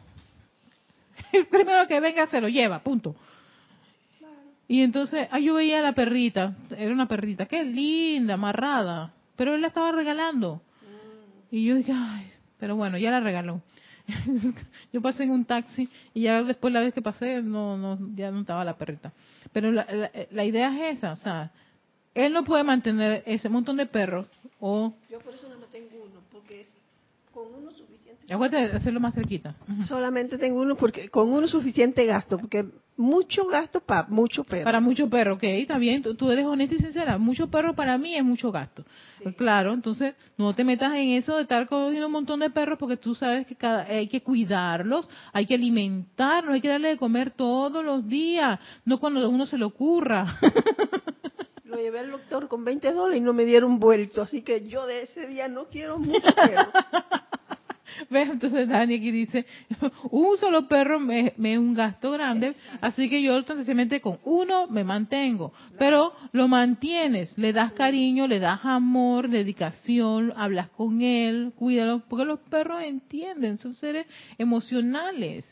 El 1.32 1.46
primero 1.50 1.88
que 1.88 2.00
venga 2.00 2.28
se 2.28 2.42
lo 2.42 2.48
lleva, 2.50 2.80
punto. 2.80 3.16
Y 4.68 4.84
entonces, 4.84 5.28
ah, 5.32 5.40
yo 5.40 5.56
veía 5.56 5.80
a 5.80 5.82
la 5.82 5.94
perrita, 5.94 6.56
era 6.78 6.94
una 6.94 7.08
perrita, 7.08 7.46
qué 7.46 7.66
linda, 7.66 8.36
amarrada, 8.36 9.14
pero 9.36 9.54
él 9.54 9.62
la 9.62 9.68
estaba 9.68 9.92
regalando. 9.92 10.62
Y 11.52 11.66
yo 11.66 11.76
dije, 11.76 11.92
ay, 11.94 12.32
pero 12.58 12.78
bueno, 12.78 12.98
ya 12.98 13.12
la 13.12 13.20
regaló. 13.20 13.62
yo 14.94 15.02
pasé 15.02 15.24
en 15.24 15.32
un 15.32 15.46
taxi 15.46 15.90
y 16.14 16.22
ya 16.22 16.42
después 16.44 16.74
la 16.74 16.80
vez 16.80 16.94
que 16.94 17.02
pasé 17.02 17.42
no, 17.42 17.78
no 17.78 17.98
ya 18.16 18.32
no 18.32 18.42
estaba 18.42 18.64
la 18.64 18.78
perrita. 18.78 19.12
Pero 19.52 19.72
la, 19.72 19.86
la, 20.32 20.46
idea 20.46 20.90
es 20.90 21.00
esa, 21.00 21.12
o 21.12 21.18
sea, 21.18 21.52
él 22.16 22.32
no 22.34 22.44
puede 22.44 22.64
mantener 22.64 23.24
ese 23.26 23.50
montón 23.50 23.78
de 23.78 23.86
perros 23.86 24.28
o... 24.60 24.94
Yo 25.10 25.20
por 25.20 25.34
eso 25.34 25.50
no 25.50 25.66
tengo 25.66 26.04
uno, 26.04 26.22
porque 26.32 26.68
con 27.34 27.54
uno 27.54 27.72
suficiente... 27.72 28.34
Aguante 28.34 28.58
hacerlo 28.58 29.00
más 29.00 29.14
cerquita. 29.14 29.56
Solamente 29.88 30.38
tengo 30.38 30.62
uno 30.62 30.76
porque 30.76 31.10
con 31.10 31.32
uno 31.32 31.48
suficiente 31.48 32.06
gasto, 32.06 32.38
porque 32.38 32.66
mucho 32.98 33.48
gasto 33.48 33.80
para 33.82 34.08
mucho 34.08 34.44
perro. 34.44 34.64
Para 34.64 34.80
mucho 34.80 35.10
perro, 35.10 35.36
ok, 35.36 35.44
está 35.44 35.78
bien, 35.78 36.04
tú, 36.04 36.32
eres 36.32 36.46
honesta 36.46 36.76
y 36.76 36.80
sincera. 36.80 37.18
Mucho 37.18 37.50
perro 37.50 37.74
para 37.74 37.98
mí 37.98 38.16
es 38.16 38.24
mucho 38.24 38.52
gasto. 38.52 38.86
Pues 39.24 39.36
claro, 39.36 39.74
entonces 39.74 40.16
no 40.38 40.54
te 40.54 40.64
metas 40.64 40.94
en 40.94 41.10
eso 41.10 41.36
de 41.36 41.44
estar 41.44 41.68
cogiendo 41.68 42.08
un 42.08 42.14
montón 42.14 42.40
de 42.40 42.50
perros 42.50 42.78
porque 42.78 42.98
tú 42.98 43.16
sabes 43.16 43.48
que 43.48 43.56
cada, 43.56 43.84
hay 43.84 44.08
que 44.08 44.22
cuidarlos, 44.22 45.08
hay 45.34 45.46
que 45.46 45.56
alimentarlos, 45.56 46.54
hay 46.54 46.62
que 46.62 46.68
darle 46.68 46.90
de 46.90 46.98
comer 46.98 47.32
todos 47.32 47.84
los 47.84 48.08
días, 48.08 48.60
no 48.86 49.00
cuando 49.00 49.22
a 49.22 49.28
uno 49.28 49.46
se 49.46 49.58
le 49.58 49.66
ocurra. 49.66 50.40
Lo 51.72 51.78
llevé 51.78 52.00
al 52.00 52.12
doctor 52.12 52.50
con 52.50 52.66
20 52.66 52.92
dólares 52.92 53.22
y 53.22 53.24
no 53.24 53.32
me 53.32 53.46
dieron 53.46 53.80
vuelto, 53.80 54.22
así 54.22 54.42
que 54.42 54.68
yo 54.68 54.86
de 54.86 55.04
ese 55.04 55.26
día 55.28 55.48
no 55.48 55.68
quiero 55.70 55.98
mucho 55.98 56.20
perro. 56.36 56.70
¿Ves? 58.10 58.30
Entonces 58.30 58.68
Dani 58.68 58.96
aquí 58.96 59.10
dice, 59.10 59.46
un 60.12 60.38
solo 60.38 60.68
perro 60.68 61.00
me, 61.00 61.28
es 61.28 61.58
un 61.58 61.74
gasto 61.74 62.12
grande, 62.12 62.56
así 62.82 63.10
que 63.10 63.22
yo 63.22 63.42
sencillamente 63.44 64.02
con 64.02 64.20
uno 64.26 64.68
me 64.68 64.84
mantengo. 64.84 65.54
Pero 65.80 66.14
lo 66.34 66.50
mantienes, 66.50 67.32
le 67.38 67.54
das 67.54 67.72
cariño, 67.72 68.28
le 68.28 68.40
das 68.40 68.66
amor, 68.66 69.30
dedicación, 69.30 70.34
hablas 70.36 70.68
con 70.72 71.02
él, 71.02 71.54
cuídalo, 71.56 72.04
porque 72.10 72.26
los 72.26 72.42
perros 72.42 72.84
entienden, 72.84 73.60
son 73.60 73.76
seres 73.76 74.08
emocionales. 74.38 75.46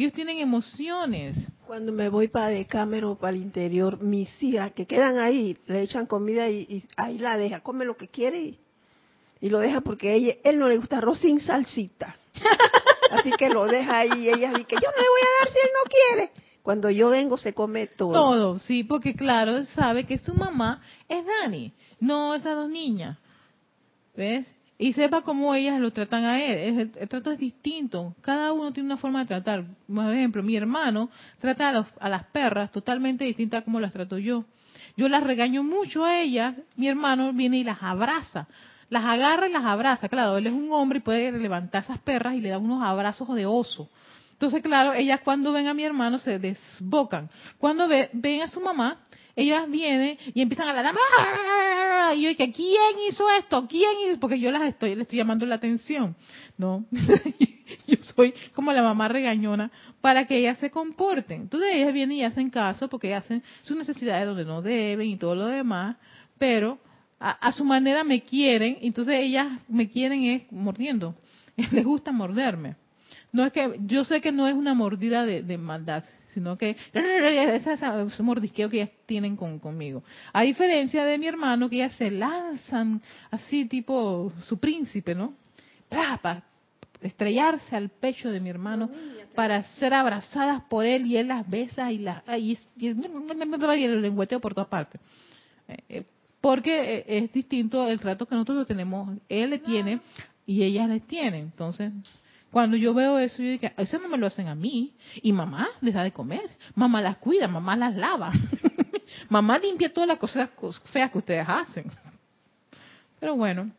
Ellos 0.00 0.12
tienen 0.12 0.38
emociones. 0.38 1.36
Cuando 1.66 1.92
me 1.92 2.08
voy 2.08 2.28
para 2.28 2.48
de 2.48 2.66
cámara 2.66 3.06
o 3.06 3.16
para 3.16 3.36
el 3.36 3.42
interior, 3.42 4.00
mis 4.02 4.30
hijas 4.42 4.72
que 4.72 4.86
quedan 4.86 5.18
ahí, 5.18 5.56
le 5.66 5.82
echan 5.82 6.06
comida 6.06 6.48
y, 6.48 6.66
y 6.68 6.84
ahí 6.96 7.18
la 7.18 7.36
deja, 7.36 7.60
come 7.60 7.84
lo 7.84 7.96
que 7.96 8.08
quiere 8.08 8.40
y 8.40 8.58
y 9.40 9.48
lo 9.48 9.58
deja 9.58 9.80
porque 9.80 10.14
ella, 10.14 10.34
él 10.44 10.58
no 10.58 10.68
le 10.68 10.76
gusta 10.76 10.98
arroz 10.98 11.18
sin 11.18 11.40
salsita. 11.40 12.16
Así 13.10 13.30
que 13.32 13.48
lo 13.48 13.64
deja 13.66 13.98
ahí 13.98 14.10
y 14.12 14.28
ella 14.28 14.52
dice, 14.52 14.74
yo 14.74 14.90
no 14.90 15.02
le 15.02 15.08
voy 15.08 15.20
a 15.22 15.44
dar 15.44 15.52
si 15.52 15.58
él 15.58 15.70
no 15.74 15.90
quiere. 15.90 16.30
Cuando 16.62 16.90
yo 16.90 17.08
vengo 17.08 17.38
se 17.38 17.54
come 17.54 17.86
todo. 17.86 18.12
Todo, 18.12 18.58
sí, 18.58 18.84
porque 18.84 19.14
claro, 19.14 19.56
él 19.56 19.66
sabe 19.68 20.04
que 20.04 20.18
su 20.18 20.34
mamá 20.34 20.82
es 21.08 21.24
Dani, 21.24 21.72
no 22.00 22.34
esas 22.34 22.54
dos 22.54 22.68
niñas. 22.68 23.18
¿Ves? 24.14 24.46
Y 24.82 24.94
sepa 24.94 25.20
cómo 25.20 25.54
ellas 25.54 25.78
lo 25.78 25.90
tratan 25.90 26.24
a 26.24 26.42
él. 26.42 26.90
El, 26.98 27.08
trato 27.08 27.30
es 27.30 27.38
distinto. 27.38 28.14
Cada 28.22 28.54
uno 28.54 28.72
tiene 28.72 28.86
una 28.86 28.96
forma 28.96 29.20
de 29.20 29.26
tratar. 29.26 29.66
Por 29.86 30.10
ejemplo, 30.10 30.42
mi 30.42 30.56
hermano 30.56 31.10
trata 31.38 31.68
a, 31.68 31.86
a 32.00 32.08
las 32.08 32.24
perras 32.24 32.72
totalmente 32.72 33.26
distinta 33.26 33.58
a 33.58 33.62
como 33.62 33.78
las 33.78 33.92
trato 33.92 34.16
yo. 34.16 34.46
Yo 34.96 35.06
las 35.10 35.22
regaño 35.22 35.62
mucho 35.62 36.06
a 36.06 36.18
ellas. 36.18 36.54
Mi 36.76 36.88
hermano 36.88 37.34
viene 37.34 37.58
y 37.58 37.64
las 37.64 37.82
abraza 37.82 38.48
las 38.88 39.04
agarra 39.04 39.48
y 39.48 39.52
las 39.52 39.64
abraza. 39.64 40.08
Claro, 40.08 40.38
él 40.38 40.46
es 40.48 40.52
un 40.52 40.72
hombre 40.72 40.98
y 40.98 41.02
puede 41.02 41.30
levantar 41.30 41.84
esas 41.84 42.00
perras 42.00 42.34
y 42.34 42.40
le 42.40 42.48
da 42.48 42.58
unos 42.58 42.82
abrazos 42.82 43.32
de 43.34 43.46
oso. 43.46 43.88
Entonces, 44.32 44.62
claro, 44.62 44.94
ellas 44.94 45.20
cuando 45.22 45.52
ven 45.52 45.68
a 45.68 45.74
mi 45.74 45.84
hermano 45.84 46.18
se 46.18 46.38
desbocan. 46.38 47.28
Cuando 47.58 47.86
ven 47.86 48.42
a 48.42 48.48
su 48.48 48.60
mamá, 48.60 48.98
ellas 49.36 49.70
vienen 49.70 50.18
y 50.34 50.42
empiezan 50.42 50.68
a 50.68 50.72
dar 50.74 50.94
y 52.14 52.22
yo 52.22 52.28
dije, 52.28 52.52
¿quién 52.52 52.98
hizo 53.08 53.28
esto? 53.30 53.66
¿Quién 53.68 53.92
hizo? 54.06 54.20
Porque 54.20 54.38
yo 54.38 54.50
las 54.50 54.62
estoy, 54.62 54.94
le 54.94 55.02
estoy 55.02 55.18
llamando 55.18 55.46
la 55.46 55.56
atención, 55.56 56.16
¿no? 56.58 56.84
yo 57.86 57.96
soy 58.16 58.34
como 58.52 58.72
la 58.72 58.82
mamá 58.82 59.08
regañona 59.08 59.70
para 60.00 60.26
que 60.26 60.38
ellas 60.38 60.58
se 60.58 60.70
comporten. 60.70 61.42
Entonces 61.42 61.70
ellas 61.74 61.92
vienen 61.92 62.18
y 62.18 62.24
hacen 62.24 62.50
caso 62.50 62.88
porque 62.88 63.14
hacen 63.14 63.42
sus 63.62 63.76
necesidades 63.76 64.26
donde 64.26 64.44
no 64.44 64.62
deben 64.62 65.08
y 65.08 65.16
todo 65.16 65.34
lo 65.34 65.46
demás, 65.46 65.96
pero 66.38 66.78
a, 67.18 67.52
su 67.52 67.64
manera 67.64 68.02
me 68.02 68.22
quieren, 68.22 68.78
entonces 68.80 69.14
ellas 69.16 69.46
me 69.68 69.88
quieren 69.88 70.24
es 70.24 70.50
mordiendo. 70.50 71.14
Les 71.72 71.84
gusta 71.84 72.12
morderme. 72.12 72.76
No 73.32 73.44
es 73.44 73.52
que, 73.52 73.78
yo 73.86 74.04
sé 74.04 74.20
que 74.20 74.32
no 74.32 74.48
es 74.48 74.54
una 74.54 74.74
mordida 74.74 75.24
de, 75.24 75.58
maldad, 75.58 76.04
sino 76.34 76.58
que 76.58 76.76
es 76.92 77.66
ese 77.66 78.22
mordisqueo 78.22 78.68
que 78.68 78.82
ellas 78.82 78.90
tienen 79.06 79.36
con, 79.36 79.58
conmigo. 79.58 80.02
A 80.32 80.42
diferencia 80.42 81.04
de 81.04 81.18
mi 81.18 81.26
hermano, 81.26 81.68
que 81.68 81.76
ellas 81.76 81.94
se 81.94 82.10
lanzan 82.10 83.00
así 83.30 83.66
tipo 83.66 84.32
su 84.40 84.58
príncipe, 84.58 85.14
¿no? 85.14 85.34
estrellarse 87.00 87.74
al 87.74 87.88
pecho 87.88 88.30
de 88.30 88.40
mi 88.40 88.50
hermano 88.50 88.90
para 89.34 89.64
ser 89.64 89.94
abrazadas 89.94 90.62
por 90.68 90.84
él 90.84 91.06
y 91.06 91.16
él 91.16 91.28
las 91.28 91.48
besa 91.48 91.90
y 91.90 91.98
las 91.98 92.22
y, 92.38 92.58
y, 92.76 92.88
el 92.88 94.02
lengüeteo 94.02 94.40
por 94.40 94.54
todas 94.54 94.68
partes. 94.68 95.00
Eh, 95.66 95.76
eh, 95.88 96.04
porque 96.40 96.98
eh, 96.98 97.04
es 97.06 97.32
distinto 97.32 97.88
el 97.88 98.00
trato 98.00 98.26
que 98.26 98.34
nosotros 98.34 98.66
tenemos, 98.66 99.16
él 99.28 99.50
le 99.50 99.58
tiene 99.58 100.00
y 100.46 100.62
ellas 100.62 100.88
les 100.88 101.02
tienen. 101.06 101.42
Entonces, 101.42 101.92
cuando 102.50 102.76
yo 102.76 102.92
veo 102.94 103.18
eso, 103.18 103.42
yo 103.42 103.50
digo, 103.50 103.68
eso 103.76 103.98
no 103.98 104.08
me 104.08 104.18
lo 104.18 104.26
hacen 104.26 104.48
a 104.48 104.54
mí. 104.54 104.92
Y 105.22 105.32
mamá 105.32 105.68
les 105.80 105.94
da 105.94 106.02
de 106.02 106.12
comer, 106.12 106.50
mamá 106.74 107.00
las 107.00 107.16
cuida, 107.18 107.46
mamá 107.46 107.76
las 107.76 107.94
lava, 107.94 108.32
mamá 109.28 109.58
limpia 109.58 109.92
todas 109.92 110.08
las 110.08 110.18
cosas 110.18 110.50
feas 110.92 111.10
que 111.10 111.18
ustedes 111.18 111.46
hacen. 111.48 111.90
Pero 113.20 113.36
bueno, 113.36 113.70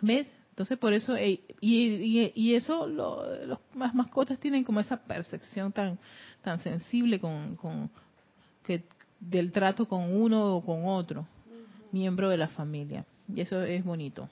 ¿ves? 0.00 0.26
Entonces 0.50 0.78
por 0.78 0.92
eso, 0.92 1.16
y, 1.16 1.40
y, 1.60 2.54
eso, 2.54 2.86
los, 2.86 3.58
las 3.74 3.94
mascotas 3.94 4.38
tienen 4.38 4.64
como 4.64 4.80
esa 4.80 4.98
percepción 4.98 5.72
tan, 5.72 5.98
tan 6.42 6.60
sensible 6.60 7.18
con, 7.18 7.56
con 7.56 7.90
que, 8.62 8.84
del 9.18 9.50
trato 9.50 9.88
con 9.88 10.14
uno 10.14 10.56
o 10.56 10.64
con 10.64 10.84
otro 10.86 11.26
miembro 11.90 12.28
de 12.28 12.36
la 12.36 12.48
familia. 12.48 13.06
Y 13.34 13.40
eso 13.40 13.62
es 13.62 13.82
bonito. 13.82 14.28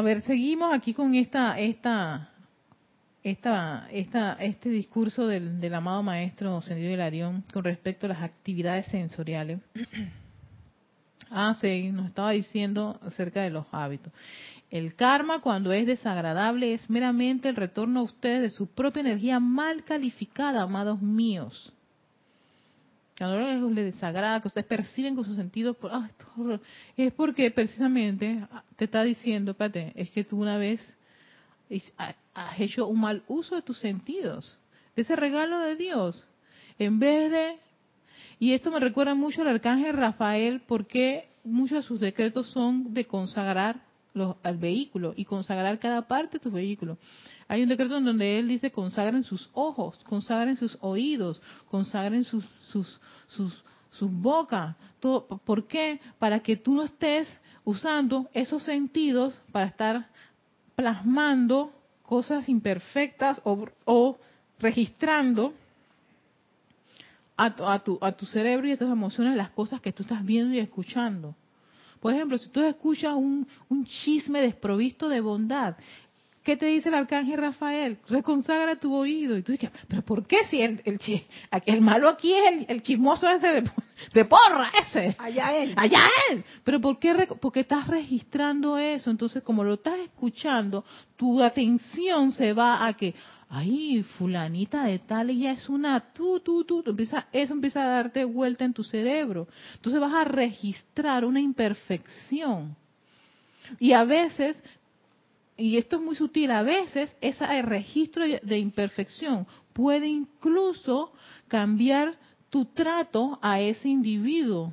A 0.00 0.02
ver, 0.02 0.22
seguimos 0.22 0.72
aquí 0.72 0.94
con 0.94 1.14
esta, 1.14 1.58
esta, 1.58 2.30
esta, 3.22 4.36
este 4.40 4.70
discurso 4.70 5.26
del, 5.26 5.60
del 5.60 5.74
amado 5.74 6.02
maestro 6.02 6.62
Sendido 6.62 6.90
Hilarión 6.90 7.44
con 7.52 7.64
respecto 7.64 8.06
a 8.06 8.08
las 8.08 8.22
actividades 8.22 8.86
sensoriales. 8.86 9.60
Ah, 11.28 11.54
sí, 11.60 11.92
nos 11.92 12.06
estaba 12.06 12.30
diciendo 12.30 12.98
acerca 13.02 13.42
de 13.42 13.50
los 13.50 13.66
hábitos. 13.72 14.10
El 14.70 14.96
karma, 14.96 15.42
cuando 15.42 15.70
es 15.70 15.86
desagradable, 15.86 16.72
es 16.72 16.88
meramente 16.88 17.50
el 17.50 17.56
retorno 17.56 18.00
a 18.00 18.04
ustedes 18.04 18.40
de 18.40 18.48
su 18.48 18.68
propia 18.68 19.00
energía 19.00 19.38
mal 19.38 19.84
calificada, 19.84 20.62
amados 20.62 21.02
míos. 21.02 21.74
Cuando 23.20 23.68
les 23.68 23.92
desagrada, 23.92 24.40
que 24.40 24.48
ustedes 24.48 24.66
perciben 24.66 25.14
con 25.14 25.26
sus 25.26 25.36
sentidos, 25.36 25.76
ah, 25.90 26.08
es 26.96 27.12
porque 27.12 27.50
precisamente 27.50 28.46
te 28.76 28.86
está 28.86 29.02
diciendo, 29.02 29.50
espérate, 29.50 29.92
es 29.94 30.10
que 30.10 30.24
tú 30.24 30.40
una 30.40 30.56
vez 30.56 30.80
has 32.32 32.58
hecho 32.58 32.86
un 32.86 32.98
mal 32.98 33.22
uso 33.28 33.56
de 33.56 33.60
tus 33.60 33.78
sentidos, 33.78 34.58
de 34.96 35.02
ese 35.02 35.16
regalo 35.16 35.58
de 35.58 35.76
Dios. 35.76 36.26
En 36.78 36.98
vez 36.98 37.30
de 37.30 37.58
y 38.38 38.54
esto 38.54 38.70
me 38.70 38.80
recuerda 38.80 39.14
mucho 39.14 39.42
al 39.42 39.48
arcángel 39.48 39.98
Rafael 39.98 40.62
porque 40.66 41.28
muchos 41.44 41.76
de 41.76 41.82
sus 41.82 42.00
decretos 42.00 42.50
son 42.50 42.94
de 42.94 43.04
consagrar 43.04 43.82
los, 44.14 44.36
al 44.42 44.56
vehículo 44.56 45.12
y 45.14 45.26
consagrar 45.26 45.78
cada 45.78 46.08
parte 46.08 46.38
de 46.38 46.42
tu 46.42 46.50
vehículo. 46.50 46.96
Hay 47.50 47.64
un 47.64 47.68
decreto 47.68 47.96
en 47.96 48.04
donde 48.04 48.38
él 48.38 48.46
dice 48.46 48.70
consagren 48.70 49.24
sus 49.24 49.50
ojos, 49.54 49.98
consagren 50.04 50.56
sus 50.56 50.78
oídos, 50.82 51.42
consagren 51.68 52.22
sus, 52.22 52.48
sus, 52.68 53.00
sus, 53.26 53.64
sus 53.90 54.08
bocas. 54.08 54.76
¿Por 55.00 55.66
qué? 55.66 56.00
Para 56.20 56.38
que 56.38 56.56
tú 56.56 56.74
no 56.74 56.84
estés 56.84 57.28
usando 57.64 58.30
esos 58.34 58.62
sentidos 58.62 59.42
para 59.50 59.66
estar 59.66 60.06
plasmando 60.76 61.72
cosas 62.04 62.48
imperfectas 62.48 63.42
o, 63.44 64.16
registrando 64.60 65.52
a 67.36 67.56
tu, 67.82 67.98
a, 68.00 68.12
tu, 68.12 68.26
cerebro 68.26 68.68
y 68.68 68.72
a 68.72 68.78
tus 68.78 68.88
emociones 68.88 69.36
las 69.36 69.50
cosas 69.50 69.80
que 69.80 69.92
tú 69.92 70.04
estás 70.04 70.24
viendo 70.24 70.54
y 70.54 70.60
escuchando. 70.60 71.34
Por 71.98 72.14
ejemplo, 72.14 72.38
si 72.38 72.48
tú 72.50 72.62
escuchas 72.62 73.14
un, 73.14 73.44
un 73.68 73.84
chisme 73.86 74.40
desprovisto 74.40 75.08
de 75.08 75.20
bondad, 75.20 75.74
¿qué 76.42 76.56
te 76.56 76.66
dice 76.66 76.88
el 76.88 76.94
arcángel 76.94 77.38
Rafael? 77.38 77.98
Reconsagra 78.08 78.76
tu 78.76 78.94
oído. 78.94 79.36
Y 79.36 79.42
tú 79.42 79.52
dices, 79.52 79.70
¿pero 79.88 80.02
por 80.02 80.26
qué 80.26 80.44
si 80.46 80.60
el, 80.60 80.80
el, 80.84 80.98
el 81.66 81.80
malo 81.80 82.08
aquí 82.08 82.32
es 82.32 82.52
el, 82.52 82.66
el 82.68 82.82
chismoso 82.82 83.28
ese 83.28 83.46
de, 83.46 83.70
de, 84.14 84.24
porra, 84.24 84.70
ese? 84.80 85.16
Allá 85.18 85.56
él. 85.56 85.74
Allá 85.76 86.08
él. 86.30 86.44
¿Pero 86.64 86.80
por 86.80 86.98
qué? 86.98 87.28
Porque 87.40 87.60
estás 87.60 87.86
registrando 87.86 88.78
eso. 88.78 89.10
Entonces, 89.10 89.42
como 89.42 89.64
lo 89.64 89.74
estás 89.74 89.98
escuchando, 89.98 90.84
tu 91.16 91.42
atención 91.42 92.32
se 92.32 92.52
va 92.52 92.86
a 92.86 92.94
que, 92.94 93.14
ay, 93.48 94.02
fulanita 94.16 94.84
de 94.84 95.00
tal, 95.00 95.30
ella 95.30 95.52
es 95.52 95.68
una 95.68 96.12
tú, 96.12 96.40
tú, 96.40 96.64
tú, 96.64 96.82
empieza, 96.86 97.26
eso 97.32 97.52
empieza 97.52 97.82
a 97.82 97.88
darte 97.88 98.24
vuelta 98.24 98.64
en 98.64 98.72
tu 98.72 98.84
cerebro. 98.84 99.48
Entonces 99.74 100.00
vas 100.00 100.14
a 100.14 100.24
registrar 100.24 101.24
una 101.24 101.40
imperfección. 101.40 102.76
Y 103.78 103.92
a 103.92 104.04
veces, 104.04 104.60
y 105.60 105.76
esto 105.76 105.96
es 105.96 106.02
muy 106.02 106.16
sutil, 106.16 106.50
a 106.50 106.62
veces 106.62 107.14
ese 107.20 107.62
registro 107.62 108.24
de 108.24 108.58
imperfección 108.58 109.46
puede 109.74 110.08
incluso 110.08 111.12
cambiar 111.48 112.16
tu 112.48 112.64
trato 112.64 113.38
a 113.42 113.60
ese 113.60 113.88
individuo. 113.88 114.72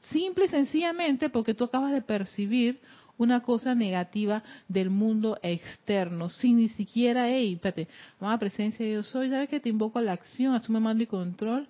Simple 0.00 0.46
y 0.46 0.48
sencillamente 0.48 1.28
porque 1.28 1.52
tú 1.52 1.64
acabas 1.64 1.92
de 1.92 2.00
percibir 2.00 2.80
una 3.18 3.40
cosa 3.40 3.74
negativa 3.74 4.42
del 4.68 4.88
mundo 4.90 5.38
externo, 5.42 6.30
sin 6.30 6.58
ni 6.58 6.68
siquiera, 6.70 7.28
hey, 7.28 7.54
espérate, 7.54 7.88
amada 8.18 8.38
presencia 8.38 8.84
de 8.84 8.92
Dios 8.92 9.06
soy, 9.06 9.30
¿sabes 9.30 9.48
que 9.48 9.60
te 9.60 9.68
invoco 9.68 9.98
a 9.98 10.02
la 10.02 10.12
acción, 10.12 10.54
asume 10.54 10.80
mando 10.80 11.02
y 11.02 11.06
control? 11.06 11.68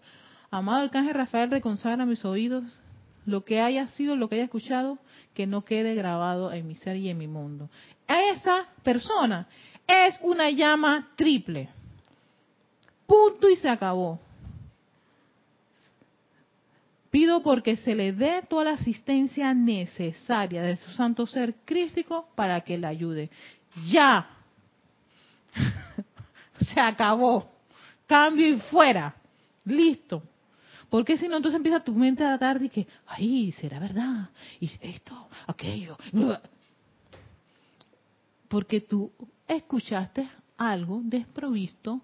Amado 0.51 0.85
Arcángel 0.85 1.15
Rafael, 1.15 1.51
reconsagra 1.51 2.07
mis 2.07 2.25
oídos, 2.25 2.65
lo 3.27 3.45
que 3.45 3.61
haya 3.61 3.89
sido, 3.89 4.17
lo 4.17 4.29
que 4.29 4.37
haya 4.37 4.45
escuchado, 4.45 4.99
que 5.35 5.47
no 5.47 5.65
quede 5.65 5.95
grabado 5.95 6.53
en 6.53 6.67
mi 6.67 6.77
ser 6.77 6.97
y 6.97 7.11
en 7.11 7.19
mi 7.19 7.27
mundo. 7.27 7.69
Esa 8.09 8.67
persona 8.83 9.47
es 9.87 10.19
una 10.23 10.51
llama 10.51 11.11
triple. 11.17 11.69
Punto 13.07 13.49
y 13.49 13.57
se 13.57 13.69
acabó. 13.69 14.21
Pido 17.11 17.43
porque 17.43 17.77
se 17.77 17.95
le 17.95 18.13
dé 18.13 18.43
toda 18.49 18.65
la 18.65 18.71
asistencia 18.73 19.55
necesaria 19.55 20.63
de 20.63 20.77
su 20.77 20.91
santo 20.93 21.27
ser 21.27 21.55
crístico 21.65 22.29
para 22.35 22.61
que 22.61 22.79
le 22.79 22.87
ayude. 22.87 23.31
Ya. 23.87 24.29
se 26.61 26.81
acabó. 26.81 27.51
Cambio 28.07 28.49
y 28.49 28.61
fuera. 28.61 29.15
Listo. 29.65 30.23
Porque 30.91 31.17
si 31.17 31.29
no, 31.29 31.37
entonces 31.37 31.57
empieza 31.57 31.81
tu 31.81 31.93
mente 31.93 32.25
a 32.25 32.39
dar 32.39 32.59
de 32.59 32.69
que, 32.69 32.87
ay, 33.07 33.53
será 33.53 33.79
verdad. 33.79 34.31
Y 34.61 34.71
esto, 34.81 35.29
aquello. 35.47 35.97
Porque 38.49 38.81
tú 38.81 39.11
escuchaste 39.49 40.29
algo 40.57 41.01
desprovisto 41.03 42.01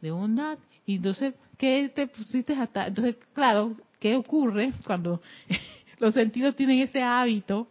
de 0.00 0.10
bondad. 0.10 0.58
Y 0.86 0.96
entonces, 0.96 1.34
¿qué 1.56 1.92
te 1.94 2.06
pusiste 2.06 2.54
hasta? 2.54 2.86
Entonces, 2.86 3.16
claro, 3.34 3.76
¿Qué 4.02 4.16
ocurre 4.16 4.72
cuando 4.84 5.22
los 6.00 6.12
sentidos 6.12 6.56
tienen 6.56 6.80
ese 6.80 7.00
hábito? 7.00 7.68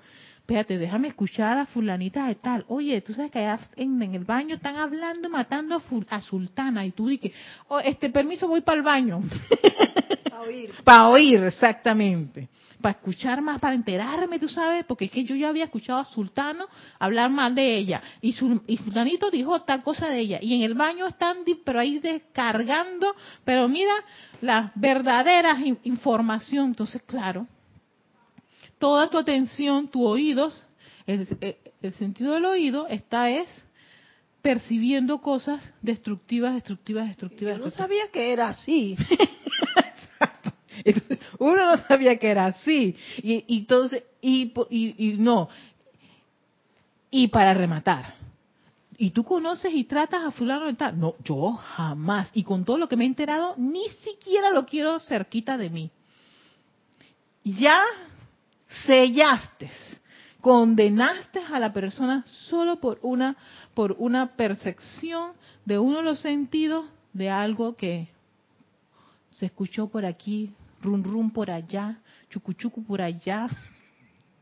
Espérate, 0.52 0.78
déjame 0.78 1.08
escuchar 1.08 1.58
a 1.58 1.66
fulanita 1.66 2.28
de 2.28 2.36
tal. 2.36 2.66
Oye, 2.68 3.00
tú 3.00 3.14
sabes 3.14 3.32
que 3.32 3.40
allá 3.40 3.58
en, 3.78 4.02
el 4.02 4.26
baño 4.26 4.56
están 4.56 4.76
hablando, 4.76 5.30
matando 5.30 5.82
a, 6.10 6.22
Sultana. 6.22 6.86
Y 6.86 6.92
tú 6.92 7.08
dices, 7.08 7.32
oh, 7.70 7.80
este 7.80 8.10
permiso, 8.10 8.50
voy 8.50 8.60
para 8.60 8.80
el 8.80 8.84
baño. 8.84 9.22
Para 10.30 10.42
oír. 10.42 10.72
para 10.84 11.08
oír, 11.08 11.42
exactamente. 11.46 12.50
Para 12.82 12.98
escuchar 12.98 13.42
más, 13.42 13.62
para 13.62 13.76
enterarme, 13.76 14.40
tú 14.40 14.50
sabes, 14.50 14.84
porque 14.84 15.06
es 15.06 15.12
que 15.12 15.24
yo 15.24 15.36
ya 15.38 15.48
había 15.48 15.64
escuchado 15.64 16.00
a 16.00 16.06
Sultano 16.06 16.66
hablar 17.00 17.30
mal 17.30 17.56
de 17.56 17.78
ella. 17.78 18.02
Y, 18.20 18.34
su, 18.34 18.62
y 18.68 18.76
Sultanito 18.76 19.32
dijo 19.32 19.62
tal 19.62 19.82
cosa 19.82 20.10
de 20.10 20.20
ella. 20.20 20.40
Y 20.42 20.54
en 20.56 20.64
el 20.64 20.74
baño 20.74 21.08
están, 21.08 21.38
pero 21.64 21.80
ahí 21.80 22.00
descargando, 22.00 23.16
pero 23.46 23.70
mira, 23.70 23.94
la 24.42 24.74
verdadera 24.76 25.58
información. 25.84 26.68
Entonces, 26.68 27.02
claro, 27.04 27.48
toda 28.82 29.10
tu 29.10 29.18
atención, 29.18 29.88
tus 29.88 30.02
oídos, 30.02 30.66
el, 31.06 31.94
sentido 31.94 32.34
del 32.34 32.46
oído 32.46 32.88
está 32.88 33.30
es 33.30 33.48
percibiendo 34.42 35.22
cosas 35.22 35.64
destructivas, 35.82 36.56
destructivas, 36.56 37.08
destructivas. 37.08 37.58
Yo 37.60 37.66
no 37.66 37.70
sabía 37.70 38.10
que 38.12 38.34
era 38.34 38.50
así. 38.50 38.98
Uno 41.40 41.76
no 41.76 41.78
sabía 41.88 42.18
que 42.18 42.28
era 42.28 42.48
así. 42.48 42.96
Y, 43.18 43.46
entonces, 43.60 44.04
y, 44.20 44.52
y 44.72 45.14
no. 45.18 45.48
Y 47.12 47.28
para 47.28 47.54
rematar, 47.54 48.16
y 48.98 49.12
tú 49.12 49.24
conoces 49.24 49.74
y 49.74 49.84
tratas 49.84 50.24
a 50.24 50.32
fulano 50.32 50.66
de 50.66 50.74
tal. 50.74 51.00
No, 51.00 51.16
yo 51.24 51.52
jamás. 51.54 52.32
Y 52.34 52.44
con 52.44 52.66
todo 52.66 52.80
lo 52.80 52.88
que 52.88 52.96
me 52.96 53.04
he 53.04 53.08
enterado, 53.08 53.54
ni 53.58 53.88
siquiera 54.04 54.50
lo 54.50 54.66
quiero 54.66 55.00
cerquita 55.00 55.58
de 55.58 55.70
mí. 55.70 55.92
Ya 57.44 57.80
sellaste, 58.86 59.70
condenaste 60.40 61.40
a 61.40 61.60
la 61.60 61.72
persona 61.74 62.26
solo 62.50 62.80
por 62.80 63.00
una, 63.02 63.36
por 63.74 63.96
una 64.00 64.36
percepción 64.36 65.34
de 65.66 65.78
uno 65.78 65.98
de 65.98 66.04
los 66.04 66.20
sentidos 66.20 66.86
de 67.14 67.30
algo 67.30 67.76
que 67.76 68.10
se 69.32 69.46
escuchó 69.48 69.88
por 69.88 70.06
aquí, 70.06 70.54
rum 70.82 71.04
rum 71.04 71.32
por 71.32 71.52
allá, 71.52 72.00
chucuchucu 72.30 72.84
por 72.84 73.02
allá, 73.02 73.48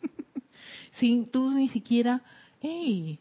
sin 0.92 1.30
tú 1.30 1.52
ni 1.52 1.70
siquiera, 1.70 2.22
hey, 2.62 3.20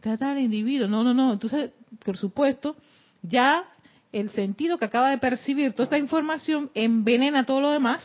trata 0.00 0.30
al 0.30 0.38
individuo. 0.38 0.88
No, 0.88 1.04
no, 1.04 1.14
no. 1.14 1.32
Entonces, 1.32 1.70
por 2.04 2.16
supuesto, 2.16 2.76
ya 3.22 3.64
el 4.12 4.30
sentido 4.30 4.78
que 4.78 4.86
acaba 4.86 5.10
de 5.10 5.18
percibir 5.18 5.72
toda 5.72 5.84
esta 5.84 5.98
información 5.98 6.70
envenena 6.74 7.44
todo 7.44 7.60
lo 7.60 7.70
demás 7.70 8.02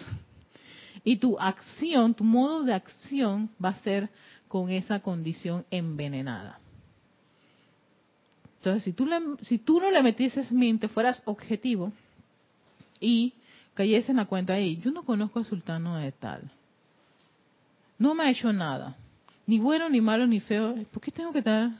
y 1.03 1.17
tu 1.17 1.37
acción, 1.39 2.13
tu 2.13 2.23
modo 2.23 2.63
de 2.63 2.73
acción 2.73 3.49
va 3.63 3.69
a 3.69 3.79
ser 3.79 4.09
con 4.47 4.69
esa 4.69 4.99
condición 4.99 5.65
envenenada. 5.71 6.59
Entonces, 8.57 8.83
si 8.83 8.93
tú, 8.93 9.09
si 9.41 9.57
tú 9.57 9.81
no 9.81 9.91
le 9.91 10.01
metieses 10.01 10.51
mente, 10.51 10.87
fueras 10.87 11.21
objetivo 11.25 11.91
y 12.99 13.33
cayese 13.73 14.11
en 14.11 14.17
la 14.17 14.25
cuenta, 14.25 14.53
ahí, 14.53 14.77
yo 14.77 14.91
no 14.91 15.03
conozco 15.03 15.39
al 15.39 15.45
sultano 15.45 15.97
de 15.97 16.11
tal, 16.13 16.49
no 17.97 18.15
me 18.15 18.23
ha 18.23 18.31
hecho 18.31 18.53
nada, 18.53 18.95
ni 19.45 19.59
bueno, 19.59 19.89
ni 19.89 19.99
malo, 19.99 20.25
ni 20.25 20.39
feo, 20.39 20.75
¿por 20.93 21.01
qué 21.01 21.11
tengo 21.11 21.33
que 21.33 21.39
estar, 21.39 21.71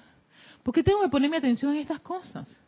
por 0.61 0.73
qué 0.73 0.83
tengo 0.83 1.01
que 1.01 1.09
poner 1.09 1.29
mi 1.29 1.37
atención 1.37 1.73
en 1.73 1.81
estas 1.81 2.01
cosas? 2.01 2.59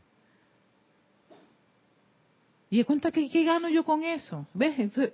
Y 2.70 2.78
de 2.78 2.86
cuenta 2.86 3.12
que 3.12 3.30
qué 3.30 3.44
gano 3.44 3.70
yo 3.70 3.84
con 3.84 4.04
eso, 4.04 4.48
¿ves? 4.54 4.80
Entonces, 4.80 5.14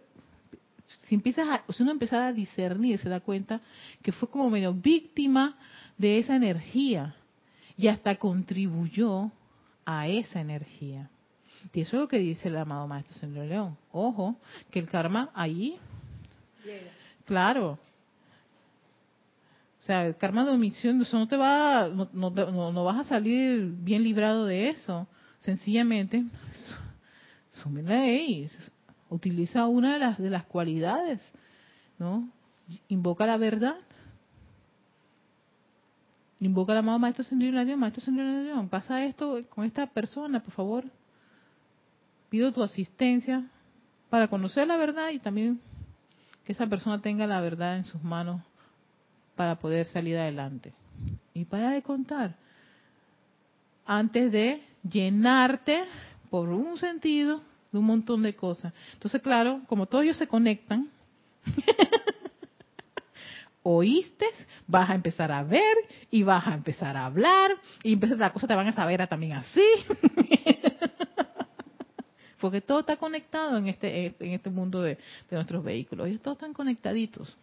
si 1.08 1.16
empiezas 1.16 1.48
a, 1.48 1.74
si 1.74 1.84
uno 1.84 1.92
empieza 1.92 2.28
a 2.28 2.34
discernir, 2.34 3.00
se 3.00 3.10
da 3.10 3.20
cuenta 3.20 3.62
que 4.02 4.12
fue 4.12 4.30
como 4.30 4.50
medio 4.50 4.74
víctima 4.74 5.58
de 5.98 6.20
esa 6.20 6.36
energía 6.36 7.16
y 7.78 7.88
hasta 7.88 8.16
contribuyó 8.16 9.32
a 9.86 10.08
esa 10.08 10.40
energía. 10.40 11.10
Y 11.74 11.82
eso 11.82 11.96
es 11.98 12.02
lo 12.02 12.08
que 12.08 12.18
dice 12.18 12.48
el 12.48 12.58
amado 12.58 12.88
Maestro 12.88 13.16
Señor 13.16 13.46
León. 13.46 13.78
Ojo, 13.92 14.36
que 14.72 14.80
el 14.80 14.90
karma 14.90 15.30
ahí, 15.34 15.78
claro. 17.26 17.78
O 19.80 19.84
sea, 19.84 20.06
el 20.06 20.16
karma 20.16 20.46
de 20.46 20.52
omisión, 20.52 21.02
eso 21.02 21.18
no 21.18 21.28
te 21.28 21.38
va, 21.38 21.88
no, 21.88 22.10
no, 22.14 22.72
no 22.72 22.84
vas 22.84 23.00
a 23.00 23.10
salir 23.10 23.64
bien 23.64 24.04
librado 24.04 24.46
de 24.46 24.70
eso. 24.70 25.08
Sencillamente, 25.40 26.24
sume 27.52 27.82
la 27.82 27.98
ley, 27.98 28.50
utiliza 29.12 29.68
una 29.68 29.94
de 29.94 30.00
las, 30.00 30.18
de 30.18 30.30
las 30.30 30.46
cualidades, 30.46 31.22
¿no? 32.00 32.30
Invoca 32.88 33.28
la 33.28 33.38
verdad. 33.38 33.76
Invoca 36.40 36.72
al 36.72 36.80
amado 36.80 36.98
Maestro 36.98 37.24
de 37.30 37.66
Dios, 37.66 37.78
Maestro 37.78 38.14
de 38.14 38.44
Dios, 38.46 38.70
pasa 38.70 39.06
esto 39.06 39.40
con 39.50 39.66
esta 39.66 39.86
persona, 39.86 40.42
por 40.42 40.54
favor. 40.54 40.86
Pido 42.30 42.52
tu 42.52 42.64
asistencia 42.64 43.46
para 44.10 44.28
conocer 44.28 44.66
la 44.68 44.78
verdad 44.78 45.10
y 45.10 45.20
también 45.20 45.60
que 46.46 46.54
esa 46.54 46.66
persona 46.66 47.02
tenga 47.02 47.28
la 47.28 47.42
verdad 47.42 47.76
en 47.76 47.84
sus 47.84 48.02
manos 48.02 48.42
para 49.36 49.60
poder 49.60 49.86
salir 49.88 50.18
adelante. 50.18 50.74
Y 51.34 51.46
para 51.46 51.72
de 51.72 51.84
contar, 51.84 52.36
antes 53.86 54.32
de 54.32 54.64
llenarte 54.90 55.84
por 56.30 56.50
un 56.50 56.78
sentido 56.78 57.42
de 57.72 57.80
un 57.80 57.86
montón 57.86 58.22
de 58.22 58.36
cosas. 58.36 58.74
Entonces, 58.94 59.22
claro, 59.22 59.62
como 59.68 59.86
todos 59.86 60.04
ellos 60.04 60.18
se 60.18 60.28
conectan, 60.28 60.90
oíste, 63.64 64.26
vas 64.68 64.90
a 64.90 64.96
empezar 64.96 65.32
a 65.32 65.44
ver 65.44 65.76
y 66.10 66.24
vas 66.24 66.48
a 66.48 66.54
empezar 66.54 66.98
a 66.98 67.06
hablar 67.06 67.52
y 67.84 67.96
las 67.96 68.32
cosas 68.32 68.48
te 68.48 68.56
van 68.56 68.68
a 68.68 68.74
saber 68.74 69.06
también 69.08 69.34
así. 69.34 69.62
Porque 72.40 72.60
todo 72.60 72.80
está 72.80 72.98
conectado 72.98 73.58
en 73.58 73.68
este, 73.68 74.16
en 74.20 74.32
este 74.32 74.50
mundo 74.50 74.82
de, 74.82 74.96
de 74.96 75.36
nuestros 75.36 75.64
vehículos. 75.64 76.08
Ellos 76.08 76.22
todos 76.22 76.38
están 76.38 76.54
conectaditos. 76.54 77.38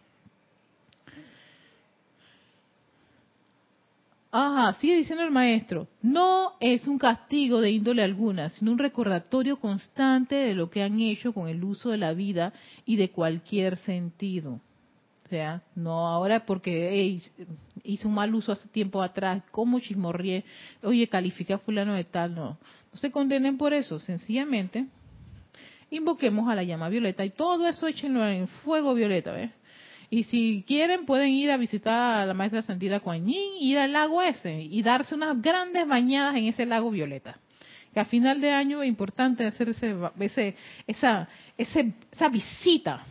Ajá, 4.31 4.73
sigue 4.79 4.95
diciendo 4.95 5.23
el 5.23 5.31
maestro, 5.31 5.87
no 6.03 6.53
es 6.59 6.87
un 6.87 6.99
castigo 6.99 7.61
de 7.61 7.71
índole 7.71 8.03
alguna, 8.03 8.49
sino 8.49 8.71
un 8.71 8.77
recordatorio 8.77 9.57
constante 9.57 10.35
de 10.35 10.53
lo 10.53 10.69
que 10.69 10.83
han 10.83 10.99
hecho 10.99 11.33
con 11.33 11.47
el 11.49 11.63
uso 11.63 11.89
de 11.89 11.97
la 11.97 12.13
vida 12.13 12.53
y 12.85 12.95
de 12.95 13.09
cualquier 13.09 13.77
sentido. 13.77 14.61
O 15.25 15.29
sea, 15.29 15.63
no 15.75 16.07
ahora 16.07 16.45
porque 16.45 17.19
hice 17.83 18.07
un 18.07 18.13
mal 18.13 18.35
uso 18.35 18.51
hace 18.51 18.67
tiempo 18.69 19.01
atrás, 19.01 19.41
como 19.49 19.79
chismorrié, 19.79 20.43
oye, 20.83 21.07
califica 21.07 21.55
a 21.55 21.59
fulano 21.59 21.95
de 21.95 22.03
tal, 22.03 22.35
no. 22.35 22.57
No 22.91 22.99
se 22.99 23.11
condenen 23.11 23.57
por 23.57 23.73
eso, 23.73 23.97
sencillamente 23.97 24.85
invoquemos 25.91 26.47
a 26.47 26.53
la 26.53 26.63
llama 26.63 26.87
violeta 26.89 27.25
y 27.25 27.31
todo 27.31 27.67
eso 27.67 27.87
échenlo 27.87 28.23
en 28.27 28.47
fuego 28.47 28.93
violeta, 28.93 29.31
¿ves? 29.31 29.51
Y 30.09 30.23
si 30.23 30.63
quieren, 30.67 31.05
pueden 31.05 31.29
ir 31.29 31.51
a 31.51 31.57
visitar 31.57 32.21
a 32.21 32.25
la 32.25 32.33
maestra 32.33 32.63
sentida 32.63 32.99
Kuan 32.99 33.25
Yin, 33.25 33.53
ir 33.59 33.77
al 33.77 33.93
lago 33.93 34.21
ese 34.21 34.61
y 34.61 34.81
darse 34.81 35.13
unas 35.13 35.39
grandes 35.41 35.87
bañadas 35.87 36.35
en 36.35 36.45
ese 36.45 36.65
lago 36.65 36.89
violeta. 36.89 37.37
Que 37.93 37.99
a 37.99 38.05
final 38.05 38.41
de 38.41 38.51
año 38.51 38.81
es 38.81 38.87
importante 38.87 39.45
hacer 39.45 39.69
ese, 39.69 40.55
esa, 40.87 41.29
esa 41.57 42.29
visita 42.29 43.05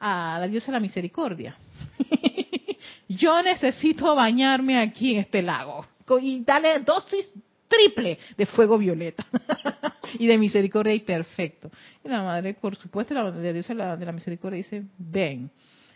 a 0.00 0.38
la 0.40 0.48
diosa 0.48 0.66
de 0.66 0.72
la 0.72 0.80
misericordia. 0.80 1.56
Yo 3.08 3.42
necesito 3.42 4.14
bañarme 4.14 4.78
aquí 4.78 5.14
en 5.14 5.20
este 5.20 5.42
lago 5.42 5.86
y 6.20 6.42
darle 6.44 6.80
dosis 6.80 7.28
triple 7.68 8.18
de 8.36 8.46
fuego 8.46 8.78
violeta 8.78 9.26
y 10.18 10.26
de 10.26 10.38
misericordia 10.38 10.94
y 10.94 11.00
perfecto. 11.00 11.70
Y 12.04 12.08
la 12.08 12.22
madre, 12.22 12.54
por 12.54 12.76
supuesto, 12.76 13.14
la, 13.14 13.30
diosa 13.30 13.74
de 13.96 14.06
la 14.06 14.12
misericordia 14.12 14.56
dice, 14.56 14.82
ven. 14.98 15.50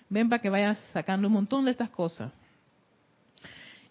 Ven 0.09 0.29
para 0.29 0.41
que 0.41 0.51
vayas 0.51 0.79
sacando 0.93 1.29
un 1.29 1.35
montón 1.35 1.65
de 1.65 1.71
estas 1.71 1.91
cosas. 1.91 2.33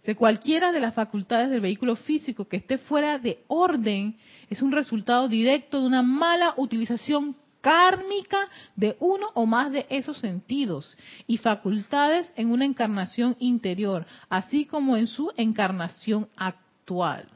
De 0.05 0.15
cualquiera 0.15 0.71
de 0.71 0.79
las 0.79 0.93
facultades 0.93 1.49
del 1.49 1.61
vehículo 1.61 1.95
físico 1.95 2.47
que 2.47 2.57
esté 2.57 2.77
fuera 2.77 3.19
de 3.19 3.43
orden 3.47 4.17
es 4.49 4.61
un 4.61 4.71
resultado 4.71 5.27
directo 5.27 5.81
de 5.81 5.87
una 5.87 6.01
mala 6.01 6.53
utilización 6.55 7.35
kármica 7.59 8.47
de 8.75 8.95
uno 8.99 9.27
o 9.33 9.45
más 9.45 9.71
de 9.71 9.85
esos 9.89 10.19
sentidos 10.19 10.97
y 11.27 11.37
facultades 11.37 12.31
en 12.37 12.51
una 12.51 12.63
encarnación 12.63 13.35
interior, 13.39 14.05
así 14.29 14.65
como 14.65 14.95
en 14.95 15.07
su 15.07 15.31
encarnación 15.35 16.29
actual. 16.37 17.27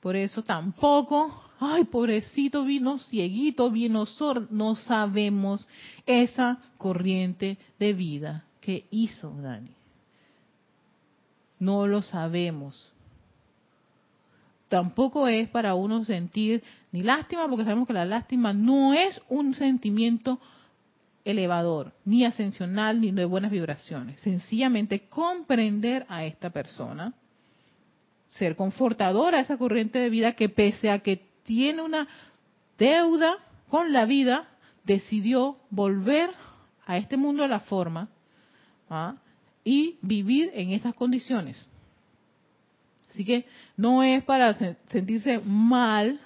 Por 0.00 0.14
eso 0.14 0.44
tampoco 0.44 1.47
ay, 1.60 1.84
pobrecito, 1.84 2.64
vino 2.64 2.98
cieguito, 2.98 3.70
vino 3.70 4.06
sordo. 4.06 4.46
No 4.50 4.74
sabemos 4.74 5.66
esa 6.06 6.58
corriente 6.76 7.58
de 7.78 7.92
vida 7.92 8.44
que 8.60 8.86
hizo 8.90 9.30
Dani. 9.30 9.70
No 11.58 11.86
lo 11.86 12.02
sabemos. 12.02 12.92
Tampoco 14.68 15.26
es 15.28 15.48
para 15.48 15.74
uno 15.74 16.04
sentir 16.04 16.62
ni 16.92 17.02
lástima, 17.02 17.48
porque 17.48 17.64
sabemos 17.64 17.86
que 17.86 17.94
la 17.94 18.04
lástima 18.04 18.52
no 18.52 18.92
es 18.92 19.20
un 19.28 19.54
sentimiento 19.54 20.38
elevador, 21.24 21.92
ni 22.04 22.24
ascensional, 22.24 23.00
ni 23.00 23.10
de 23.12 23.24
buenas 23.24 23.50
vibraciones. 23.50 24.20
Sencillamente 24.20 25.08
comprender 25.08 26.06
a 26.08 26.24
esta 26.24 26.50
persona, 26.50 27.14
ser 28.28 28.56
confortadora 28.56 29.38
a 29.38 29.40
esa 29.42 29.56
corriente 29.56 29.98
de 29.98 30.10
vida 30.10 30.32
que 30.32 30.48
pese 30.48 30.90
a 30.90 31.00
que 31.00 31.27
tiene 31.48 31.80
una 31.80 32.06
deuda 32.76 33.38
con 33.70 33.90
la 33.90 34.04
vida, 34.04 34.46
decidió 34.84 35.56
volver 35.70 36.30
a 36.84 36.98
este 36.98 37.16
mundo 37.16 37.42
de 37.42 37.48
la 37.48 37.60
forma 37.60 38.10
¿ah? 38.90 39.16
y 39.64 39.96
vivir 40.02 40.50
en 40.52 40.72
esas 40.72 40.94
condiciones. 40.94 41.66
Así 43.08 43.24
que 43.24 43.46
no 43.78 44.02
es 44.02 44.22
para 44.24 44.52
sentirse 44.90 45.38
mal, 45.38 46.20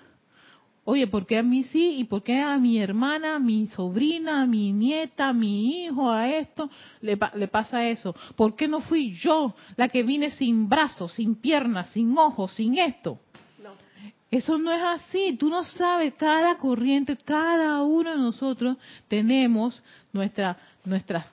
oye, 0.83 1.07
¿por 1.07 1.25
qué 1.25 1.39
a 1.39 1.45
mí 1.45 1.63
sí? 1.63 1.99
¿Y 1.99 2.05
por 2.05 2.25
qué 2.25 2.41
a 2.41 2.59
mi 2.59 2.79
hermana, 2.79 3.39
mi 3.39 3.69
sobrina, 3.69 4.45
mi 4.45 4.73
nieta, 4.73 5.33
mi 5.33 5.85
hijo, 5.85 6.11
a 6.11 6.29
esto 6.29 6.69
le, 7.01 7.17
le 7.37 7.47
pasa 7.47 7.87
eso? 7.87 8.13
¿Por 8.35 8.57
qué 8.57 8.67
no 8.67 8.81
fui 8.81 9.13
yo 9.13 9.55
la 9.77 9.89
que 9.89 10.03
vine 10.03 10.33
sin 10.33 10.69
brazos, 10.69 11.13
sin 11.13 11.37
piernas, 11.37 11.91
sin 11.93 12.19
ojos, 12.19 12.53
sin 12.55 12.77
esto? 12.77 13.21
Eso 14.31 14.57
no 14.57 14.73
es 14.73 14.83
así. 14.83 15.37
Tú 15.39 15.49
no 15.49 15.63
sabes, 15.63 16.15
cada 16.15 16.57
corriente, 16.57 17.17
cada 17.17 17.83
uno 17.83 18.11
de 18.11 18.17
nosotros 18.17 18.79
tenemos 19.09 19.83
nuestra, 20.13 20.57
nuestras 20.85 21.27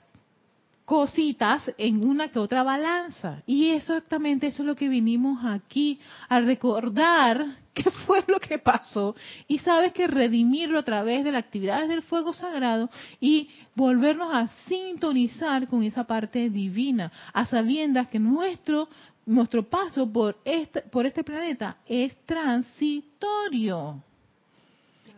cositas 0.90 1.70
en 1.78 2.04
una 2.04 2.30
que 2.30 2.40
otra 2.40 2.64
balanza. 2.64 3.44
Y 3.46 3.68
exactamente 3.68 4.48
eso 4.48 4.64
es 4.64 4.66
lo 4.66 4.74
que 4.74 4.88
vinimos 4.88 5.38
aquí 5.44 6.00
a 6.28 6.40
recordar 6.40 7.46
qué 7.74 7.88
fue 8.04 8.24
lo 8.26 8.40
que 8.40 8.58
pasó. 8.58 9.14
Y 9.46 9.60
sabes 9.60 9.92
que 9.92 10.08
redimirlo 10.08 10.80
a 10.80 10.82
través 10.82 11.22
de 11.22 11.30
las 11.30 11.44
actividades 11.44 11.88
del 11.88 12.02
fuego 12.02 12.32
sagrado 12.32 12.90
y 13.20 13.48
volvernos 13.76 14.34
a 14.34 14.48
sintonizar 14.66 15.68
con 15.68 15.84
esa 15.84 16.02
parte 16.04 16.50
divina, 16.50 17.12
a 17.32 17.46
sabiendas 17.46 18.08
que 18.08 18.18
nuestro 18.18 18.88
nuestro 19.26 19.68
paso 19.68 20.10
por 20.10 20.38
este, 20.44 20.82
por 20.82 21.06
este 21.06 21.22
planeta 21.24 21.78
es 21.86 22.16
transitorio. 22.26 24.02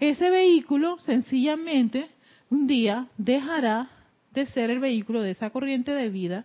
Ese 0.01 0.31
vehículo 0.31 0.99
sencillamente 0.99 2.11
un 2.51 2.67
día 2.67 3.07
dejará 3.17 3.91
de 4.33 4.47
ser 4.47 4.71
el 4.71 4.81
vehículo 4.81 5.23
de 5.23 5.31
esa 5.31 5.51
corriente 5.51 5.93
de 5.93 6.09
vida 6.09 6.45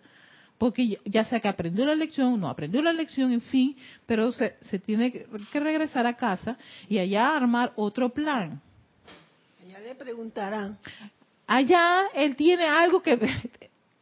porque 0.58 0.99
ya 1.05 1.24
sea 1.26 1.39
que 1.39 1.47
aprendió 1.47 1.86
la 1.86 1.95
lección, 1.95 2.39
no 2.39 2.49
aprendió 2.49 2.82
la 2.82 2.93
lección, 2.93 3.32
en 3.32 3.41
fin, 3.41 3.76
pero 4.05 4.32
se, 4.32 4.55
se 4.62 4.80
tiene 4.80 5.12
que 5.12 5.60
regresar 5.60 6.08
a 6.08 6.16
casa 6.16 6.58
y 6.89 6.97
allá 6.97 7.36
armar 7.36 7.74
otro 7.76 8.10
plan. 8.10 8.60
Allá 9.64 9.80
le 9.80 9.95
preguntarán. 9.95 10.80
Allá 11.45 12.08
él 12.16 12.36
tiene 12.36 12.66
algo 12.66 13.01
que 13.01 13.18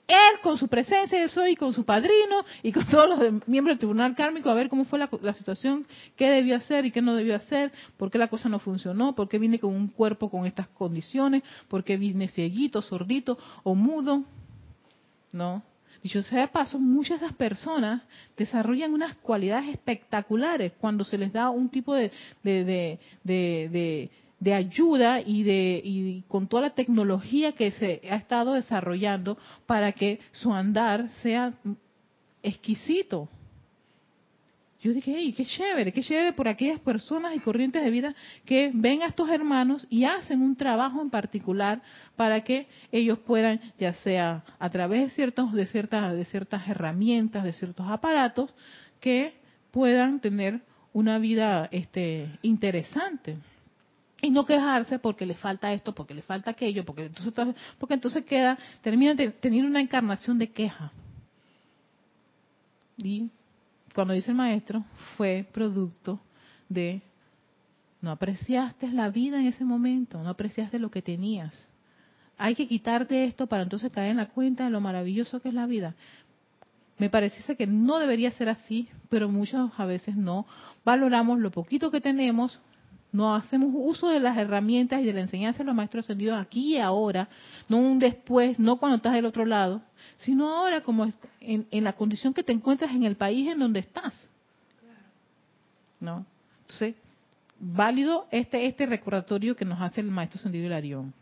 él 0.08 0.40
con 0.42 0.58
su 0.58 0.68
presencia 0.68 1.20
de 1.20 1.28
soy 1.30 1.54
y 1.54 1.56
con 1.56 1.74
su 1.74 1.84
padrino 1.84 2.46
y 2.62 2.72
con 2.72 2.86
todos 2.90 3.10
los 3.10 3.48
miembros 3.48 3.74
del 3.74 3.80
tribunal 3.80 4.16
kármico 4.16 4.50
a 4.50 4.54
ver 4.54 4.70
cómo 4.70 4.86
fue 4.86 5.00
la, 5.00 5.34
situación, 5.34 5.86
qué 6.16 6.30
debió 6.30 6.56
hacer 6.56 6.86
y 6.86 6.92
qué 6.92 7.02
no 7.02 7.16
debió 7.16 7.36
hacer, 7.36 7.72
por 7.98 8.12
qué 8.12 8.18
la 8.18 8.28
cosa 8.28 8.50
no 8.50 8.60
funcionó, 8.60 9.16
por 9.16 9.28
qué 9.28 9.40
vine 9.40 9.60
con 9.60 9.74
un 9.74 9.88
cuerpo 9.88 10.30
con 10.30 10.46
estas 10.46 10.68
condiciones, 10.68 11.44
por 11.68 11.84
qué 11.84 11.98
vine 11.98 12.28
cieguito, 12.28 12.82
sordito 12.82 13.38
o 13.64 13.76
mudo. 13.76 14.24
No. 15.32 15.64
Dicho 16.06 16.22
sea 16.22 16.42
de 16.42 16.48
paso, 16.50 16.78
muchas 16.78 17.20
de 17.20 17.26
esas 17.26 17.36
personas 17.36 18.04
desarrollan 18.38 18.94
unas 18.94 19.16
cualidades 19.16 19.70
espectaculares 19.70 20.74
cuando 20.80 21.04
se 21.04 21.18
les 21.18 21.34
da 21.34 21.50
un 21.50 21.68
tipo 21.68 21.96
de, 21.96 22.12
de, 22.44 23.00
de, 23.24 24.12
de 24.46 24.54
ayuda 24.54 25.22
y 25.22 25.42
de 25.42 25.82
y 25.84 26.22
con 26.28 26.48
toda 26.48 26.62
la 26.62 26.76
tecnología 26.76 27.54
que 27.54 27.72
se 27.72 28.00
ha 28.12 28.16
estado 28.16 28.54
desarrollando 28.54 29.40
para 29.66 29.92
que 29.94 30.20
su 30.34 30.54
andar 30.54 31.10
sea 31.24 31.52
exquisito. 32.44 33.28
Yo 34.82 34.94
dije, 34.94 35.16
hey, 35.18 35.34
qué 35.36 35.46
chévere, 35.46 35.92
qué 35.92 36.04
chévere 36.04 36.32
por 36.34 36.48
aquellas 36.48 36.80
personas 36.80 37.36
y 37.36 37.40
corrientes 37.40 37.84
de 37.84 37.90
vida 37.90 38.14
que 38.46 38.70
ven 38.72 39.02
a 39.02 39.08
estos 39.08 39.30
hermanos 39.30 39.88
y 39.90 40.04
hacen 40.04 40.44
un 40.44 40.56
trabajo 40.56 41.02
en 41.02 41.10
particular 41.10 41.82
para 42.16 42.44
que 42.44 42.68
ellos 42.92 43.18
puedan, 43.18 43.60
ya 43.80 43.94
sea 43.94 44.44
a 44.60 44.70
través 44.70 45.06
de 45.06 45.10
ciertos, 45.10 45.54
de 45.54 45.66
ciertas, 45.66 46.16
de 46.16 46.26
ciertas 46.26 46.68
herramientas, 46.68 47.44
de 47.44 47.54
ciertos 47.54 47.88
aparatos, 47.90 48.54
que 49.00 49.34
puedan 49.72 50.20
tener 50.20 50.62
una 50.94 51.18
vida 51.18 51.68
este, 51.72 52.30
interesante 52.44 53.38
y 54.22 54.30
no 54.30 54.46
quejarse 54.46 55.00
porque 55.00 55.26
le 55.26 55.36
falta 55.36 55.74
esto, 55.74 55.94
porque 55.94 56.14
le 56.14 56.22
falta 56.22 56.52
aquello, 56.52 56.86
porque 56.86 57.06
entonces, 57.06 57.56
porque 57.78 57.94
entonces 57.96 58.26
queda, 58.26 58.58
termina 58.82 59.16
teniendo 59.40 59.70
una 59.70 59.82
encarnación 59.82 60.40
de 60.40 60.52
queja. 60.52 60.92
Y 62.98 63.30
cuando 63.94 64.14
dice 64.14 64.32
el 64.32 64.38
maestro, 64.38 64.84
fue 65.18 65.46
producto 65.52 66.20
de 66.70 67.02
no 68.02 68.12
apreciaste 68.12 68.90
la 68.90 69.10
vida 69.10 69.40
en 69.40 69.48
ese 69.48 69.66
momento, 69.66 70.22
no 70.22 70.30
apreciaste 70.30 70.80
lo 70.80 70.92
que 70.92 71.02
tenías. 71.02 71.68
Hay 72.38 72.56
que 72.56 72.68
quitarte 72.68 73.24
esto 73.26 73.48
para 73.48 73.64
entonces 73.64 73.92
caer 73.92 74.12
en 74.12 74.18
la 74.18 74.28
cuenta 74.28 74.66
de 74.66 74.70
lo 74.70 74.82
maravilloso 74.82 75.40
que 75.40 75.50
es 75.50 75.56
la 75.56 75.66
vida. 75.66 75.96
Me 76.98 77.10
pareciese 77.10 77.56
que 77.56 77.68
no 77.68 78.00
debería 78.00 78.32
ser 78.32 78.50
así, 78.50 78.90
pero 79.10 79.28
muchas 79.28 79.72
a 79.78 79.86
veces 79.86 80.16
no. 80.16 80.46
Valoramos 80.84 81.40
lo 81.40 81.52
poquito 81.52 81.92
que 81.92 82.00
tenemos, 82.00 82.60
no 83.16 83.34
hacemos 83.34 83.70
uso 83.74 84.10
de 84.10 84.20
las 84.20 84.38
herramientas 84.38 85.02
y 85.02 85.06
de 85.06 85.14
la 85.14 85.22
enseñanza 85.22 85.60
de 85.60 85.66
los 85.66 85.76
maestros 85.76 86.06
ascendidos 86.06 86.40
aquí 86.40 86.76
y 86.76 86.78
ahora, 86.78 87.30
no 87.70 87.78
un 87.78 87.98
después, 87.98 88.60
no 88.60 88.78
cuando 88.78 88.98
estás 88.98 89.14
del 89.14 89.26
otro 89.26 89.46
lado, 89.46 89.82
sino 90.18 90.50
ahora 90.50 90.82
como 90.82 91.12
en, 91.40 91.66
en 91.72 91.84
la 91.84 91.94
condición 91.94 92.34
que 92.34 92.44
te 92.44 92.52
encuentras 92.52 92.92
en 92.92 93.04
el 93.04 93.16
país 93.16 93.50
en 93.50 93.60
donde 93.60 93.80
estás. 93.80 94.14
¿No? 96.00 96.26
Entonces, 96.62 96.96
válido 97.60 98.28
este, 98.32 98.66
este 98.66 98.86
recordatorio 98.86 99.56
que 99.56 99.66
nos 99.66 99.82
hace 99.82 100.02
el 100.02 100.12
maestro 100.12 100.40
ascendido 100.40 100.66
Hilarión. 100.66 101.14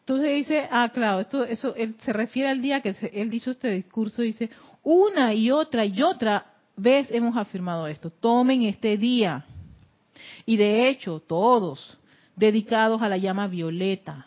Entonces 0.00 0.34
dice, 0.34 0.68
ah, 0.70 0.90
claro, 0.92 1.20
esto, 1.20 1.44
eso 1.44 1.74
él 1.76 1.96
se 2.00 2.12
refiere 2.12 2.50
al 2.50 2.60
día 2.60 2.82
que 2.82 2.94
él 3.14 3.32
hizo 3.32 3.52
este 3.52 3.70
discurso, 3.70 4.20
dice, 4.20 4.50
una 4.82 5.32
y 5.32 5.50
otra 5.50 5.86
y 5.86 6.02
otra 6.02 6.53
vez 6.76 7.10
hemos 7.10 7.36
afirmado 7.36 7.86
esto. 7.86 8.10
Tomen 8.10 8.62
este 8.62 8.96
día. 8.96 9.44
Y 10.46 10.56
de 10.56 10.88
hecho, 10.88 11.20
todos 11.20 11.98
dedicados 12.36 13.02
a 13.02 13.08
la 13.08 13.16
llama 13.16 13.46
violeta. 13.46 14.26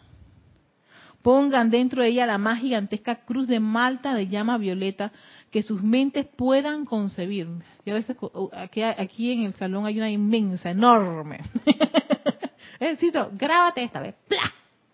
Pongan 1.21 1.69
dentro 1.69 2.03
de 2.03 2.09
ella 2.09 2.25
la 2.25 2.37
más 2.37 2.61
gigantesca 2.61 3.25
cruz 3.25 3.47
de 3.47 3.59
Malta 3.59 4.13
de 4.13 4.27
llama 4.27 4.57
violeta 4.57 5.11
que 5.51 5.61
sus 5.61 5.83
mentes 5.83 6.25
puedan 6.25 6.85
concebir. 6.85 7.47
Y 7.85 7.89
a 7.89 7.95
veces 7.95 8.15
aquí, 8.53 8.81
aquí 8.81 9.31
en 9.31 9.43
el 9.45 9.53
salón 9.53 9.85
hay 9.85 9.97
una 9.97 10.09
inmensa, 10.09 10.69
enorme. 10.69 11.41
Necesito, 12.79 13.31
grábate 13.33 13.83
esta 13.83 14.01
vez. 14.01 14.15
¡Pla! 14.27 14.53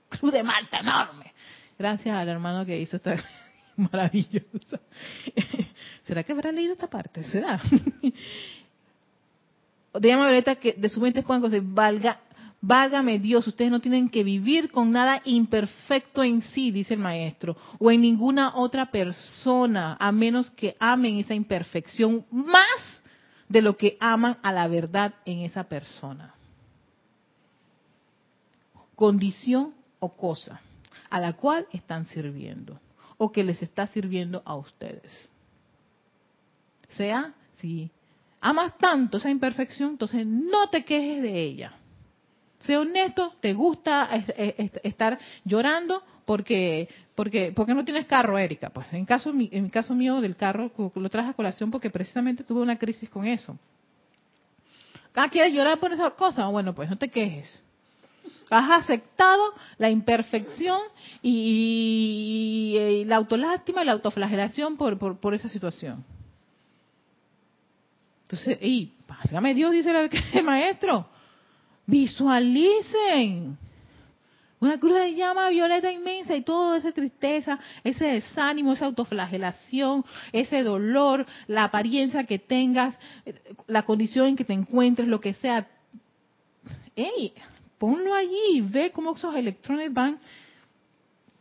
Cruz 0.09 0.31
de 0.31 0.43
Malta 0.43 0.79
enorme. 0.79 1.33
Gracias 1.77 2.15
al 2.15 2.29
hermano 2.29 2.65
que 2.65 2.79
hizo 2.79 2.97
esta 2.97 3.15
maravillosa. 3.75 4.79
¿Será 6.03 6.23
que 6.23 6.33
habrá 6.33 6.51
leído 6.51 6.73
esta 6.73 6.87
parte? 6.87 7.23
¿Será? 7.23 7.61
de 9.99 10.07
llama 10.07 10.25
violeta 10.25 10.55
que 10.55 10.73
de 10.73 10.89
su 10.89 10.99
mente 10.99 11.23
puedan 11.23 11.41
cosas, 11.41 11.61
valga, 11.63 12.19
válgame 12.61 13.19
Dios, 13.19 13.47
ustedes 13.47 13.71
no 13.71 13.79
tienen 13.79 14.09
que 14.09 14.23
vivir 14.23 14.71
con 14.71 14.91
nada 14.91 15.21
imperfecto 15.25 16.23
en 16.23 16.41
sí, 16.41 16.71
dice 16.71 16.95
el 16.95 16.99
maestro, 16.99 17.55
o 17.79 17.91
en 17.91 18.01
ninguna 18.01 18.55
otra 18.55 18.87
persona, 18.87 19.95
a 19.99 20.11
menos 20.11 20.49
que 20.51 20.75
amen 20.79 21.17
esa 21.17 21.35
imperfección 21.35 22.25
más 22.31 23.01
de 23.47 23.61
lo 23.61 23.77
que 23.77 23.97
aman 23.99 24.37
a 24.41 24.51
la 24.51 24.67
verdad 24.67 25.13
en 25.25 25.39
esa 25.39 25.65
persona. 25.65 26.33
Condición 28.95 29.73
o 29.99 30.15
cosa 30.15 30.61
a 31.09 31.19
la 31.19 31.33
cual 31.33 31.67
están 31.71 32.05
sirviendo 32.05 32.79
o 33.17 33.31
que 33.31 33.43
les 33.43 33.61
está 33.61 33.85
sirviendo 33.87 34.41
a 34.45 34.55
ustedes 34.55 35.29
sea, 36.95 37.33
si 37.59 37.91
amas 38.41 38.77
tanto 38.77 39.17
esa 39.17 39.29
imperfección, 39.29 39.91
entonces 39.91 40.25
no 40.25 40.69
te 40.69 40.83
quejes 40.83 41.21
de 41.21 41.41
ella. 41.41 41.73
Sé 42.59 42.77
honesto, 42.77 43.33
te 43.41 43.53
gusta 43.53 44.09
estar 44.83 45.19
llorando 45.43 46.01
porque 46.25 46.87
porque 47.15 47.51
porque 47.53 47.73
no 47.73 47.83
tienes 47.83 48.05
carro, 48.05 48.37
Erika. 48.37 48.69
Pues 48.69 48.87
en 48.93 49.05
caso 49.05 49.31
en 49.31 49.63
mi 49.63 49.69
caso 49.69 49.93
mío 49.93 50.21
del 50.21 50.35
carro 50.35 50.71
lo 50.95 51.09
traje 51.09 51.29
a 51.29 51.33
colación 51.33 51.71
porque 51.71 51.89
precisamente 51.89 52.43
tuve 52.43 52.61
una 52.61 52.77
crisis 52.77 53.09
con 53.09 53.25
eso. 53.25 53.57
¿Ah, 55.15 55.29
quieres 55.29 55.53
llorar 55.53 55.79
por 55.79 55.91
esa 55.93 56.09
cosa? 56.11 56.47
Bueno, 56.47 56.73
pues 56.73 56.89
no 56.89 56.97
te 56.97 57.09
quejes. 57.09 57.63
Has 58.49 58.83
aceptado 58.83 59.53
la 59.77 59.89
imperfección 59.89 60.79
y, 61.21 63.03
la 63.05 63.17
autolástima 63.17 63.83
y 63.83 63.85
la 63.85 63.91
autoflagelación 63.93 64.77
por, 64.77 64.97
por, 64.97 65.17
por 65.17 65.33
esa 65.33 65.49
situación. 65.49 66.03
Entonces, 68.33 68.57
y 68.63 68.91
válgame 69.07 69.53
Dios, 69.53 69.71
dice 69.71 70.09
el 70.33 70.43
maestro, 70.43 71.05
visualicen 71.85 73.59
una 74.59 74.79
cruz 74.79 74.95
de 74.95 75.13
llama 75.13 75.49
violeta 75.49 75.91
inmensa 75.91 76.35
y 76.35 76.41
toda 76.41 76.79
esa 76.79 76.91
tristeza, 76.91 77.59
ese 77.83 78.05
desánimo, 78.05 78.73
esa 78.73 78.85
autoflagelación, 78.85 80.03
ese 80.31 80.63
dolor, 80.63 81.27
la 81.45 81.65
apariencia 81.65 82.23
que 82.23 82.39
tengas, 82.39 82.97
la 83.67 83.83
condición 83.83 84.25
en 84.29 84.35
que 84.35 84.45
te 84.45 84.53
encuentres, 84.53 85.07
lo 85.07 85.19
que 85.19 85.35
sea. 85.35 85.67
¡Ey! 86.95 87.33
Ponlo 87.77 88.15
allí 88.15 88.55
y 88.55 88.61
ve 88.61 88.89
cómo 88.91 89.13
esos 89.13 89.35
electrones 89.35 89.93
van 89.93 90.17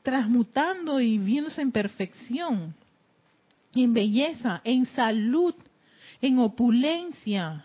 transmutando 0.03 1.01
y 1.01 1.17
viéndose 1.17 1.63
en 1.63 1.73
perfección, 1.73 2.75
en 3.75 3.95
belleza, 3.95 4.61
en 4.63 4.85
salud, 4.85 5.55
en 6.23 6.39
opulencia, 6.39 7.65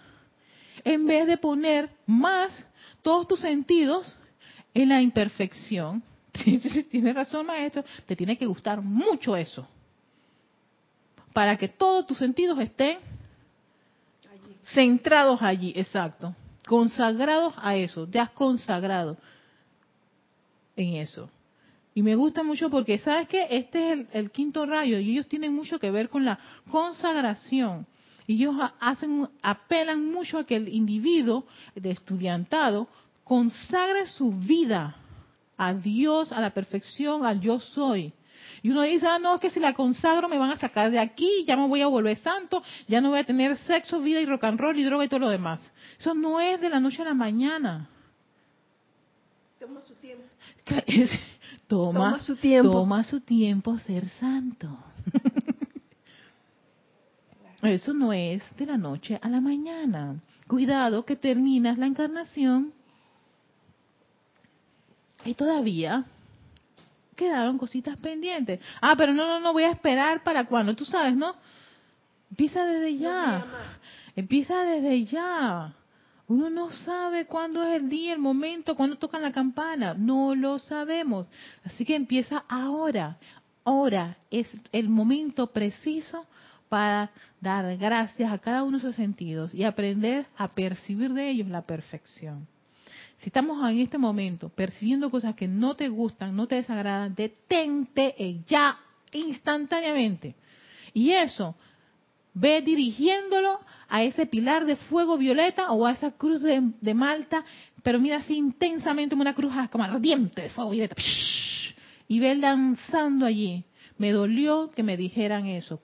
en 0.84 1.06
vez 1.06 1.28
de 1.28 1.38
poner 1.38 1.90
más 2.08 2.66
todos 3.02 3.28
tus 3.28 3.40
sentidos 3.40 4.18
en 4.74 4.90
la 4.90 5.02
imperfección. 5.02 6.04
Tienes 6.92 7.16
razón, 7.16 7.46
maestro, 7.46 7.86
te 8.06 8.16
tiene 8.16 8.38
que 8.38 8.46
gustar 8.46 8.82
mucho 8.82 9.38
eso. 9.38 9.68
Para 11.34 11.56
que 11.56 11.68
todos 11.68 12.08
tus 12.08 12.18
sentidos 12.18 12.60
estén 12.60 12.98
centrados 14.74 15.42
allí, 15.42 15.72
exacto. 15.76 16.36
Consagrados 16.66 17.54
a 17.58 17.76
eso, 17.76 18.08
te 18.08 18.20
has 18.20 18.32
consagrado 18.32 19.18
en 20.76 20.96
eso. 20.96 21.30
Y 21.94 22.02
me 22.02 22.16
gusta 22.16 22.44
mucho 22.44 22.70
porque, 22.70 23.00
¿sabes 23.00 23.28
qué? 23.28 23.48
Este 23.50 23.88
es 23.88 23.94
el, 23.94 24.08
el, 24.12 24.32
quinto 24.32 24.66
rayo 24.66 25.00
y 25.00 25.12
ellos 25.12 25.28
tienen 25.28 25.54
mucho 25.54 25.80
que 25.80 25.90
ver 25.90 26.10
con 26.10 26.26
la 26.26 26.38
consagración. 26.70 27.88
Y 28.28 28.36
ellos 28.36 28.56
hacen, 28.80 29.30
apelan 29.42 30.12
mucho 30.12 30.38
a 30.38 30.44
que 30.44 30.58
el 30.58 30.68
individuo 30.68 31.46
de 31.74 31.92
estudiantado 31.92 32.88
consagre 33.24 34.06
su 34.08 34.32
vida 34.32 34.96
a 35.58 35.74
Dios, 35.74 36.32
a 36.34 36.42
la 36.42 36.52
perfección, 36.52 37.26
al 37.26 37.40
yo 37.40 37.60
soy. 37.60 38.14
Y 38.62 38.70
uno 38.70 38.82
dice, 38.82 39.08
ah, 39.08 39.18
no, 39.18 39.36
es 39.36 39.42
que 39.42 39.50
si 39.50 39.60
la 39.60 39.74
consagro 39.74 40.28
me 40.28 40.38
van 40.38 40.52
a 40.52 40.58
sacar 40.58 40.92
de 40.92 41.00
aquí, 41.00 41.46
ya 41.46 41.56
me 41.56 41.68
voy 41.68 41.82
a 41.82 41.88
volver 41.88 42.18
santo, 42.18 42.62
ya 42.88 43.00
no 43.00 43.10
voy 43.10 43.20
a 43.20 43.24
tener 43.24 43.56
sexo, 43.58 44.02
vida 44.02 44.20
y 44.20 44.26
rock 44.26 44.44
and 44.44 44.60
roll 44.60 44.78
y 44.78 44.84
droga 44.84 45.06
y 45.06 45.08
todo 45.08 45.22
lo 45.22 45.30
demás. 45.30 45.72
Eso 45.98 46.14
no 46.14 46.40
es 46.40 46.60
de 46.60 46.70
la 46.70 46.80
noche 46.80 47.02
a 47.02 47.06
la 47.06 47.14
mañana. 47.14 47.90
Toma 49.60 49.82
su 49.82 49.94
tiempo. 49.96 50.24
Toma, 51.68 51.94
Toma 51.94 52.22
su 52.22 52.36
tiempo. 52.36 52.72
Toma 52.72 53.04
su 53.04 53.22
tiempo 53.22 53.80
ser 53.80 54.08
santo. 54.20 54.68
Eso 57.62 57.94
no 57.94 58.14
es 58.14 58.44
de 58.58 58.66
la 58.66 58.78
noche 58.78 59.20
a 59.22 59.30
la 59.30 59.42
mañana. 59.42 60.16
Cuidado 60.48 61.06
que 61.06 61.16
terminas 61.16 61.78
la 61.78 61.88
encarnación 61.88 62.72
y 65.26 65.34
todavía 65.34 66.06
quedaron 67.16 67.58
cositas 67.58 67.98
pendientes. 67.98 68.60
Ah, 68.80 68.96
pero 68.96 69.14
no, 69.14 69.26
no, 69.26 69.40
no, 69.40 69.54
voy 69.54 69.64
a 69.64 69.72
esperar 69.72 70.24
para 70.24 70.46
cuando, 70.46 70.76
tú 70.76 70.86
sabes, 70.86 71.16
¿no? 71.16 71.36
Empieza 72.30 72.64
desde 72.66 72.98
ya. 72.98 73.46
Empieza 74.16 74.64
desde 74.64 75.06
ya. 75.06 75.74
Uno 76.28 76.50
no 76.50 76.70
sabe 76.70 77.26
cuándo 77.26 77.64
es 77.64 77.82
el 77.82 77.90
día, 77.90 78.14
el 78.14 78.20
momento, 78.20 78.76
cuándo 78.76 78.98
tocan 78.98 79.22
la 79.22 79.32
campana. 79.32 79.96
No 79.96 80.36
lo 80.36 80.60
sabemos. 80.60 81.28
Así 81.64 81.86
que 81.86 81.96
empieza 81.96 82.44
ahora. 82.48 83.18
Ahora 83.64 84.18
es 84.30 84.48
el 84.72 84.90
momento 84.90 85.48
preciso 85.48 86.26
para 86.70 87.12
dar 87.42 87.78
gracias 87.78 88.32
a 88.32 88.38
cada 88.38 88.64
uno 88.64 88.78
de 88.78 88.84
sus 88.84 88.96
sentidos 88.96 89.54
y 89.54 89.64
aprender 89.64 90.26
a 90.38 90.48
percibir 90.48 91.14
de 91.14 91.30
ellos 91.30 91.48
la 91.48 91.62
perfección. 91.62 92.48
Si 93.20 93.30
estamos 93.30 93.58
en 93.70 93.80
este 93.80 93.98
momento 93.98 94.50
percibiendo 94.50 95.10
cosas 95.10 95.36
que 95.36 95.48
no 95.48 95.76
te 95.76 95.90
gustan, 95.90 96.36
no 96.36 96.48
te 96.48 96.56
desagradan, 96.56 97.16
detente 97.16 98.16
ya 98.48 98.78
instantáneamente. 99.12 100.36
Y 100.94 101.12
eso, 101.12 101.56
ve 102.34 102.62
dirigiéndolo 102.62 103.60
a 103.90 104.04
ese 104.04 104.28
pilar 104.28 104.66
de 104.66 104.76
fuego 104.76 105.18
violeta 105.18 105.72
o 105.72 105.86
a 105.86 105.92
esa 105.92 106.12
cruz 106.12 106.42
de, 106.42 106.94
Malta, 106.94 107.44
pero 107.82 108.00
mira 108.00 108.18
así 108.18 108.36
intensamente 108.36 109.16
una 109.16 109.34
cruz 109.34 109.54
como 109.72 109.84
ardiente 109.84 110.44
de 110.44 110.50
fuego 110.50 110.72
violeta. 110.72 110.96
Y 112.08 112.20
ve 112.20 112.36
lanzando 112.36 113.26
allí. 113.26 113.64
Me 113.98 114.12
dolió 114.12 114.70
que 114.76 114.84
me 114.84 114.96
dijeran 114.96 115.48
eso. 115.48 115.82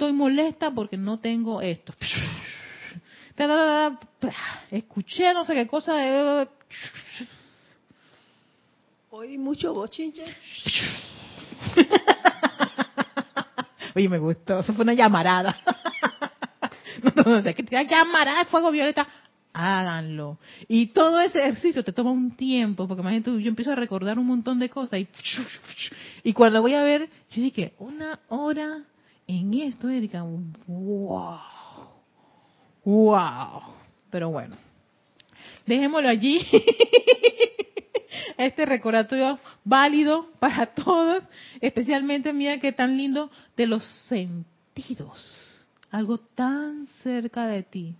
Estoy 0.00 0.14
molesta 0.14 0.70
porque 0.70 0.96
no 0.96 1.18
tengo 1.18 1.60
esto. 1.60 1.92
Escuché 4.70 5.34
no 5.34 5.44
sé 5.44 5.52
qué 5.52 5.66
cosa. 5.66 6.48
Oí 9.10 9.36
mucho 9.36 9.74
bochinche. 9.74 10.24
Oye, 13.94 14.08
me 14.08 14.16
gustó. 14.16 14.60
Eso 14.60 14.72
fue 14.72 14.84
una 14.84 14.94
llamarada. 14.94 15.60
no, 17.14 17.44
que 17.44 17.62
te 17.62 17.84
llamarada 17.84 18.38
de 18.38 18.46
fuego 18.46 18.70
violeta. 18.70 19.06
Háganlo. 19.52 20.38
Y 20.66 20.86
todo 20.94 21.20
ese 21.20 21.40
ejercicio 21.40 21.84
te 21.84 21.92
toma 21.92 22.10
un 22.10 22.30
tiempo, 22.36 22.88
porque 22.88 23.02
imagínate, 23.02 23.42
yo 23.42 23.48
empiezo 23.50 23.72
a 23.72 23.74
recordar 23.74 24.18
un 24.18 24.28
montón 24.28 24.60
de 24.60 24.70
cosas 24.70 25.00
y, 25.00 25.08
y 26.30 26.32
cuando 26.32 26.62
voy 26.62 26.72
a 26.72 26.82
ver, 26.82 27.10
yo 27.32 27.42
dije, 27.42 27.74
una 27.78 28.18
hora 28.28 28.86
en 29.38 29.54
esto, 29.54 29.88
Erika, 29.88 30.24
wow 30.66 31.38
¡Wow! 32.84 33.62
Pero 34.10 34.30
bueno, 34.30 34.56
dejémoslo 35.66 36.08
allí. 36.08 36.40
este 38.38 38.66
recordatorio 38.66 39.38
válido 39.64 40.26
para 40.38 40.66
todos, 40.66 41.22
especialmente, 41.60 42.32
mira 42.32 42.58
que 42.58 42.72
tan 42.72 42.96
lindo, 42.96 43.30
de 43.56 43.66
los 43.66 43.84
sentidos. 44.08 45.68
Algo 45.90 46.18
tan 46.18 46.86
cerca 47.02 47.46
de 47.46 47.62
ti 47.62 47.94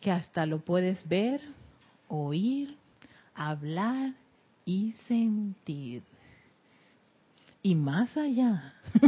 que 0.00 0.10
hasta 0.10 0.46
lo 0.46 0.60
puedes 0.60 1.06
ver, 1.08 1.40
oír, 2.08 2.76
hablar 3.34 4.14
y 4.64 4.92
sentir. 5.06 6.02
Y 7.62 7.74
más 7.74 8.16
allá, 8.16 8.74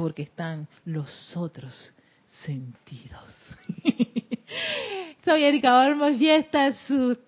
porque 0.00 0.22
están 0.22 0.66
los 0.86 1.36
otros 1.36 1.92
sentidos. 2.26 3.36
Soy 5.26 5.44
Erika 5.44 5.78
Olmos 5.78 6.18
y 6.18 6.30
esta 6.30 6.68
es 6.68 6.78
su, 6.86 7.18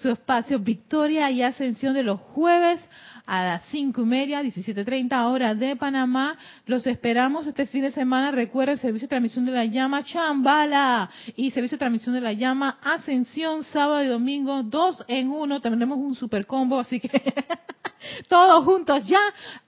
su 0.00 0.08
espacio 0.08 0.58
Victoria 0.60 1.30
y 1.30 1.42
Ascensión 1.42 1.94
de 1.94 2.04
los 2.04 2.20
jueves 2.20 2.80
a 3.26 3.44
las 3.44 3.64
cinco 3.64 4.02
y 4.02 4.06
media, 4.06 4.42
17.30 4.42 5.26
horas 5.26 5.58
de 5.58 5.76
Panamá. 5.76 6.38
Los 6.66 6.86
esperamos 6.86 7.46
este 7.46 7.66
fin 7.66 7.82
de 7.82 7.92
semana. 7.92 8.30
Recuerden, 8.30 8.78
servicio 8.78 9.06
de 9.06 9.10
transmisión 9.10 9.44
de 9.44 9.52
la 9.52 9.64
llama 9.64 10.02
Chambala 10.04 11.10
y 11.36 11.50
servicio 11.50 11.76
de 11.76 11.80
transmisión 11.80 12.14
de 12.14 12.20
la 12.22 12.32
llama 12.32 12.78
Ascensión, 12.82 13.64
sábado 13.64 14.02
y 14.04 14.06
domingo, 14.06 14.62
dos 14.62 15.04
en 15.08 15.30
uno. 15.30 15.60
Tenemos 15.60 15.98
un 15.98 16.14
super 16.14 16.46
combo, 16.46 16.78
así 16.78 17.00
que 17.00 17.34
todos 18.28 18.64
juntos 18.64 19.04
ya 19.06 19.20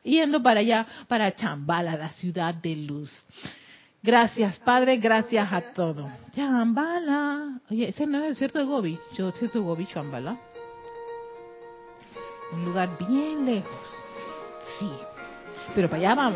yendo 0.05 0.43
para 0.43 0.61
allá, 0.61 0.87
para 1.09 1.35
Chambala, 1.35 1.97
la 1.97 2.11
ciudad 2.11 2.55
de 2.55 2.77
luz. 2.77 3.13
Gracias, 4.03 4.59
Padre, 4.61 4.97
gracias 4.97 5.53
a 5.53 5.61
todo. 5.75 6.11
Chambala. 6.35 7.61
Oye, 7.71 7.91
ese 7.91 8.07
no 8.07 8.19
es 8.19 8.25
el 8.25 8.31
desierto 8.31 8.59
de 8.59 8.65
Gobi. 8.65 8.99
Yo, 9.13 9.27
desierto 9.27 9.59
de 9.59 9.65
Gobi, 9.65 9.87
Chambala. 9.87 10.39
Un 12.53 12.65
lugar 12.65 12.97
bien 12.99 13.45
lejos. 13.45 13.97
Sí. 14.79 14.91
Pero 15.75 15.89
para 15.89 16.01
allá 16.01 16.15
vamos. 16.15 16.29